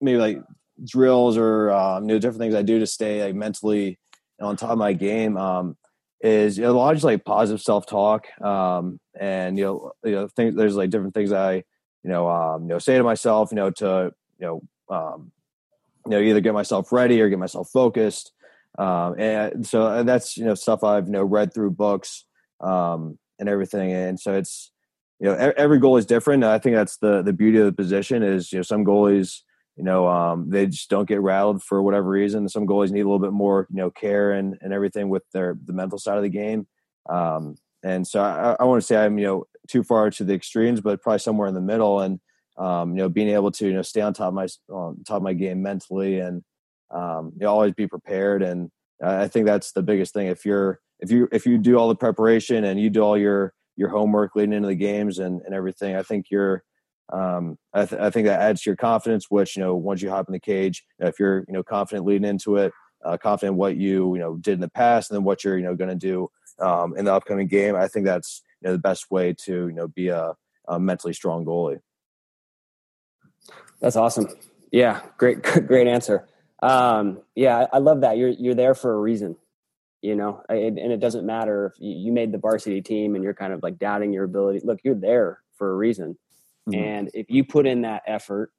maybe 0.00 0.18
like 0.18 0.42
drills 0.82 1.36
or 1.36 1.70
um, 1.70 2.04
you 2.04 2.14
know 2.14 2.18
different 2.18 2.40
things 2.40 2.54
I 2.54 2.62
do 2.62 2.78
to 2.80 2.86
stay 2.86 3.24
like 3.24 3.34
mentally 3.34 3.98
on 4.40 4.56
top 4.56 4.70
of 4.70 4.78
my 4.78 4.92
game 4.92 5.36
um, 5.36 5.76
is 6.20 6.58
you 6.58 6.64
know, 6.64 6.72
a 6.72 6.76
lot 6.76 6.90
of 6.90 6.96
just 6.96 7.04
like 7.04 7.24
positive 7.24 7.62
self 7.62 7.86
talk 7.86 8.26
um, 8.42 8.98
and 9.18 9.58
you 9.58 9.64
know 9.64 9.92
you 10.04 10.12
know 10.12 10.28
things 10.28 10.56
there's 10.56 10.76
like 10.76 10.90
different 10.90 11.14
things 11.14 11.32
I 11.32 11.56
you 11.56 12.10
know 12.10 12.28
um, 12.28 12.62
you 12.62 12.68
know 12.68 12.78
say 12.78 12.96
to 12.96 13.04
myself 13.04 13.50
you 13.52 13.56
know 13.56 13.70
to 13.70 14.12
you 14.38 14.46
know 14.46 14.62
um, 14.94 15.32
you 16.06 16.10
know 16.10 16.20
either 16.20 16.40
get 16.40 16.54
myself 16.54 16.92
ready 16.92 17.20
or 17.20 17.28
get 17.28 17.38
myself 17.38 17.68
focused 17.72 18.32
um, 18.78 19.18
and 19.18 19.66
so 19.66 20.02
that's 20.02 20.36
you 20.36 20.44
know 20.44 20.54
stuff 20.54 20.82
I've 20.84 21.06
you 21.06 21.12
know 21.12 21.24
read 21.24 21.52
through 21.54 21.70
books 21.72 22.24
um, 22.60 23.18
and 23.38 23.48
everything 23.48 23.92
and 23.92 24.18
so 24.18 24.34
it's 24.34 24.70
you 25.20 25.26
know 25.28 25.52
every 25.56 25.78
goal 25.78 25.96
is 25.96 26.06
different 26.06 26.44
I 26.44 26.58
think 26.58 26.74
that's 26.74 26.98
the 26.98 27.22
the 27.22 27.32
beauty 27.32 27.58
of 27.58 27.66
the 27.66 27.72
position 27.72 28.22
is 28.22 28.52
you 28.52 28.58
know 28.58 28.62
some 28.62 28.84
goalies 28.84 29.42
you 29.76 29.82
know, 29.82 30.06
um, 30.06 30.50
they 30.50 30.66
just 30.66 30.88
don't 30.88 31.08
get 31.08 31.20
rattled 31.20 31.62
for 31.62 31.82
whatever 31.82 32.08
reason. 32.08 32.48
Some 32.48 32.66
goalies 32.66 32.92
need 32.92 33.00
a 33.00 33.04
little 33.04 33.18
bit 33.18 33.32
more, 33.32 33.66
you 33.70 33.76
know, 33.76 33.90
care 33.90 34.32
and, 34.32 34.56
and 34.60 34.72
everything 34.72 35.08
with 35.08 35.24
their 35.32 35.56
the 35.64 35.72
mental 35.72 35.98
side 35.98 36.16
of 36.16 36.22
the 36.22 36.28
game. 36.28 36.66
Um, 37.10 37.56
and 37.82 38.06
so 38.06 38.22
I, 38.22 38.56
I 38.60 38.64
want 38.64 38.80
to 38.80 38.86
say 38.86 38.96
I'm, 38.96 39.18
you 39.18 39.26
know, 39.26 39.44
too 39.68 39.82
far 39.82 40.10
to 40.10 40.24
the 40.24 40.34
extremes, 40.34 40.80
but 40.80 41.02
probably 41.02 41.18
somewhere 41.18 41.48
in 41.48 41.54
the 41.54 41.60
middle. 41.60 42.00
And 42.00 42.20
um, 42.56 42.90
you 42.90 43.02
know, 43.02 43.08
being 43.08 43.28
able 43.28 43.50
to 43.52 43.66
you 43.66 43.72
know 43.72 43.82
stay 43.82 44.00
on 44.00 44.14
top 44.14 44.28
of 44.28 44.34
my 44.34 44.46
top 44.68 45.16
of 45.16 45.22
my 45.22 45.32
game 45.32 45.62
mentally 45.62 46.18
and 46.18 46.42
um, 46.90 47.32
you 47.34 47.44
know, 47.44 47.50
always 47.50 47.74
be 47.74 47.86
prepared. 47.86 48.42
And 48.42 48.70
I 49.02 49.28
think 49.28 49.46
that's 49.46 49.72
the 49.72 49.82
biggest 49.82 50.14
thing. 50.14 50.28
If 50.28 50.44
you're 50.44 50.80
if 51.00 51.10
you 51.10 51.28
if 51.32 51.44
you 51.44 51.58
do 51.58 51.76
all 51.76 51.88
the 51.88 51.96
preparation 51.96 52.64
and 52.64 52.80
you 52.80 52.90
do 52.90 53.02
all 53.02 53.18
your 53.18 53.52
your 53.76 53.88
homework 53.88 54.36
leading 54.36 54.52
into 54.52 54.68
the 54.68 54.74
games 54.74 55.18
and, 55.18 55.42
and 55.42 55.54
everything, 55.54 55.96
I 55.96 56.02
think 56.02 56.26
you're 56.30 56.62
um, 57.12 57.58
I, 57.74 57.84
th- 57.84 58.00
I 58.00 58.08
think 58.10 58.26
that 58.26 58.40
adds 58.40 58.62
to 58.62 58.70
your 58.70 58.76
confidence. 58.76 59.26
Which 59.28 59.56
you 59.56 59.62
know, 59.62 59.74
once 59.74 60.00
you 60.00 60.10
hop 60.10 60.28
in 60.28 60.32
the 60.32 60.40
cage, 60.40 60.84
you 60.98 61.04
know, 61.04 61.08
if 61.08 61.18
you're 61.18 61.44
you 61.48 61.52
know 61.52 61.62
confident 61.62 62.06
leading 62.06 62.28
into 62.28 62.56
it, 62.56 62.72
uh, 63.04 63.18
confident 63.18 63.56
what 63.56 63.76
you 63.76 64.14
you 64.14 64.20
know 64.20 64.36
did 64.36 64.54
in 64.54 64.60
the 64.60 64.70
past, 64.70 65.10
and 65.10 65.16
then 65.16 65.24
what 65.24 65.44
you're 65.44 65.58
you 65.58 65.64
know 65.64 65.74
going 65.74 65.90
to 65.90 65.96
do 65.96 66.28
um, 66.60 66.96
in 66.96 67.04
the 67.04 67.12
upcoming 67.12 67.48
game, 67.48 67.74
I 67.74 67.88
think 67.88 68.06
that's 68.06 68.42
you 68.60 68.68
know 68.68 68.72
the 68.72 68.78
best 68.78 69.10
way 69.10 69.34
to 69.44 69.68
you 69.68 69.74
know 69.74 69.88
be 69.88 70.08
a, 70.08 70.34
a 70.68 70.78
mentally 70.78 71.12
strong 71.12 71.44
goalie. 71.44 71.80
That's 73.84 73.96
awesome. 73.96 74.28
Yeah, 74.72 75.02
great, 75.18 75.42
great 75.66 75.86
answer. 75.86 76.26
Um, 76.62 77.20
yeah, 77.34 77.66
I 77.70 77.78
love 77.78 78.00
that. 78.00 78.16
You're 78.16 78.30
you're 78.30 78.54
there 78.54 78.74
for 78.74 78.94
a 78.94 78.98
reason, 78.98 79.36
you 80.00 80.16
know, 80.16 80.42
and 80.48 80.78
it 80.78 81.00
doesn't 81.00 81.26
matter 81.26 81.66
if 81.66 81.74
you 81.78 82.10
made 82.10 82.32
the 82.32 82.38
varsity 82.38 82.80
team 82.80 83.14
and 83.14 83.22
you're 83.22 83.34
kind 83.34 83.52
of 83.52 83.62
like 83.62 83.78
doubting 83.78 84.14
your 84.14 84.24
ability. 84.24 84.60
Look, 84.64 84.80
you're 84.84 84.94
there 84.94 85.40
for 85.58 85.70
a 85.70 85.76
reason, 85.76 86.16
mm-hmm. 86.66 86.82
and 86.82 87.10
if 87.12 87.30
you 87.30 87.44
put 87.44 87.66
in 87.66 87.82
that 87.82 88.04
effort, 88.06 88.52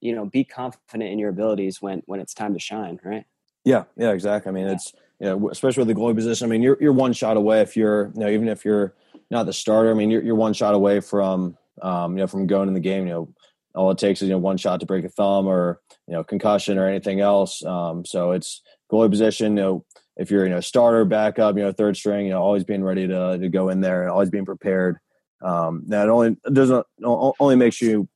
you 0.00 0.14
know, 0.14 0.24
be 0.24 0.42
confident 0.42 1.10
in 1.10 1.18
your 1.18 1.28
abilities 1.28 1.82
when 1.82 2.02
when 2.06 2.20
it's 2.20 2.32
time 2.32 2.54
to 2.54 2.58
shine. 2.58 2.98
Right? 3.04 3.26
Yeah, 3.64 3.84
yeah, 3.98 4.12
exactly. 4.12 4.48
I 4.48 4.52
mean, 4.54 4.68
yeah. 4.68 4.72
it's 4.72 4.94
you 5.20 5.26
know, 5.26 5.50
especially 5.50 5.82
with 5.82 5.94
the 5.94 6.00
goalie 6.00 6.14
position. 6.14 6.46
I 6.46 6.48
mean, 6.48 6.62
you're 6.62 6.78
you're 6.80 6.94
one 6.94 7.12
shot 7.12 7.36
away 7.36 7.60
if 7.60 7.76
you're 7.76 8.10
you 8.14 8.20
know 8.20 8.28
even 8.30 8.48
if 8.48 8.64
you're 8.64 8.94
not 9.30 9.44
the 9.44 9.52
starter. 9.52 9.90
I 9.90 9.94
mean, 9.94 10.10
you're 10.10 10.22
you're 10.22 10.34
one 10.34 10.54
shot 10.54 10.72
away 10.72 11.00
from 11.00 11.58
um, 11.82 12.16
you 12.16 12.22
know 12.22 12.26
from 12.26 12.46
going 12.46 12.68
in 12.68 12.74
the 12.74 12.80
game. 12.80 13.06
You 13.06 13.12
know, 13.12 13.28
all 13.74 13.90
it 13.90 13.98
takes 13.98 14.22
is 14.22 14.28
you 14.28 14.34
know 14.34 14.38
one 14.38 14.56
shot 14.56 14.80
to 14.80 14.86
break 14.86 15.04
a 15.04 15.08
thumb 15.08 15.46
or 15.46 15.80
you 16.06 16.14
know 16.14 16.24
concussion 16.24 16.78
or 16.78 16.86
anything 16.86 17.20
else. 17.20 17.64
Um, 17.64 18.04
so 18.04 18.32
it's 18.32 18.62
goalie 18.90 19.10
position. 19.10 19.56
You 19.56 19.62
know, 19.62 19.84
if 20.16 20.30
you're 20.30 20.44
you 20.44 20.50
know 20.50 20.60
starter, 20.60 21.04
backup, 21.04 21.56
you 21.56 21.62
know 21.62 21.72
third 21.72 21.96
string, 21.96 22.26
you 22.26 22.32
know 22.32 22.42
always 22.42 22.64
being 22.64 22.84
ready 22.84 23.06
to 23.06 23.38
to 23.38 23.48
go 23.48 23.68
in 23.68 23.80
there 23.80 24.02
and 24.02 24.10
always 24.10 24.30
being 24.30 24.44
prepared. 24.44 24.98
Um, 25.42 25.84
that 25.88 26.08
only 26.08 26.36
doesn't 26.52 26.86
only 27.04 27.56
makes 27.56 27.80
you 27.80 28.08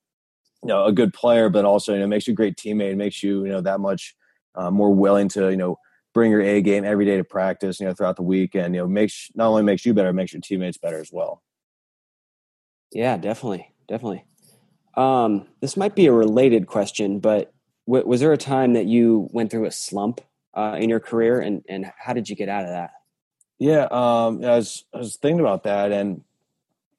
you 0.63 0.69
know 0.69 0.85
a 0.85 0.93
good 0.93 1.13
player, 1.13 1.49
but 1.49 1.65
also 1.65 1.95
you 1.95 2.01
know 2.01 2.07
makes 2.07 2.27
you 2.27 2.33
a 2.33 2.37
great 2.37 2.57
teammate. 2.57 2.97
Makes 2.97 3.23
you 3.23 3.45
you 3.45 3.53
know 3.53 3.61
that 3.61 3.81
much 3.81 4.15
uh, 4.55 4.71
more 4.71 4.95
willing 4.95 5.29
to 5.31 5.51
you 5.51 5.57
know 5.57 5.79
bring 6.15 6.31
your 6.31 6.41
A 6.41 6.63
game 6.63 6.85
every 6.85 7.05
day 7.05 7.17
to 7.17 7.25
practice. 7.25 7.81
You 7.81 7.87
know 7.87 7.95
throughout 7.95 8.17
the 8.17 8.23
week, 8.23 8.55
and 8.55 8.75
you 8.75 8.83
know 8.83 8.89
makes 8.89 9.31
not 9.35 9.49
only 9.49 9.63
makes 9.63 9.87
you 9.87 9.95
better, 9.95 10.13
makes 10.13 10.33
your 10.33 10.41
teammates 10.41 10.79
better 10.79 11.01
as 11.01 11.11
well. 11.13 11.43
Yeah, 12.93 13.17
definitely, 13.17 13.75
definitely. 13.89 14.25
Um, 14.97 15.47
this 15.61 15.77
might 15.77 15.95
be 15.95 16.07
a 16.07 16.13
related 16.13 16.67
question, 16.67 17.21
but 17.21 17.53
w- 17.87 18.07
was 18.07 18.21
there 18.21 18.33
a 18.33 18.39
time 18.39 18.73
that 18.75 18.87
you 18.87 19.29
went 19.33 19.51
through 19.51 19.67
a 19.67 19.71
slump 19.71 20.21
uh, 20.55 20.77
in 20.81 20.89
your 20.89 21.01
career, 21.01 21.41
and 21.41 21.63
and 21.69 21.91
how 21.99 22.13
did 22.13 22.29
you 22.29 22.37
get 22.37 22.49
out 22.49 22.65
of 22.65 22.71
that? 22.71 22.93
Yeah, 23.59 23.85
um, 23.91 24.45
I 24.45 24.57
was 24.57 24.85
I 24.95 24.99
was 24.99 25.17
thinking 25.17 25.41
about 25.41 25.65
that, 25.65 25.93
and 25.93 26.23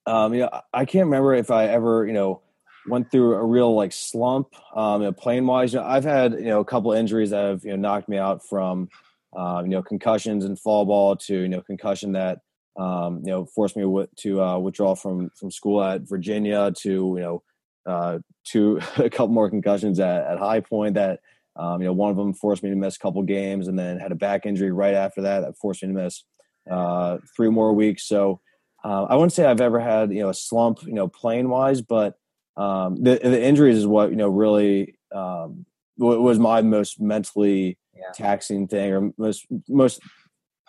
um, 0.06 0.34
you 0.34 0.42
know, 0.42 0.62
I 0.74 0.86
can't 0.86 1.06
remember 1.06 1.34
if 1.34 1.52
I 1.52 1.66
ever 1.66 2.06
you 2.06 2.14
know 2.14 2.42
went 2.88 3.12
through 3.12 3.34
a 3.34 3.44
real 3.44 3.76
like 3.76 3.92
slump. 3.92 4.56
Um, 4.76 5.02
you 5.02 5.08
know, 5.08 5.12
playing 5.12 5.46
wise, 5.46 5.74
you 5.74 5.80
know, 5.80 5.86
I've 5.86 6.04
had 6.04 6.34
you 6.34 6.46
know 6.46 6.60
a 6.60 6.66
couple 6.66 6.92
injuries 6.94 7.32
that 7.32 7.46
have 7.46 7.64
you 7.64 7.72
know 7.72 7.78
knocked 7.78 8.10
me 8.10 8.18
out 8.18 8.48
from 8.48 8.90
um, 9.36 9.66
you 9.66 9.72
know 9.72 9.82
concussions 9.82 10.46
and 10.46 10.60
fall 10.60 10.86
ball 10.86 11.16
to 11.16 11.36
you 11.36 11.50
know 11.50 11.62
concussion 11.62 12.14
that 12.14 12.40
um, 12.78 13.22
you 13.24 13.32
know 13.32 13.46
forced 13.46 13.76
me 13.76 14.06
to 14.18 14.42
uh, 14.42 14.58
withdraw 14.60 14.96
from 14.96 15.32
from 15.36 15.52
school 15.52 15.84
at 15.84 16.02
Virginia 16.02 16.72
to 16.78 16.90
you 16.90 17.22
know 17.22 17.44
uh, 17.88 18.19
to 18.45 18.80
a 18.97 19.10
couple 19.10 19.30
more 19.30 19.50
concussions 19.50 20.00
at, 20.00 20.26
at 20.26 20.39
High 20.39 20.60
Point 20.60 20.95
that 20.95 21.21
um, 21.56 21.82
you 21.82 21.88
know 21.88 21.93
one 21.93 22.12
of 22.12 22.17
them 22.17 22.34
forced 22.34 22.63
me 22.63 22.69
to 22.69 22.76
miss 22.76 22.95
a 22.95 23.00
couple 23.00 23.21
games 23.23 23.67
and 23.67 23.78
then 23.78 24.00
had 24.00 24.12
a 24.12 24.15
back 24.15 24.45
injury 24.45 24.71
right 24.71 24.93
after 24.93 25.21
that 25.23 25.41
that 25.41 25.58
forced 25.58 25.82
me 25.82 25.89
to 25.89 25.93
miss 25.93 26.23
uh, 26.69 27.17
three 27.36 27.50
more 27.50 27.73
weeks 27.73 28.06
so 28.08 28.39
uh, 28.84 29.04
I 29.04 29.15
wouldn't 29.15 29.34
say 29.34 29.45
I've 29.45 29.62
ever 29.62 29.80
had 29.80 30.12
you 30.12 30.19
know 30.19 30.30
a 30.30 30.34
slump 30.34 30.84
you 30.84 30.93
know 30.93 31.08
playing 31.08 31.50
wise 31.50 31.82
but 31.82 32.15
um, 32.58 32.95
the, 32.95 33.19
the 33.21 33.41
injuries 33.43 33.78
is 33.78 33.88
what 33.88 34.10
you 34.12 34.15
know 34.15 34.30
really 34.30 34.95
um, 35.13 35.65
was 35.97 36.38
my 36.38 36.62
most 36.62 37.00
mentally 37.00 37.78
yeah. 37.95 38.12
taxing 38.13 38.67
thing 38.67 38.93
or 38.93 39.12
most 39.17 39.47
most 39.67 40.00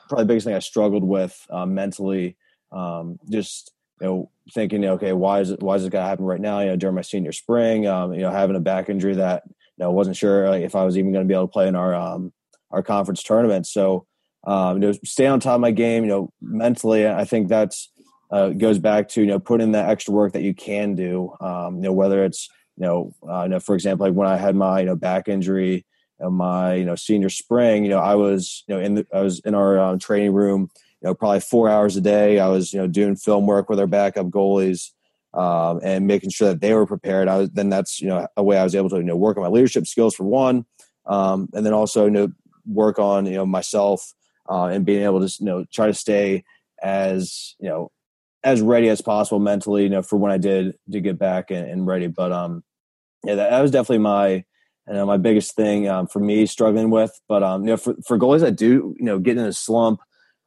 probably 0.09 0.25
the 0.25 0.29
biggest 0.29 0.47
thing 0.47 0.55
I 0.55 0.61
struggled 0.61 1.05
with 1.05 1.47
uh, 1.51 1.67
mentally 1.67 2.37
um, 2.73 3.19
just 3.31 3.73
you 4.01 4.07
know, 4.07 4.31
thinking, 4.55 4.85
okay, 4.85 5.13
why 5.13 5.41
is 5.41 5.51
it, 5.51 5.63
why 5.63 5.75
is 5.75 5.83
going 5.83 6.03
to 6.03 6.09
happen 6.09 6.25
right 6.25 6.41
now? 6.41 6.61
You 6.61 6.67
know, 6.69 6.77
during 6.77 6.97
my 6.97 7.03
senior 7.03 7.33
spring, 7.33 7.87
um, 7.87 8.15
you 8.15 8.21
know, 8.21 8.31
having 8.31 8.57
a 8.57 8.61
back 8.61 8.89
injury 8.89 9.15
that, 9.17 9.43
you 9.47 9.85
know, 9.85 9.91
wasn't 9.91 10.17
sure 10.17 10.49
like, 10.51 10.63
if 10.63 10.75
I 10.75 10.85
was 10.85 10.97
even 10.97 11.13
going 11.13 11.25
to 11.25 11.29
be 11.29 11.35
able 11.35 11.49
to 11.49 11.53
play 11.53 11.69
in 11.69 11.77
our, 11.77 11.95
um, 11.95 12.33
our 12.71 12.83
conference 12.83 13.23
tournament. 13.23 13.67
So, 13.67 14.07
um, 14.47 14.81
you 14.81 14.89
know, 14.89 14.99
stay 15.05 15.27
on 15.27 15.41
top 15.41 15.55
of 15.57 15.61
my 15.61 15.71
game, 15.73 16.05
you 16.05 16.09
know, 16.09 16.33
mentally, 16.41 17.09
I 17.09 17.25
think 17.25 17.49
that's, 17.49 17.91
uh, 18.31 18.51
goes 18.51 18.79
back 18.79 19.09
to, 19.09 19.21
you 19.21 19.27
know, 19.27 19.39
put 19.39 19.61
in 19.61 19.73
the 19.73 19.79
extra 19.79 20.15
work 20.15 20.33
that 20.33 20.43
you 20.43 20.55
can 20.55 20.95
do, 20.95 21.35
um, 21.41 21.77
you 21.77 21.83
know, 21.83 21.93
whether 21.93 22.25
it's, 22.25 22.49
you 22.77 22.87
know, 22.87 23.15
uh, 23.29 23.43
you 23.43 23.49
know, 23.49 23.61
for 23.61 23.75
example, 23.75 24.07
like 24.07 24.15
when 24.15 24.29
I 24.29 24.37
had 24.37 24.55
my, 24.55 24.81
you 24.81 24.87
know, 24.87 24.97
back 24.97 25.29
injury, 25.29 25.85
And 26.21 26.35
my, 26.35 26.75
you 26.75 26.85
know, 26.85 26.97
senior 26.97 27.31
spring, 27.31 27.85
you 27.85 27.91
know, 27.91 28.01
I 28.01 28.17
was, 28.17 28.65
you 28.67 28.75
know, 28.75 28.81
in 28.81 28.95
the, 28.97 29.07
I 29.15 29.21
was 29.21 29.39
in 29.45 29.55
our 29.55 29.79
um, 29.79 29.99
training 29.99 30.33
room, 30.33 30.69
you 31.01 31.09
know, 31.09 31.15
probably 31.15 31.41
four 31.41 31.69
hours 31.69 31.97
a 31.97 32.01
day. 32.01 32.39
I 32.39 32.49
was, 32.49 32.73
you 32.73 32.81
know, 32.81 32.87
doing 32.87 33.17
film 33.17 33.47
work 33.47 33.69
with 33.69 33.79
our 33.79 33.87
backup 33.87 34.27
goalies 34.27 34.91
um, 35.35 35.81
and 35.83 36.07
making 36.07 36.31
sure 36.31 36.49
that 36.49 36.61
they 36.61 36.75
were 36.75 36.87
prepared. 36.87 37.29
I 37.29 37.39
was, 37.39 37.51
then 37.51 37.69
that's, 37.69 38.01
you 38.01 38.09
know, 38.09 38.27
a 38.37 38.43
way 38.43 38.59
I 38.59 38.65
was 38.65 38.75
able 38.75 38.91
to, 38.91 38.97
you 38.97 39.05
know, 39.05 39.17
work 39.17 39.37
on 39.37 39.43
my 39.43 39.49
leadership 39.49 39.87
skills 39.87 40.15
for 40.15 40.25
one. 40.25 40.65
Um, 41.07 41.49
and 41.55 41.65
then 41.65 41.73
also, 41.73 42.05
you 42.05 42.11
know, 42.11 42.29
work 42.67 42.99
on, 42.99 43.27
you 43.27 43.33
know, 43.33 43.47
myself 43.47 44.13
uh, 44.51 44.65
and 44.67 44.85
being 44.85 45.05
able 45.05 45.27
to, 45.27 45.33
you 45.39 45.47
know, 45.47 45.65
try 45.73 45.87
to 45.87 45.95
stay 45.95 46.45
as, 46.83 47.55
you 47.61 47.69
know, 47.69 47.91
as 48.45 48.61
ready 48.61 48.89
as 48.89 49.01
possible 49.01 49.39
mentally, 49.39 49.83
you 49.85 49.89
know, 49.89 50.03
for 50.03 50.17
when 50.17 50.33
I 50.33 50.39
did 50.39 50.77
to 50.91 51.01
get 51.01 51.19
back 51.19 51.51
and, 51.51 51.69
and 51.69 51.87
ready. 51.87 52.07
But, 52.07 52.33
um, 52.33 52.63
yeah, 53.25 53.35
that, 53.35 53.51
that 53.51 53.61
was 53.61 53.71
definitely 53.71 53.99
my, 53.99 54.29
you 54.29 54.95
know, 54.95 55.07
my 55.07 55.17
biggest 55.17 55.55
thing 55.55 55.89
um, 55.89 56.07
for 56.07 56.21
me 56.21 56.47
struggling 56.47 56.91
with. 56.91 57.13
But 57.29 57.43
um, 57.43 57.65
you 57.65 57.71
know, 57.71 57.77
for, 57.77 57.95
for 58.07 58.19
goalies 58.19 58.41
that 58.41 58.57
do, 58.57 58.95
you 58.99 59.05
know, 59.05 59.19
get 59.19 59.37
in 59.37 59.45
a 59.45 59.53
slump, 59.53 60.01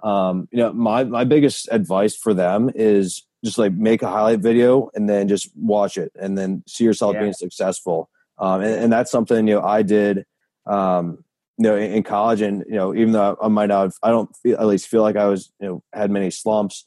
um, 0.03 0.47
you 0.51 0.57
know, 0.57 0.73
my 0.73 1.03
my 1.03 1.23
biggest 1.23 1.67
advice 1.71 2.15
for 2.15 2.33
them 2.33 2.71
is 2.73 3.25
just 3.43 3.57
like 3.57 3.73
make 3.73 4.01
a 4.01 4.09
highlight 4.09 4.39
video 4.39 4.89
and 4.93 5.09
then 5.09 5.27
just 5.27 5.49
watch 5.55 5.97
it 5.97 6.11
and 6.19 6.37
then 6.37 6.63
see 6.67 6.83
yourself 6.83 7.15
yeah. 7.15 7.21
being 7.21 7.33
successful. 7.33 8.09
Um, 8.37 8.61
and, 8.61 8.83
and, 8.83 8.93
that's 8.93 9.11
something 9.11 9.47
you 9.47 9.55
know 9.55 9.61
I 9.61 9.81
did. 9.81 10.25
Um, 10.65 11.23
you 11.57 11.63
know, 11.63 11.75
in, 11.75 11.91
in, 11.91 12.03
college, 12.03 12.41
and 12.41 12.63
you 12.67 12.75
know, 12.75 12.95
even 12.95 13.11
though 13.11 13.37
I 13.41 13.47
might 13.47 13.67
not, 13.67 13.83
have, 13.83 13.93
I 14.01 14.09
don't 14.09 14.35
feel, 14.37 14.57
at 14.57 14.65
least 14.65 14.87
feel 14.87 15.03
like 15.03 15.15
I 15.15 15.27
was, 15.27 15.51
you 15.59 15.67
know, 15.67 15.83
had 15.93 16.09
many 16.09 16.31
slumps. 16.31 16.85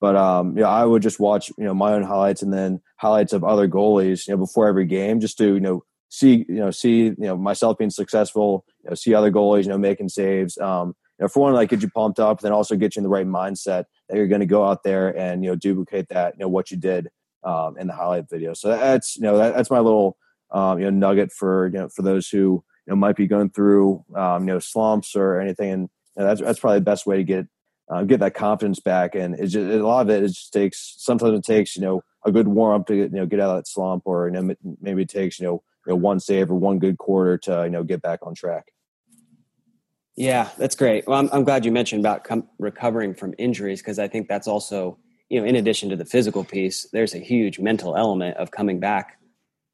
But 0.00 0.16
um, 0.16 0.56
you 0.56 0.62
know, 0.62 0.68
I 0.68 0.84
would 0.84 1.02
just 1.02 1.18
watch, 1.18 1.50
you 1.58 1.64
know, 1.64 1.74
my 1.74 1.92
own 1.92 2.02
highlights 2.02 2.42
and 2.42 2.52
then 2.52 2.80
highlights 2.96 3.32
of 3.32 3.42
other 3.42 3.68
goalies, 3.68 4.26
you 4.26 4.34
know, 4.34 4.38
before 4.38 4.68
every 4.68 4.86
game, 4.86 5.20
just 5.20 5.38
to 5.38 5.54
you 5.54 5.60
know 5.60 5.84
see, 6.08 6.44
you 6.48 6.56
know, 6.56 6.70
see, 6.70 7.04
you 7.04 7.16
know, 7.18 7.36
myself 7.36 7.78
being 7.78 7.90
successful, 7.90 8.66
you 8.84 8.90
know, 8.90 8.94
see 8.94 9.14
other 9.14 9.32
goalies, 9.32 9.62
you 9.62 9.70
know, 9.70 9.78
making 9.78 10.10
saves. 10.10 10.58
Um, 10.58 10.94
know, 11.22 11.28
for 11.28 11.40
one, 11.40 11.54
like 11.54 11.70
get 11.70 11.82
you 11.82 11.90
pumped 11.90 12.20
up, 12.20 12.40
then 12.40 12.52
also 12.52 12.76
get 12.76 12.96
you 12.96 13.00
in 13.00 13.04
the 13.04 13.08
right 13.08 13.26
mindset 13.26 13.84
that 14.08 14.16
you're 14.16 14.28
going 14.28 14.40
to 14.40 14.46
go 14.46 14.64
out 14.64 14.82
there 14.82 15.16
and 15.16 15.44
you 15.44 15.50
know 15.50 15.56
duplicate 15.56 16.08
that, 16.08 16.34
you 16.34 16.40
know, 16.40 16.48
what 16.48 16.70
you 16.70 16.76
did 16.76 17.08
um, 17.44 17.76
in 17.78 17.86
the 17.86 17.94
highlight 17.94 18.28
video. 18.28 18.54
So 18.54 18.68
that's 18.68 19.16
you 19.16 19.22
know 19.22 19.38
that, 19.38 19.54
that's 19.54 19.70
my 19.70 19.80
little 19.80 20.16
um, 20.50 20.78
you 20.78 20.84
know 20.84 20.90
nugget 20.90 21.32
for 21.32 21.66
you 21.66 21.78
know 21.78 21.88
for 21.88 22.02
those 22.02 22.28
who 22.28 22.64
you 22.86 22.90
know 22.90 22.96
might 22.96 23.16
be 23.16 23.26
going 23.26 23.50
through 23.50 24.04
um, 24.14 24.46
you 24.46 24.54
know 24.54 24.58
slumps 24.58 25.16
or 25.16 25.40
anything, 25.40 25.70
and 25.70 25.82
you 26.16 26.22
know, 26.22 26.26
that's 26.26 26.40
that's 26.40 26.60
probably 26.60 26.78
the 26.78 26.84
best 26.84 27.06
way 27.06 27.16
to 27.16 27.24
get 27.24 27.46
uh, 27.90 28.04
get 28.04 28.20
that 28.20 28.34
confidence 28.34 28.80
back. 28.80 29.14
And 29.14 29.34
it's 29.34 29.52
just, 29.52 29.70
a 29.70 29.86
lot 29.86 30.02
of 30.02 30.10
it, 30.10 30.22
it 30.22 30.28
just 30.28 30.52
takes 30.52 30.94
sometimes 30.98 31.38
it 31.38 31.44
takes 31.44 31.76
you 31.76 31.82
know 31.82 32.02
a 32.24 32.32
good 32.32 32.48
warm 32.48 32.80
up 32.80 32.86
to 32.86 32.96
get, 32.96 33.10
you 33.10 33.18
know 33.18 33.26
get 33.26 33.40
out 33.40 33.50
of 33.50 33.56
that 33.56 33.68
slump, 33.68 34.02
or 34.06 34.26
you 34.26 34.32
know 34.32 34.54
maybe 34.80 35.02
it 35.02 35.08
takes 35.08 35.40
you 35.40 35.46
know 35.46 35.62
you 35.86 35.92
know 35.92 35.96
one 35.96 36.20
save 36.20 36.50
or 36.50 36.54
one 36.54 36.78
good 36.78 36.98
quarter 36.98 37.38
to 37.38 37.62
you 37.64 37.70
know 37.70 37.82
get 37.82 38.02
back 38.02 38.20
on 38.22 38.34
track. 38.34 38.72
Yeah, 40.22 40.50
that's 40.56 40.76
great. 40.76 41.04
Well, 41.08 41.18
I'm, 41.18 41.28
I'm 41.32 41.42
glad 41.42 41.64
you 41.64 41.72
mentioned 41.72 42.00
about 42.00 42.22
com- 42.22 42.46
recovering 42.60 43.12
from 43.12 43.34
injuries 43.38 43.80
because 43.82 43.98
I 43.98 44.06
think 44.06 44.28
that's 44.28 44.46
also, 44.46 44.96
you 45.28 45.40
know, 45.40 45.46
in 45.46 45.56
addition 45.56 45.88
to 45.90 45.96
the 45.96 46.04
physical 46.04 46.44
piece, 46.44 46.86
there's 46.92 47.12
a 47.12 47.18
huge 47.18 47.58
mental 47.58 47.96
element 47.96 48.36
of 48.36 48.52
coming 48.52 48.78
back 48.78 49.18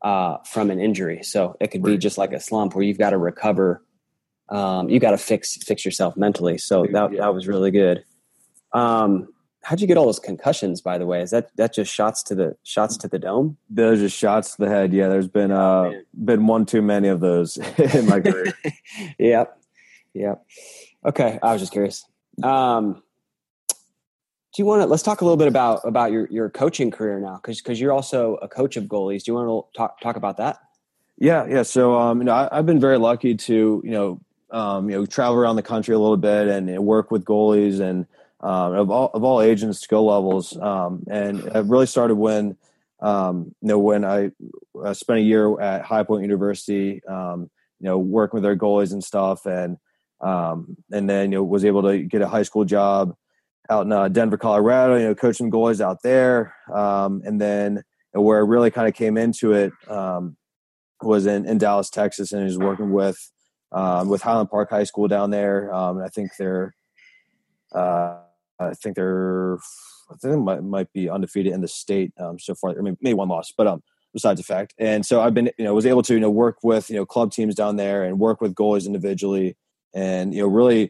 uh, 0.00 0.38
from 0.46 0.70
an 0.70 0.80
injury. 0.80 1.22
So 1.22 1.54
it 1.60 1.70
could 1.70 1.82
be 1.82 1.98
just 1.98 2.16
like 2.16 2.32
a 2.32 2.40
slump 2.40 2.74
where 2.74 2.82
you've 2.82 2.96
got 2.96 3.10
to 3.10 3.18
recover. 3.18 3.84
Um, 4.48 4.88
you 4.88 4.98
got 4.98 5.10
to 5.10 5.18
fix 5.18 5.56
fix 5.56 5.84
yourself 5.84 6.16
mentally. 6.16 6.56
So 6.56 6.86
that 6.92 7.10
that 7.18 7.34
was 7.34 7.46
really 7.46 7.70
good. 7.70 8.04
Um, 8.72 9.28
how'd 9.62 9.82
you 9.82 9.86
get 9.86 9.98
all 9.98 10.06
those 10.06 10.18
concussions? 10.18 10.80
By 10.80 10.96
the 10.96 11.04
way, 11.04 11.20
is 11.20 11.30
that 11.30 11.54
that 11.56 11.74
just 11.74 11.92
shots 11.92 12.22
to 12.22 12.34
the 12.34 12.56
shots 12.62 12.96
to 12.98 13.08
the 13.08 13.18
dome? 13.18 13.58
Those 13.68 13.98
are 13.98 14.06
just 14.06 14.16
shots 14.16 14.56
to 14.56 14.64
the 14.64 14.70
head. 14.70 14.94
Yeah, 14.94 15.08
there's 15.08 15.28
been 15.28 15.50
uh, 15.50 15.90
oh, 15.92 16.02
been 16.24 16.46
one 16.46 16.64
too 16.64 16.80
many 16.80 17.08
of 17.08 17.20
those 17.20 17.58
in 17.94 18.06
my 18.06 18.20
career. 18.20 18.54
yep. 19.18 19.57
Yeah. 20.14 20.36
Okay. 21.04 21.38
I 21.42 21.52
was 21.52 21.62
just 21.62 21.72
curious. 21.72 22.04
Um, 22.42 23.02
Do 24.54 24.62
you 24.62 24.64
want 24.64 24.82
to 24.82 24.86
let's 24.86 25.02
talk 25.02 25.20
a 25.20 25.24
little 25.24 25.36
bit 25.36 25.48
about 25.48 25.80
about 25.84 26.12
your 26.12 26.26
your 26.30 26.50
coaching 26.50 26.90
career 26.90 27.20
now 27.20 27.36
because 27.36 27.60
because 27.60 27.80
you're 27.80 27.92
also 27.92 28.36
a 28.36 28.48
coach 28.48 28.76
of 28.76 28.84
goalies. 28.84 29.24
Do 29.24 29.32
you 29.32 29.34
want 29.34 29.48
to 29.48 29.78
talk 29.78 30.00
talk 30.00 30.16
about 30.16 30.36
that? 30.38 30.58
Yeah, 31.18 31.46
yeah. 31.46 31.62
So 31.62 31.98
um, 31.98 32.18
you 32.18 32.24
know, 32.24 32.34
I, 32.34 32.56
have 32.56 32.66
been 32.66 32.80
very 32.80 32.98
lucky 32.98 33.34
to 33.34 33.82
you 33.84 33.90
know 33.90 34.20
um, 34.50 34.88
you 34.88 34.96
know 34.96 35.06
travel 35.06 35.36
around 35.36 35.56
the 35.56 35.62
country 35.62 35.94
a 35.94 35.98
little 35.98 36.16
bit 36.16 36.48
and, 36.48 36.68
work 36.84 37.10
with 37.10 37.24
goalies 37.24 37.80
and 37.80 38.06
um, 38.40 38.72
of 38.74 38.90
all 38.90 39.10
of 39.14 39.24
all 39.24 39.40
age 39.40 39.62
and 39.62 39.76
skill 39.76 40.06
levels. 40.06 40.56
Um, 40.56 41.04
and 41.10 41.40
it 41.40 41.64
really 41.66 41.86
started 41.86 42.14
when 42.14 42.56
um, 43.00 43.54
you 43.60 43.68
know 43.68 43.78
when 43.78 44.04
I, 44.04 44.30
I 44.82 44.92
spent 44.92 45.18
a 45.18 45.22
year 45.22 45.60
at 45.60 45.82
High 45.82 46.04
Point 46.04 46.22
University, 46.22 47.02
um, 47.04 47.50
you 47.80 47.86
know, 47.86 47.98
working 47.98 48.38
with 48.38 48.44
their 48.44 48.56
goalies 48.56 48.92
and 48.92 49.02
stuff, 49.02 49.44
and 49.44 49.76
um, 50.20 50.76
and 50.90 51.08
then 51.08 51.32
you 51.32 51.38
know 51.38 51.44
was 51.44 51.64
able 51.64 51.82
to 51.82 51.98
get 52.02 52.22
a 52.22 52.28
high 52.28 52.42
school 52.42 52.64
job 52.64 53.14
out 53.70 53.86
in 53.86 53.92
uh, 53.92 54.08
Denver, 54.08 54.36
Colorado. 54.36 54.96
You 54.96 55.08
know, 55.08 55.14
coaching 55.14 55.50
goalies 55.50 55.80
out 55.80 56.02
there, 56.02 56.54
um, 56.72 57.22
and 57.24 57.40
then 57.40 57.82
where 58.12 58.38
I 58.38 58.42
really 58.42 58.70
kind 58.70 58.88
of 58.88 58.94
came 58.94 59.16
into 59.16 59.52
it 59.52 59.72
um, 59.88 60.36
was 61.02 61.26
in, 61.26 61.46
in 61.46 61.58
Dallas, 61.58 61.90
Texas, 61.90 62.32
and 62.32 62.44
was 62.44 62.58
working 62.58 62.92
with 62.92 63.18
um, 63.72 64.08
with 64.08 64.22
Highland 64.22 64.50
Park 64.50 64.70
High 64.70 64.84
School 64.84 65.08
down 65.08 65.30
there. 65.30 65.72
Um, 65.72 65.98
and 65.98 66.06
I 66.06 66.08
think 66.08 66.30
they're 66.38 66.74
uh, 67.74 68.16
I 68.58 68.74
think 68.74 68.96
they're 68.96 69.58
I 70.10 70.16
think 70.16 70.34
they 70.34 70.36
might, 70.36 70.62
might 70.62 70.92
be 70.92 71.08
undefeated 71.08 71.52
in 71.52 71.60
the 71.60 71.68
state 71.68 72.12
um, 72.18 72.38
so 72.38 72.54
far. 72.54 72.70
I 72.70 72.80
mean, 72.80 72.96
maybe 73.00 73.14
one 73.14 73.28
loss, 73.28 73.52
but 73.56 73.66
um, 73.66 73.82
besides 74.12 74.40
the 74.40 74.44
fact. 74.44 74.74
And 74.78 75.04
so 75.04 75.20
I've 75.20 75.34
been, 75.34 75.50
you 75.58 75.64
know, 75.64 75.74
was 75.74 75.86
able 75.86 76.02
to, 76.02 76.14
you 76.14 76.20
know, 76.20 76.30
work 76.30 76.58
with, 76.62 76.88
you 76.88 76.96
know, 76.96 77.04
club 77.04 77.30
teams 77.30 77.54
down 77.54 77.76
there 77.76 78.04
and 78.04 78.18
work 78.18 78.40
with 78.40 78.54
goalies 78.54 78.86
individually 78.86 79.56
and, 79.98 80.34
you 80.34 80.42
know, 80.42 80.48
really, 80.48 80.80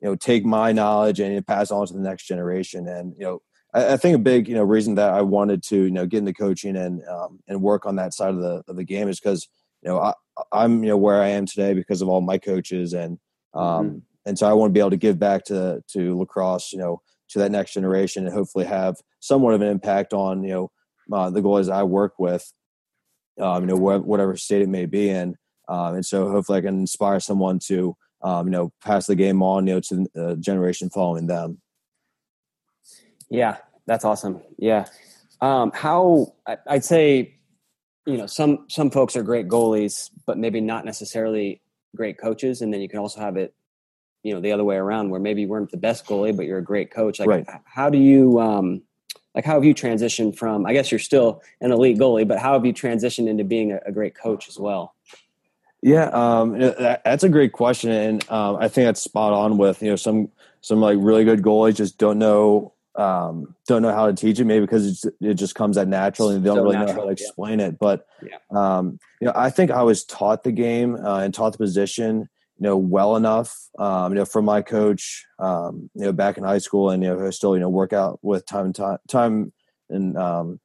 you 0.00 0.08
know, 0.08 0.14
take 0.14 0.44
my 0.44 0.72
knowledge 0.72 1.20
and 1.20 1.46
pass 1.46 1.70
on 1.70 1.86
to 1.86 1.92
the 1.92 2.00
next 2.00 2.26
generation. 2.26 2.86
And, 2.86 3.14
you 3.16 3.24
know, 3.24 3.42
I, 3.74 3.94
I, 3.94 3.96
think 3.96 4.16
a 4.16 4.20
big, 4.20 4.48
you 4.48 4.54
know, 4.54 4.62
reason 4.62 4.94
that 4.96 5.12
I 5.12 5.22
wanted 5.22 5.62
to, 5.64 5.76
you 5.76 5.90
know, 5.90 6.06
get 6.06 6.18
into 6.18 6.32
coaching 6.32 6.76
and, 6.76 7.02
um, 7.08 7.40
and 7.48 7.62
work 7.62 7.86
on 7.86 7.96
that 7.96 8.14
side 8.14 8.34
of 8.34 8.40
the, 8.40 8.62
of 8.68 8.76
the 8.76 8.84
game 8.84 9.08
is 9.08 9.20
because, 9.20 9.48
you 9.82 9.90
know, 9.90 10.00
I, 10.00 10.12
I'm, 10.52 10.82
you 10.82 10.90
know, 10.90 10.96
where 10.96 11.22
I 11.22 11.28
am 11.28 11.46
today 11.46 11.74
because 11.74 12.02
of 12.02 12.08
all 12.08 12.20
my 12.20 12.38
coaches 12.38 12.92
and, 12.92 13.18
um, 13.54 13.86
mm-hmm. 13.86 13.98
and 14.26 14.38
so 14.38 14.48
I 14.48 14.52
want 14.52 14.70
to 14.70 14.74
be 14.74 14.80
able 14.80 14.90
to 14.90 14.96
give 14.96 15.18
back 15.18 15.44
to, 15.46 15.82
to 15.92 16.18
lacrosse, 16.18 16.72
you 16.72 16.78
know, 16.78 17.00
to 17.30 17.38
that 17.40 17.52
next 17.52 17.74
generation 17.74 18.24
and 18.24 18.34
hopefully 18.34 18.64
have 18.64 18.96
somewhat 19.20 19.54
of 19.54 19.60
an 19.60 19.68
impact 19.68 20.12
on, 20.12 20.42
you 20.42 20.50
know, 20.50 20.70
uh, 21.12 21.30
the 21.30 21.40
goalies 21.40 21.72
I 21.72 21.82
work 21.84 22.14
with 22.18 22.52
um, 23.40 23.62
you 23.62 23.68
know, 23.68 23.76
wh- 23.76 24.06
whatever 24.06 24.36
state 24.36 24.62
it 24.62 24.68
may 24.68 24.86
be 24.86 25.08
in. 25.08 25.36
Um, 25.68 25.96
and 25.96 26.06
so 26.06 26.30
hopefully 26.30 26.58
I 26.58 26.62
can 26.62 26.78
inspire 26.80 27.20
someone 27.20 27.58
to, 27.66 27.96
um, 28.22 28.46
you 28.46 28.50
know, 28.50 28.72
pass 28.82 29.06
the 29.06 29.14
game 29.14 29.42
on, 29.42 29.66
you 29.66 29.74
know, 29.74 29.80
to 29.80 30.06
the 30.14 30.36
generation 30.36 30.90
following 30.90 31.26
them. 31.26 31.60
Yeah, 33.30 33.58
that's 33.86 34.04
awesome. 34.04 34.40
Yeah. 34.58 34.86
Um, 35.40 35.70
how 35.74 36.34
I'd 36.66 36.84
say, 36.84 37.36
you 38.06 38.16
know, 38.16 38.26
some, 38.26 38.66
some 38.68 38.90
folks 38.90 39.16
are 39.16 39.22
great 39.22 39.48
goalies, 39.48 40.10
but 40.26 40.38
maybe 40.38 40.60
not 40.60 40.84
necessarily 40.84 41.60
great 41.94 42.18
coaches. 42.18 42.62
And 42.62 42.72
then 42.72 42.80
you 42.80 42.88
can 42.88 42.98
also 42.98 43.20
have 43.20 43.36
it, 43.36 43.54
you 44.22 44.34
know, 44.34 44.40
the 44.40 44.52
other 44.52 44.64
way 44.64 44.76
around 44.76 45.10
where 45.10 45.20
maybe 45.20 45.42
you 45.42 45.48
weren't 45.48 45.70
the 45.70 45.76
best 45.76 46.06
goalie, 46.06 46.36
but 46.36 46.46
you're 46.46 46.58
a 46.58 46.64
great 46.64 46.90
coach. 46.90 47.20
Like, 47.20 47.28
right. 47.28 47.46
how 47.64 47.88
do 47.88 47.98
you, 47.98 48.40
um, 48.40 48.82
like 49.34 49.44
how 49.44 49.54
have 49.54 49.64
you 49.64 49.74
transitioned 49.74 50.36
from 50.36 50.66
i 50.66 50.72
guess 50.72 50.90
you're 50.90 50.98
still 50.98 51.42
an 51.60 51.70
elite 51.70 51.96
goalie 51.96 52.26
but 52.26 52.38
how 52.38 52.54
have 52.54 52.66
you 52.66 52.72
transitioned 52.72 53.28
into 53.28 53.44
being 53.44 53.70
a, 53.70 53.78
a 53.86 53.92
great 53.92 54.16
coach 54.16 54.48
as 54.48 54.58
well 54.58 54.94
yeah 55.82 56.06
um, 56.06 56.58
that's 56.58 57.24
a 57.24 57.28
great 57.28 57.52
question 57.52 57.90
and 57.90 58.30
um, 58.30 58.56
i 58.56 58.68
think 58.68 58.86
that's 58.86 59.02
spot 59.02 59.32
on 59.32 59.58
with 59.58 59.82
you 59.82 59.90
know 59.90 59.96
some 59.96 60.28
some 60.60 60.80
like 60.80 60.96
really 61.00 61.24
good 61.24 61.42
goalies 61.42 61.76
just 61.76 61.98
don't 61.98 62.18
know 62.18 62.72
um, 62.96 63.54
don't 63.68 63.82
know 63.82 63.92
how 63.92 64.08
to 64.08 64.12
teach 64.12 64.40
it 64.40 64.44
maybe 64.44 64.66
because 64.66 65.08
it 65.20 65.34
just 65.34 65.54
comes 65.54 65.76
that 65.76 65.86
natural 65.86 66.30
and 66.30 66.42
they 66.42 66.48
don't 66.48 66.56
so 66.56 66.62
really 66.64 66.76
natural, 66.76 66.94
know 66.94 67.00
how 67.02 67.06
to 67.06 67.12
explain 67.12 67.60
yeah. 67.60 67.66
it 67.66 67.78
but 67.78 68.06
yeah. 68.22 68.38
um, 68.50 68.98
you 69.20 69.26
know 69.26 69.32
i 69.36 69.50
think 69.50 69.70
i 69.70 69.82
was 69.82 70.04
taught 70.04 70.42
the 70.42 70.52
game 70.52 70.96
uh, 70.96 71.20
and 71.20 71.32
taught 71.32 71.52
the 71.52 71.58
position 71.58 72.28
you 72.58 72.64
know 72.64 72.76
well 72.76 73.14
enough 73.16 73.56
um, 73.78 74.12
you 74.12 74.18
know 74.18 74.24
from 74.24 74.44
my 74.44 74.62
coach 74.62 75.24
um, 75.38 75.88
you 75.94 76.02
know 76.02 76.12
back 76.12 76.38
in 76.38 76.44
high 76.44 76.58
school 76.58 76.90
and 76.90 77.02
you 77.02 77.08
know 77.08 77.26
I 77.26 77.30
still 77.30 77.54
you 77.54 77.60
know 77.60 77.68
work 77.68 77.92
out 77.92 78.18
with 78.22 78.44
time 78.46 78.66
and 78.66 78.74
time 78.74 78.98
time 79.08 79.52
and 79.88 80.16
um, 80.16 80.60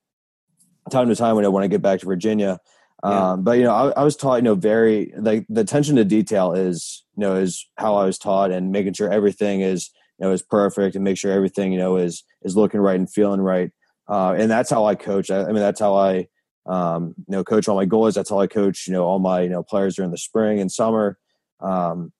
time 0.89 1.07
to 1.09 1.15
time 1.15 1.35
when 1.35 1.45
I 1.45 1.49
when 1.49 1.63
I 1.63 1.67
get 1.67 1.81
back 1.81 1.99
to 2.01 2.05
Virginia. 2.05 2.59
Yeah. 3.03 3.31
Um, 3.31 3.43
but 3.43 3.57
you 3.57 3.63
know 3.63 3.73
I, 3.73 3.89
I, 3.99 4.03
was 4.03 4.15
taught 4.15 4.37
you 4.37 4.43
know 4.43 4.55
very 4.55 5.11
like 5.17 5.45
the 5.49 5.59
attention 5.59 5.97
to 5.97 6.05
detail 6.05 6.53
is 6.53 7.03
you 7.17 7.21
know 7.21 7.35
is 7.35 7.67
how 7.77 7.95
I 7.95 8.05
was 8.05 8.17
taught 8.17 8.51
and 8.51 8.71
making 8.71 8.93
sure 8.93 9.11
everything 9.11 9.59
is 9.59 9.91
you 10.17 10.25
know 10.25 10.31
is 10.31 10.41
perfect 10.41 10.95
and 10.95 11.03
make 11.03 11.17
sure 11.17 11.31
everything 11.31 11.73
you 11.73 11.79
know 11.79 11.97
is 11.97 12.23
is 12.43 12.55
looking 12.55 12.79
right 12.79 12.95
and 12.95 13.11
feeling 13.11 13.41
right. 13.41 13.71
Uh, 14.07 14.35
and 14.37 14.49
that's 14.49 14.69
how 14.69 14.85
I 14.85 14.95
coach. 14.95 15.29
I, 15.29 15.41
I 15.41 15.47
mean 15.47 15.55
that's 15.55 15.81
how 15.81 15.95
I 15.95 16.27
um, 16.65 17.13
you 17.27 17.33
know 17.35 17.43
coach 17.43 17.67
all 17.67 17.75
my 17.75 17.85
goals. 17.85 18.15
That's 18.15 18.29
how 18.29 18.39
I 18.39 18.47
coach 18.47 18.87
you 18.87 18.93
know 18.93 19.03
all 19.03 19.19
my 19.19 19.41
you 19.41 19.49
know 19.49 19.63
players 19.63 19.95
during 19.95 20.11
the 20.11 20.17
spring 20.17 20.59
and 20.59 20.71
summer. 20.71 21.17
Um, 21.59 22.13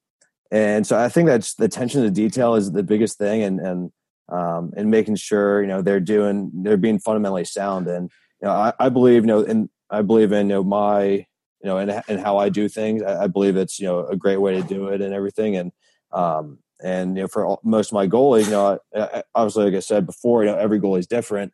and 0.52 0.86
so 0.86 0.98
I 0.98 1.10
think 1.10 1.28
that's 1.28 1.56
the 1.56 1.66
attention 1.66 2.04
to 2.04 2.12
detail 2.12 2.56
is 2.56 2.72
the 2.72 2.84
biggest 2.84 3.18
thing, 3.18 3.42
and 3.42 3.60
and 3.60 3.92
um, 4.30 4.74
and 4.76 4.92
making 4.92 5.16
sure 5.16 5.62
you 5.62 5.68
know 5.68 5.82
they're 5.82 6.00
doing 6.00 6.52
they're 6.54 6.78
being 6.78 7.00
fundamentally 7.00 7.46
sound. 7.46 7.88
And 7.88 8.12
you 8.42 8.48
know, 8.48 8.54
I, 8.54 8.74
I 8.80 8.90
believe 8.90 9.24
you 9.24 9.28
know, 9.28 9.44
and 9.44 9.70
I 9.94 10.02
believe 10.02 10.32
in 10.32 10.50
you 10.50 10.56
know 10.56 10.64
my 10.64 11.04
you 11.04 11.26
know 11.64 11.78
and 11.78 12.04
and 12.08 12.20
how 12.20 12.38
I 12.38 12.50
do 12.50 12.68
things. 12.68 13.04
I, 13.04 13.24
I, 13.24 13.28
believe 13.28 13.56
it's 13.56 13.80
you 13.80 13.86
know 13.86 14.06
a 14.08 14.16
great 14.16 14.38
way 14.38 14.56
to 14.56 14.64
do 14.64 14.88
it 14.88 15.02
and 15.02 15.14
everything. 15.14 15.56
And 15.56 15.72
um, 16.12 16.60
and 16.84 17.16
you 17.16 17.24
know 17.24 17.28
for 17.28 17.46
all, 17.46 17.62
most 17.64 17.90
of 17.90 17.94
my 17.94 18.08
goalies, 18.08 18.46
you 18.46 18.52
know, 18.52 18.80
I, 18.96 19.24
obviously 19.36 19.66
like 19.66 19.76
I 19.76 19.80
said 19.80 20.06
before, 20.06 20.44
you 20.44 20.52
know 20.52 20.58
every 20.58 20.80
goalie 20.80 21.00
is 21.00 21.08
different. 21.08 21.54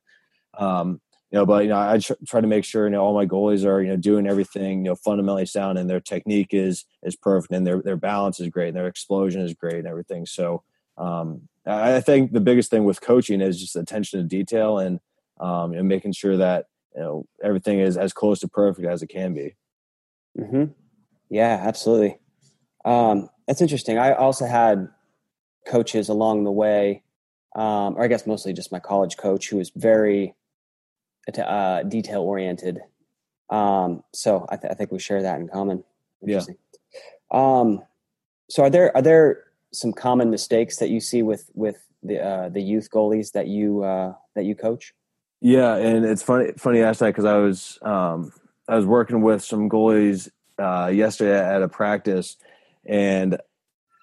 Um, 0.58 1.02
you 1.32 1.38
know, 1.38 1.46
but 1.46 1.64
you 1.64 1.70
know, 1.70 1.80
I 1.80 2.00
tr- 2.00 2.14
try 2.26 2.42
to 2.42 2.48
make 2.48 2.64
sure 2.64 2.86
you 2.86 2.92
know 2.92 3.04
all 3.04 3.14
my 3.14 3.26
goalies 3.26 3.66
are 3.66 3.82
you 3.82 3.90
know 3.90 3.98
doing 3.98 4.26
everything 4.26 4.80
you 4.80 4.92
know 4.92 4.96
fundamentally 4.96 5.46
sound, 5.46 5.78
and 5.78 5.90
their 5.90 6.00
technique 6.00 6.54
is 6.54 6.86
is 7.04 7.16
perfect, 7.16 7.54
and 7.54 7.68
their 7.68 7.82
their 7.82 7.98
balance 7.98 8.40
is 8.40 8.48
great, 8.48 8.70
and 8.70 8.78
their 8.78 8.88
explosion 8.88 9.42
is 9.42 9.54
great, 9.54 9.76
and 9.76 9.88
everything. 9.88 10.26
So 10.26 10.64
um, 10.98 11.50
I 11.66 12.02
think 12.02 12.32
the 12.32 12.40
biggest 12.40 12.72
thing 12.72 12.86
with 12.86 13.02
coaching 13.02 13.42
is 13.42 13.60
just 13.60 13.76
attention 13.76 14.20
to 14.22 14.26
detail 14.26 14.80
and 14.80 15.00
um, 15.40 15.74
and 15.74 15.88
making 15.88 16.14
sure 16.14 16.38
that 16.38 16.66
you 16.96 17.02
know 17.02 17.26
everything 17.44 17.80
is 17.80 17.98
as 17.98 18.14
close 18.14 18.40
to 18.40 18.48
perfect 18.48 18.88
as 18.88 19.02
it 19.02 19.08
can 19.08 19.34
be. 19.34 19.56
Hmm. 20.38 20.66
Yeah, 21.30 21.62
absolutely. 21.62 22.18
Um, 22.86 23.30
that's 23.48 23.62
interesting. 23.62 23.98
I 23.98 24.14
also 24.14 24.46
had 24.46 24.90
coaches 25.68 26.10
along 26.10 26.44
the 26.44 26.52
way, 26.52 27.04
um, 27.56 27.96
or 27.96 28.04
I 28.04 28.08
guess 28.08 28.26
mostly 28.26 28.54
just 28.54 28.72
my 28.72 28.80
college 28.80 29.18
coach, 29.18 29.50
who 29.50 29.58
was 29.58 29.72
very 29.76 30.36
uh, 31.38 31.84
detail 31.84 32.22
oriented. 32.22 32.80
Um, 33.50 34.04
so 34.14 34.46
I, 34.50 34.58
th- 34.58 34.72
I, 34.72 34.76
think 34.76 34.92
we 34.92 35.00
share 35.00 35.22
that 35.24 35.40
in 35.40 35.48
common. 35.48 35.84
Yeah. 36.22 36.42
Um, 37.32 37.82
so 38.50 38.64
are 38.64 38.70
there 38.70 38.96
are 38.96 39.02
there 39.02 39.44
some 39.74 39.94
common 39.94 40.30
mistakes 40.30 40.78
that 40.78 40.90
you 40.90 41.00
see 41.00 41.22
with 41.22 41.50
with 41.54 41.78
the 42.04 42.24
uh, 42.24 42.50
the 42.50 42.62
youth 42.62 42.90
goalies 42.92 43.32
that 43.34 43.48
you 43.48 43.84
uh, 43.84 44.14
that 44.36 44.46
you 44.46 44.56
coach? 44.56 44.94
Yeah, 45.42 45.76
and 45.76 46.06
it's 46.06 46.22
funny 46.22 46.52
funny 46.58 46.82
ask 46.82 47.00
that 47.00 47.08
because 47.08 47.26
I 47.26 47.38
was 47.38 47.80
um, 47.82 48.32
I 48.68 48.76
was 48.76 48.86
working 48.86 49.22
with 49.22 49.44
some 49.44 49.70
goalies 49.70 50.30
uh, 50.58 50.88
yesterday 50.88 51.40
at 51.40 51.62
a 51.62 51.70
practice, 51.70 52.36
and 52.86 53.40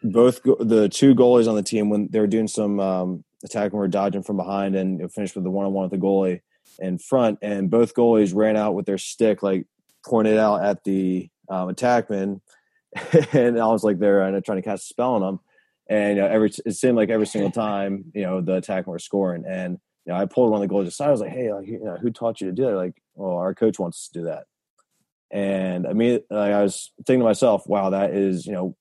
both 0.02 0.42
go- 0.42 0.56
the 0.58 0.88
two 0.88 1.14
goalies 1.14 1.48
on 1.48 1.54
the 1.54 1.62
team 1.62 1.90
when 1.90 2.08
they 2.10 2.20
were 2.20 2.26
doing 2.26 2.48
some 2.48 2.80
um, 2.80 3.24
attacking, 3.44 3.78
were 3.78 3.88
dodging 3.88 4.22
from 4.22 4.36
behind 4.36 4.76
and 4.76 5.12
finished 5.12 5.34
with 5.34 5.44
the 5.44 5.50
one 5.50 5.66
on 5.66 5.72
one 5.74 5.90
with 5.90 6.00
the 6.00 6.04
goalie 6.04 6.40
in 6.78 6.98
front, 6.98 7.38
and 7.42 7.70
both 7.70 7.94
goalies 7.94 8.34
ran 8.34 8.56
out 8.56 8.74
with 8.74 8.86
their 8.86 8.98
stick, 8.98 9.42
like 9.42 9.66
pointed 10.06 10.38
out 10.38 10.64
at 10.64 10.84
the 10.84 11.28
um, 11.50 11.68
attackman, 11.68 12.40
and 13.32 13.60
I 13.60 13.66
was 13.66 13.84
like 13.84 13.98
they're 13.98 14.22
uh, 14.22 14.40
trying 14.40 14.58
to 14.58 14.62
cast 14.62 14.84
a 14.84 14.86
spell 14.86 15.14
on 15.14 15.20
them, 15.20 15.40
and 15.86 16.16
you 16.16 16.22
know, 16.22 16.28
every 16.28 16.50
it 16.64 16.76
seemed 16.76 16.96
like 16.96 17.10
every 17.10 17.26
single 17.26 17.50
time 17.50 18.06
you 18.14 18.22
know 18.22 18.40
the 18.40 18.62
attackman 18.62 18.86
were 18.86 18.98
scoring, 18.98 19.44
and 19.46 19.78
you 20.06 20.12
know 20.12 20.18
I 20.18 20.26
pulled 20.26 20.50
one 20.50 20.62
of 20.62 20.68
the 20.68 20.74
goalies 20.74 20.88
aside. 20.88 21.08
I 21.08 21.10
was 21.10 21.20
like, 21.20 21.32
hey, 21.32 21.52
like, 21.52 21.66
you 21.66 21.82
know, 21.82 21.96
who 21.96 22.10
taught 22.10 22.40
you 22.40 22.46
to 22.46 22.52
do 22.52 22.64
that? 22.66 22.76
Like, 22.76 23.02
well, 23.14 23.36
our 23.36 23.54
coach 23.54 23.78
wants 23.78 23.98
us 23.98 24.08
to 24.08 24.20
do 24.20 24.24
that, 24.26 24.44
and 25.30 25.86
I 25.86 25.92
mean, 25.92 26.20
like, 26.30 26.52
I 26.52 26.62
was 26.62 26.92
thinking 27.06 27.20
to 27.20 27.24
myself, 27.24 27.66
wow, 27.66 27.90
that 27.90 28.14
is 28.14 28.46
you 28.46 28.52
know 28.52 28.76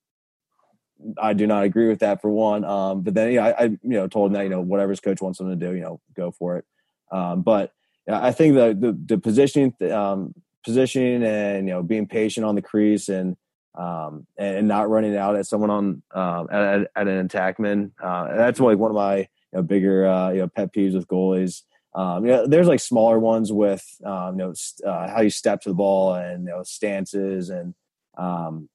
I 1.21 1.33
do 1.33 1.45
not 1.45 1.63
agree 1.63 1.88
with 1.88 1.99
that 1.99 2.21
for 2.21 2.29
one. 2.29 2.63
Um, 2.63 3.01
but 3.01 3.13
then, 3.13 3.33
yeah, 3.33 3.45
I, 3.45 3.63
I, 3.63 3.63
you 3.63 3.79
know, 3.83 4.07
told 4.07 4.27
him 4.27 4.33
that, 4.33 4.43
you 4.43 4.49
know, 4.49 4.61
whatever 4.61 4.91
his 4.91 5.01
coach 5.01 5.21
wants 5.21 5.39
him 5.39 5.49
to 5.49 5.55
do, 5.55 5.75
you 5.75 5.81
know, 5.81 5.99
go 6.15 6.31
for 6.31 6.57
it. 6.57 6.65
Um, 7.11 7.41
but 7.41 7.71
I 8.07 8.31
think 8.31 8.55
the 8.55 8.75
the, 8.79 9.15
the 9.15 9.17
positioning 9.17 9.73
um, 9.91 10.33
positioning 10.63 11.23
and 11.23 11.67
you 11.67 11.73
know 11.73 11.83
being 11.83 12.07
patient 12.07 12.45
on 12.45 12.55
the 12.55 12.61
crease 12.61 13.09
and 13.09 13.35
um, 13.75 14.25
and 14.38 14.67
not 14.67 14.89
running 14.89 15.15
out 15.17 15.35
at 15.35 15.45
someone 15.45 15.69
on 15.69 16.03
um, 16.13 16.47
at, 16.51 16.88
at, 16.95 17.07
an 17.07 17.27
attackman. 17.27 17.91
Uh, 18.01 18.35
that's 18.35 18.59
like 18.59 18.77
one 18.77 18.91
of 18.91 18.95
my 18.95 19.27
you 19.53 19.58
know, 19.58 19.63
bigger 19.63 20.08
uh, 20.08 20.31
you 20.31 20.39
know 20.39 20.47
pet 20.47 20.73
peeves 20.73 20.93
with 20.93 21.08
goalies. 21.08 21.62
Um, 21.93 22.25
you 22.25 22.31
know, 22.31 22.47
there's 22.47 22.67
like 22.67 22.81
smaller 22.81 23.19
ones 23.19 23.51
with 23.51 23.86
um, 24.03 24.39
you 24.39 24.45
know 24.45 24.53
uh, 24.89 25.10
how 25.10 25.21
you 25.21 25.29
step 25.29 25.62
to 25.62 25.69
the 25.69 25.75
ball 25.75 26.13
and 26.13 26.45
you 26.45 26.49
know 26.49 26.63
stances 26.63 27.49
and 27.49 27.73
um, 28.17 28.69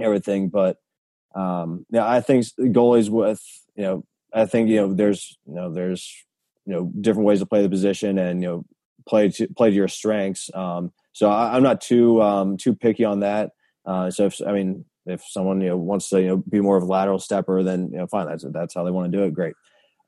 everything. 0.00 0.48
But 0.48 0.78
um, 1.34 1.86
yeah, 1.90 2.08
I 2.08 2.20
think 2.20 2.46
goalies 2.58 3.08
with 3.08 3.42
you 3.76 3.84
know 3.84 4.04
I 4.32 4.46
think 4.46 4.68
you 4.68 4.76
know 4.76 4.94
there's 4.94 5.38
you 5.46 5.54
know 5.54 5.72
there's 5.72 6.24
you 6.66 6.72
know 6.72 6.92
different 7.00 7.26
ways 7.26 7.40
to 7.40 7.46
play 7.46 7.62
the 7.62 7.68
position 7.68 8.18
and 8.18 8.42
you 8.42 8.48
know 8.48 8.64
play 9.08 9.30
to 9.30 9.48
play 9.48 9.70
to 9.70 9.76
your 9.76 9.88
strengths. 9.88 10.50
Um, 10.54 10.92
so 11.12 11.30
I, 11.30 11.56
am 11.56 11.62
not 11.62 11.80
too 11.80 12.20
um, 12.22 12.56
too 12.56 12.74
picky 12.74 13.04
on 13.04 13.20
that. 13.20 13.52
Uh, 13.86 14.10
so 14.10 14.26
if, 14.26 14.40
I 14.46 14.52
mean, 14.52 14.84
if 15.06 15.24
someone 15.24 15.60
you 15.60 15.68
know 15.68 15.76
wants 15.78 16.08
to 16.10 16.20
you 16.20 16.28
know 16.28 16.36
be 16.36 16.60
more 16.60 16.76
of 16.76 16.82
a 16.82 16.86
lateral 16.86 17.18
stepper, 17.18 17.62
then 17.62 17.90
you 17.92 17.98
know 17.98 18.06
fine. 18.06 18.26
That's 18.26 18.44
that's 18.52 18.74
how 18.74 18.84
they 18.84 18.90
want 18.90 19.10
to 19.10 19.16
do 19.16 19.24
it. 19.24 19.32
Great. 19.32 19.54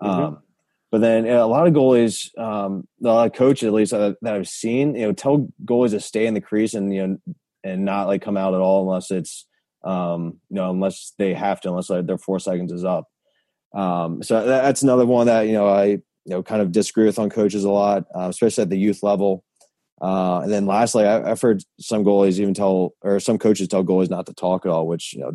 Mm-hmm. 0.02 0.20
Um, 0.20 0.42
but 0.90 1.00
then 1.00 1.24
you 1.24 1.32
know, 1.32 1.44
a 1.44 1.46
lot 1.46 1.66
of 1.66 1.74
goalies, 1.74 2.36
um, 2.38 2.86
a 3.02 3.06
lot 3.06 3.26
of 3.26 3.34
coaches 3.34 3.66
at 3.66 3.72
least 3.72 3.92
uh, 3.92 4.14
that 4.22 4.34
I've 4.34 4.48
seen, 4.48 4.94
you 4.94 5.02
know, 5.02 5.12
tell 5.12 5.48
goalies 5.64 5.90
to 5.90 6.00
stay 6.00 6.26
in 6.26 6.34
the 6.34 6.40
crease 6.40 6.74
and 6.74 6.92
you 6.92 7.06
know 7.06 7.34
and 7.64 7.84
not 7.84 8.06
like 8.06 8.22
come 8.22 8.36
out 8.36 8.54
at 8.54 8.60
all 8.60 8.82
unless 8.82 9.10
it's 9.10 9.46
um, 9.84 10.40
you 10.48 10.56
know 10.56 10.70
unless 10.70 11.12
they 11.18 11.34
have 11.34 11.60
to 11.62 11.68
unless 11.68 11.90
like, 11.90 12.06
their 12.06 12.18
four 12.18 12.38
seconds 12.38 12.72
is 12.72 12.84
up. 12.84 13.06
Um, 13.74 14.22
so 14.22 14.46
that's 14.46 14.82
another 14.82 15.04
one 15.04 15.26
that 15.26 15.42
you 15.42 15.52
know 15.52 15.68
I 15.68 15.84
you 15.84 16.02
know 16.26 16.42
kind 16.42 16.62
of 16.62 16.72
disagree 16.72 17.06
with 17.06 17.18
on 17.18 17.30
coaches 17.30 17.64
a 17.64 17.70
lot, 17.70 18.04
uh, 18.14 18.28
especially 18.28 18.62
at 18.62 18.70
the 18.70 18.78
youth 18.78 19.02
level. 19.02 19.44
Uh, 20.00 20.40
and 20.40 20.52
then 20.52 20.66
lastly, 20.66 21.04
I, 21.04 21.28
have 21.28 21.40
heard 21.40 21.62
some 21.80 22.04
goalies 22.04 22.38
even 22.38 22.54
tell, 22.54 22.94
or 23.02 23.18
some 23.18 23.36
coaches 23.36 23.66
tell 23.66 23.84
goalies 23.84 24.10
not 24.10 24.26
to 24.26 24.34
talk 24.34 24.64
at 24.64 24.70
all, 24.70 24.86
which 24.86 25.12
you 25.12 25.20
know 25.20 25.32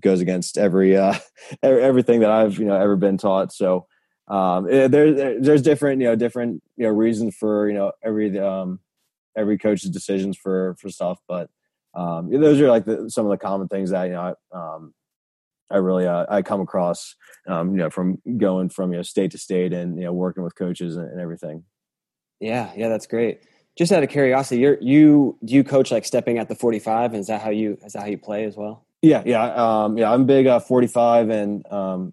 goes 0.00 0.20
against 0.20 0.58
every 0.58 0.96
uh, 0.96 1.14
everything 1.62 2.20
that 2.20 2.30
I've 2.30 2.58
you 2.58 2.66
know 2.66 2.76
ever 2.76 2.96
been 2.96 3.18
taught. 3.18 3.52
So 3.52 3.86
um, 4.28 4.64
there, 4.64 5.40
there's 5.40 5.62
different 5.62 6.00
you 6.00 6.08
know 6.08 6.16
different 6.16 6.62
you 6.76 6.84
know 6.84 6.92
reasons 6.92 7.36
for 7.36 7.68
you 7.68 7.74
know 7.74 7.92
every 8.02 8.38
um, 8.38 8.80
every 9.36 9.58
coach's 9.58 9.90
decisions 9.90 10.36
for 10.36 10.76
for 10.80 10.88
stuff, 10.88 11.18
but 11.28 11.50
um, 11.94 12.30
those 12.30 12.60
are 12.60 12.68
like 12.68 12.84
the, 12.84 13.10
some 13.10 13.24
of 13.24 13.30
the 13.30 13.38
common 13.38 13.68
things 13.68 13.90
that 13.90 14.04
you 14.04 14.12
know 14.12 14.34
I, 14.52 14.56
um, 14.56 14.94
I 15.70 15.76
really 15.76 16.06
uh, 16.06 16.26
I 16.28 16.42
come 16.42 16.60
across 16.60 17.14
um, 17.46 17.72
you 17.72 17.78
know 17.78 17.90
from 17.90 18.20
going 18.36 18.68
from 18.68 18.92
you 18.92 18.98
know 18.98 19.02
state 19.02 19.30
to 19.32 19.38
state 19.38 19.72
and 19.72 19.96
you 19.96 20.04
know 20.04 20.12
working 20.12 20.42
with 20.42 20.54
coaches 20.54 20.96
and, 20.96 21.10
and 21.10 21.20
everything. 21.20 21.64
Yeah, 22.40 22.70
yeah, 22.76 22.88
that's 22.88 23.06
great 23.06 23.40
just 23.78 23.92
out 23.92 24.02
of 24.02 24.08
curiosity, 24.08 24.60
you're 24.60 24.76
you 24.80 25.38
do 25.44 25.54
you 25.54 25.62
coach 25.62 25.92
like 25.92 26.04
stepping 26.04 26.38
at 26.38 26.48
the 26.48 26.56
45 26.56 27.12
and 27.12 27.20
is 27.20 27.28
that 27.28 27.40
how 27.40 27.50
you 27.50 27.78
is 27.84 27.92
that 27.92 28.00
how 28.00 28.08
you 28.08 28.18
play 28.18 28.44
as 28.44 28.56
well? 28.56 28.84
Yeah, 29.02 29.22
yeah, 29.24 29.44
um, 29.54 29.96
yeah. 29.96 30.12
I'm 30.12 30.26
big 30.26 30.46
uh, 30.46 30.58
45 30.58 31.30
and 31.30 31.72
um, 31.72 32.12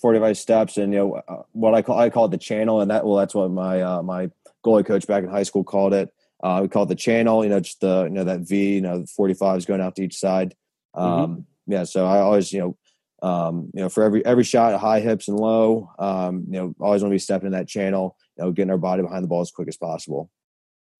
45 0.00 0.38
steps, 0.38 0.76
and 0.78 0.92
you 0.92 0.98
know 0.98 1.14
uh, 1.16 1.42
what 1.52 1.74
I 1.74 1.82
call 1.82 1.98
I 1.98 2.08
call 2.08 2.26
it 2.26 2.30
the 2.30 2.38
channel, 2.38 2.80
and 2.80 2.90
that 2.90 3.04
well, 3.04 3.16
that's 3.16 3.34
what 3.34 3.50
my 3.50 3.82
uh, 3.82 4.02
my 4.02 4.30
goalie 4.64 4.86
coach 4.86 5.06
back 5.06 5.22
in 5.22 5.28
high 5.28 5.42
school 5.42 5.64
called 5.64 5.92
it. 5.92 6.12
Uh, 6.42 6.60
we 6.62 6.68
call 6.68 6.84
it 6.84 6.88
the 6.88 6.94
channel. 6.94 7.44
You 7.44 7.50
know, 7.50 7.60
just 7.60 7.80
the 7.80 8.04
you 8.04 8.10
know 8.10 8.24
that 8.24 8.40
V. 8.40 8.74
You 8.74 8.80
know, 8.80 9.04
45 9.04 9.58
is 9.58 9.66
going 9.66 9.82
out 9.82 9.96
to 9.96 10.04
each 10.04 10.16
side. 10.16 10.54
Um, 10.94 11.10
mm-hmm. 11.10 11.72
Yeah, 11.72 11.84
so 11.84 12.06
I 12.06 12.20
always 12.20 12.52
you 12.52 12.60
know 12.60 12.76
um, 13.24 13.70
you 13.72 13.80
know, 13.80 13.88
for 13.88 14.02
every 14.02 14.24
every 14.26 14.44
shot, 14.44 14.78
high 14.78 15.00
hips 15.00 15.28
and 15.28 15.40
low, 15.40 15.90
um, 15.98 16.44
you 16.46 16.60
know, 16.60 16.74
always 16.78 17.02
want 17.02 17.10
to 17.10 17.14
be 17.14 17.18
stepping 17.18 17.46
in 17.46 17.52
that 17.52 17.66
channel, 17.66 18.18
you 18.36 18.44
know, 18.44 18.52
getting 18.52 18.70
our 18.70 18.76
body 18.76 19.02
behind 19.02 19.24
the 19.24 19.28
ball 19.28 19.40
as 19.40 19.50
quick 19.50 19.66
as 19.66 19.78
possible. 19.78 20.30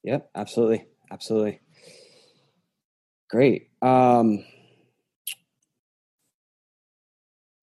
Yep, 0.04 0.30
absolutely, 0.34 0.86
absolutely. 1.10 1.60
Great. 3.28 3.68
Um, 3.82 4.42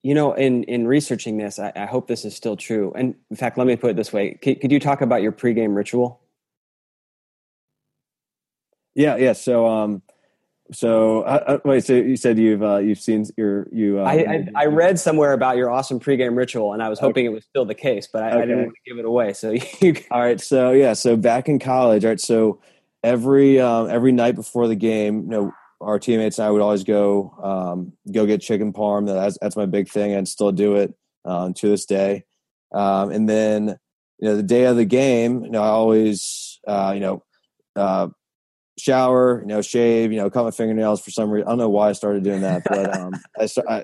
you 0.04 0.16
know, 0.16 0.34
in 0.34 0.64
in 0.64 0.88
researching 0.88 1.38
this, 1.38 1.60
I, 1.60 1.72
I, 1.76 1.86
hope 1.86 2.08
this 2.08 2.26
is 2.26 2.36
still 2.36 2.58
true. 2.58 2.92
And 2.96 3.16
in 3.30 3.36
fact, 3.36 3.58
let 3.58 3.68
me 3.68 3.76
put 3.76 3.92
it 3.92 3.96
this 3.96 4.12
way: 4.12 4.38
could, 4.42 4.60
could 4.60 4.72
you 4.72 4.80
talk 4.80 5.02
about 5.02 5.22
your 5.22 5.32
pregame 5.32 5.76
ritual? 5.76 6.20
Yeah, 8.96 9.16
yeah. 9.18 9.34
So, 9.34 9.68
um, 9.68 10.02
so 10.72 11.22
uh, 11.22 11.44
uh, 11.48 11.58
wait. 11.64 11.86
So 11.86 11.94
you 11.94 12.18
said 12.18 12.40
you've 12.40 12.64
uh, 12.64 12.78
you've 12.78 13.00
seen 13.00 13.26
your 13.38 13.68
you. 13.72 14.00
Uh, 14.00 14.04
I, 14.04 14.14
I, 14.14 14.48
I 14.56 14.66
read 14.66 15.00
somewhere 15.00 15.34
about 15.34 15.58
your 15.58 15.70
awesome 15.70 16.00
pregame 16.00 16.36
ritual, 16.36 16.74
and 16.74 16.82
I 16.82 16.90
was 16.90 17.00
hoping 17.00 17.28
okay. 17.28 17.32
it 17.32 17.36
was 17.36 17.46
still 17.46 17.66
the 17.66 17.76
case, 17.76 18.08
but 18.12 18.24
I, 18.24 18.30
okay. 18.32 18.38
I 18.38 18.42
didn't 18.42 18.58
want 18.64 18.74
to 18.74 18.90
give 18.90 18.98
it 18.98 19.06
away. 19.06 19.34
So 19.34 19.52
you. 19.82 19.96
all 20.10 20.20
right. 20.20 20.42
So 20.42 20.72
yeah. 20.72 20.94
So 20.94 21.16
back 21.16 21.48
in 21.48 21.60
college, 21.60 22.06
all 22.06 22.12
right. 22.12 22.20
So 22.20 22.60
every 23.04 23.60
um, 23.60 23.90
every 23.90 24.12
night 24.12 24.36
before 24.36 24.68
the 24.68 24.76
game, 24.76 25.24
you 25.24 25.30
know, 25.30 25.54
our 25.82 26.00
teammates 26.00 26.40
and 26.40 26.48
I 26.48 26.52
would 26.52 26.62
always 26.62 26.84
go 26.84 27.34
um, 27.44 27.94
go 28.12 28.26
get 28.26 28.42
chicken 28.42 28.74
parm. 28.74 29.08
That's 29.08 29.38
that's 29.42 29.56
my 29.56 29.66
big 29.66 29.90
thing, 29.90 30.14
and 30.14 30.28
still 30.28 30.52
do 30.52 30.76
it 30.76 30.94
um, 31.26 31.54
to 31.56 31.70
this 31.70 31.86
day. 31.86 32.26
Um, 32.74 33.12
and 33.12 33.28
then 33.28 33.78
you 34.20 34.30
know 34.30 34.36
the 34.36 34.44
day 34.44 34.66
of 34.66 34.78
the 34.78 34.86
game, 34.86 35.44
you 35.44 35.52
know, 35.52 35.62
I 35.62 35.68
always 35.68 36.60
uh, 36.68 36.92
you 36.94 37.00
know 37.02 37.24
uh, 37.76 38.08
shower, 38.78 39.42
you 39.42 39.48
know, 39.48 39.62
shave, 39.62 40.12
you 40.12 40.18
know, 40.18 40.30
cut 40.30 40.44
my 40.44 40.52
fingernails 40.52 41.02
for 41.02 41.12
some 41.12 41.30
reason. 41.30 41.48
I 41.48 41.52
don't 41.52 41.60
know 41.60 41.70
why 41.70 41.90
I 41.90 41.94
started 41.94 42.24
doing 42.24 42.42
that, 42.42 42.64
but 42.68 42.98
um, 43.00 43.14
I 43.38 43.84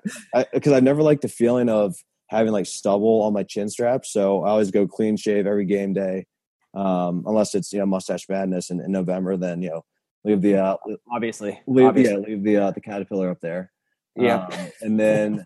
because 0.53 0.73
I, 0.73 0.73
I, 0.73 0.77
I 0.77 0.79
never 0.79 1.03
liked 1.03 1.21
the 1.21 1.29
feeling 1.29 1.69
of 1.69 1.95
having 2.29 2.51
like 2.51 2.65
stubble 2.65 3.21
on 3.21 3.33
my 3.33 3.43
chin 3.43 3.69
strap. 3.69 4.05
So 4.05 4.43
I 4.43 4.49
always 4.49 4.71
go 4.71 4.88
clean 4.88 5.17
shave 5.17 5.47
every 5.47 5.65
game 5.65 5.93
day, 5.93 6.25
um, 6.73 7.23
unless 7.25 7.55
it's 7.55 7.71
you 7.71 7.79
know 7.79 7.86
mustache 7.86 8.27
madness 8.29 8.69
in, 8.69 8.79
in 8.81 8.91
November. 8.91 9.38
Then 9.38 9.62
you 9.62 9.69
know 9.69 9.86
leave 10.23 10.41
the 10.41 10.56
uh, 10.56 10.77
obviously 11.12 11.60
leave, 11.67 11.88
obviously. 11.88 12.13
yeah 12.13 12.27
leave 12.27 12.43
the 12.43 12.58
uh, 12.58 12.71
the 12.71 12.82
caterpillar 12.82 13.30
up 13.30 13.39
there. 13.41 13.71
Yeah, 14.15 14.45
um, 14.45 14.71
and 14.82 14.99
then. 14.99 15.45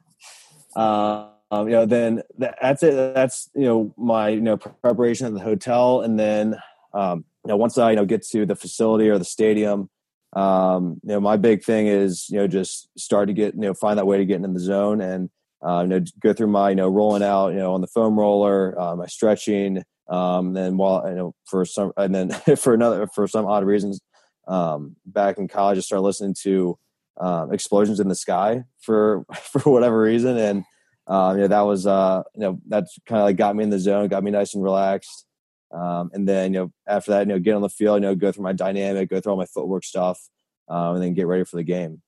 Um, 0.73 1.27
you 1.53 1.71
know, 1.71 1.85
then 1.85 2.21
that's 2.37 2.81
it. 2.81 3.13
That's 3.13 3.49
you 3.53 3.65
know 3.65 3.93
my 3.97 4.29
you 4.29 4.39
know 4.39 4.55
preparation 4.55 5.27
at 5.27 5.33
the 5.33 5.41
hotel, 5.41 5.99
and 5.99 6.17
then 6.17 6.55
um, 6.93 7.25
you 7.43 7.49
know, 7.49 7.57
once 7.57 7.77
I, 7.77 7.91
you 7.91 7.95
know, 7.95 8.05
get 8.05 8.25
to 8.27 8.45
the 8.45 8.55
facility 8.55 9.09
or 9.09 9.17
the 9.17 9.25
stadium, 9.25 9.89
um, 10.33 10.99
you 11.03 11.09
know, 11.09 11.19
my 11.19 11.37
big 11.37 11.63
thing 11.63 11.87
is, 11.87 12.27
you 12.29 12.37
know, 12.37 12.47
just 12.47 12.87
start 12.97 13.27
to 13.27 13.33
get, 13.33 13.55
you 13.55 13.61
know, 13.61 13.73
find 13.73 13.97
that 13.97 14.07
way 14.07 14.17
to 14.17 14.25
get 14.25 14.43
in 14.43 14.53
the 14.53 14.59
zone 14.59 15.01
and, 15.01 15.29
uh, 15.65 15.81
you 15.81 15.87
know, 15.87 16.01
go 16.19 16.33
through 16.33 16.47
my, 16.47 16.69
you 16.69 16.75
know, 16.75 16.87
rolling 16.87 17.23
out, 17.23 17.49
you 17.49 17.57
know, 17.57 17.73
on 17.73 17.81
the 17.81 17.87
foam 17.87 18.17
roller, 18.17 18.79
uh, 18.79 18.95
my 18.95 19.07
stretching, 19.07 19.83
um, 20.09 20.53
then 20.53 20.77
while, 20.77 21.07
you 21.07 21.15
know, 21.15 21.35
for 21.45 21.65
some, 21.65 21.91
and 21.97 22.13
then 22.13 22.31
for 22.57 22.73
another, 22.73 23.07
for 23.07 23.27
some 23.27 23.45
odd 23.45 23.63
reasons, 23.63 23.99
um, 24.47 24.95
back 25.05 25.37
in 25.37 25.47
college, 25.47 25.77
I 25.77 25.81
started 25.81 26.03
listening 26.03 26.35
to, 26.41 26.77
um, 27.17 27.53
explosions 27.53 27.99
in 27.99 28.07
the 28.07 28.15
sky 28.15 28.63
for, 28.79 29.25
for 29.35 29.71
whatever 29.71 30.01
reason. 30.01 30.37
And, 30.37 30.63
um, 31.07 31.37
you 31.37 31.41
know, 31.41 31.47
that 31.47 31.61
was, 31.61 31.85
uh, 31.85 32.23
you 32.35 32.41
know, 32.41 32.59
that's 32.67 32.97
kind 33.05 33.19
of 33.19 33.25
like 33.25 33.37
got 33.37 33.55
me 33.55 33.63
in 33.63 33.69
the 33.69 33.79
zone, 33.79 34.07
got 34.07 34.23
me 34.23 34.31
nice 34.31 34.53
and 34.53 34.63
relaxed. 34.63 35.25
Um, 35.71 36.11
and 36.13 36.27
then, 36.27 36.53
you 36.53 36.59
know, 36.59 36.71
after 36.87 37.11
that, 37.11 37.27
you 37.27 37.33
know, 37.33 37.39
get 37.39 37.55
on 37.55 37.61
the 37.61 37.69
field, 37.69 37.97
you 37.97 38.01
know, 38.01 38.15
go 38.15 38.31
through 38.31 38.43
my 38.43 38.53
dynamic, 38.53 39.09
go 39.09 39.19
through 39.19 39.31
all 39.31 39.37
my 39.37 39.45
footwork 39.45 39.83
stuff, 39.83 40.29
um, 40.67 40.95
and 40.95 41.03
then 41.03 41.13
get 41.13 41.27
ready 41.27 41.43
for 41.43 41.55
the 41.55 41.63
game. 41.63 42.01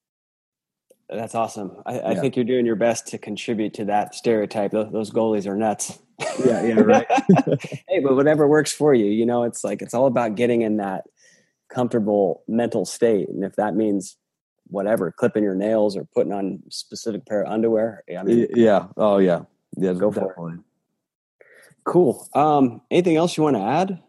That's 1.09 1.35
awesome. 1.35 1.77
I, 1.85 1.99
I 1.99 2.15
think 2.15 2.35
you're 2.35 2.45
doing 2.45 2.65
your 2.65 2.75
best 2.75 3.07
to 3.07 3.17
contribute 3.17 3.73
to 3.75 3.85
that 3.85 4.15
stereotype. 4.15 4.71
Those, 4.71 4.91
those 4.91 5.11
goalies 5.11 5.47
are 5.47 5.55
nuts. 5.55 5.99
Yeah, 6.45 6.63
yeah, 6.63 6.79
right. 6.79 7.05
hey, 7.87 7.99
but 7.99 8.15
whatever 8.15 8.47
works 8.47 8.71
for 8.71 8.93
you, 8.93 9.05
you 9.05 9.25
know, 9.25 9.43
it's 9.43 9.63
like 9.63 9.81
it's 9.81 9.93
all 9.93 10.07
about 10.07 10.35
getting 10.35 10.61
in 10.61 10.77
that 10.77 11.03
comfortable 11.73 12.43
mental 12.47 12.85
state, 12.85 13.29
and 13.29 13.43
if 13.43 13.55
that 13.55 13.75
means 13.75 14.17
whatever, 14.67 15.11
clipping 15.11 15.43
your 15.43 15.55
nails 15.55 15.97
or 15.97 16.05
putting 16.13 16.31
on 16.31 16.63
specific 16.69 17.25
pair 17.25 17.41
of 17.43 17.51
underwear, 17.51 18.03
I 18.17 18.23
mean, 18.23 18.47
yeah, 18.55 18.87
oh 18.97 19.17
yeah, 19.17 19.41
yeah, 19.77 19.93
go 19.93 20.09
definitely. 20.09 20.33
for 20.35 20.53
it. 20.53 20.59
Cool. 21.83 22.27
Um, 22.33 22.81
anything 22.89 23.17
else 23.17 23.35
you 23.35 23.43
want 23.43 23.57
to 23.57 23.61
add? 23.61 24.01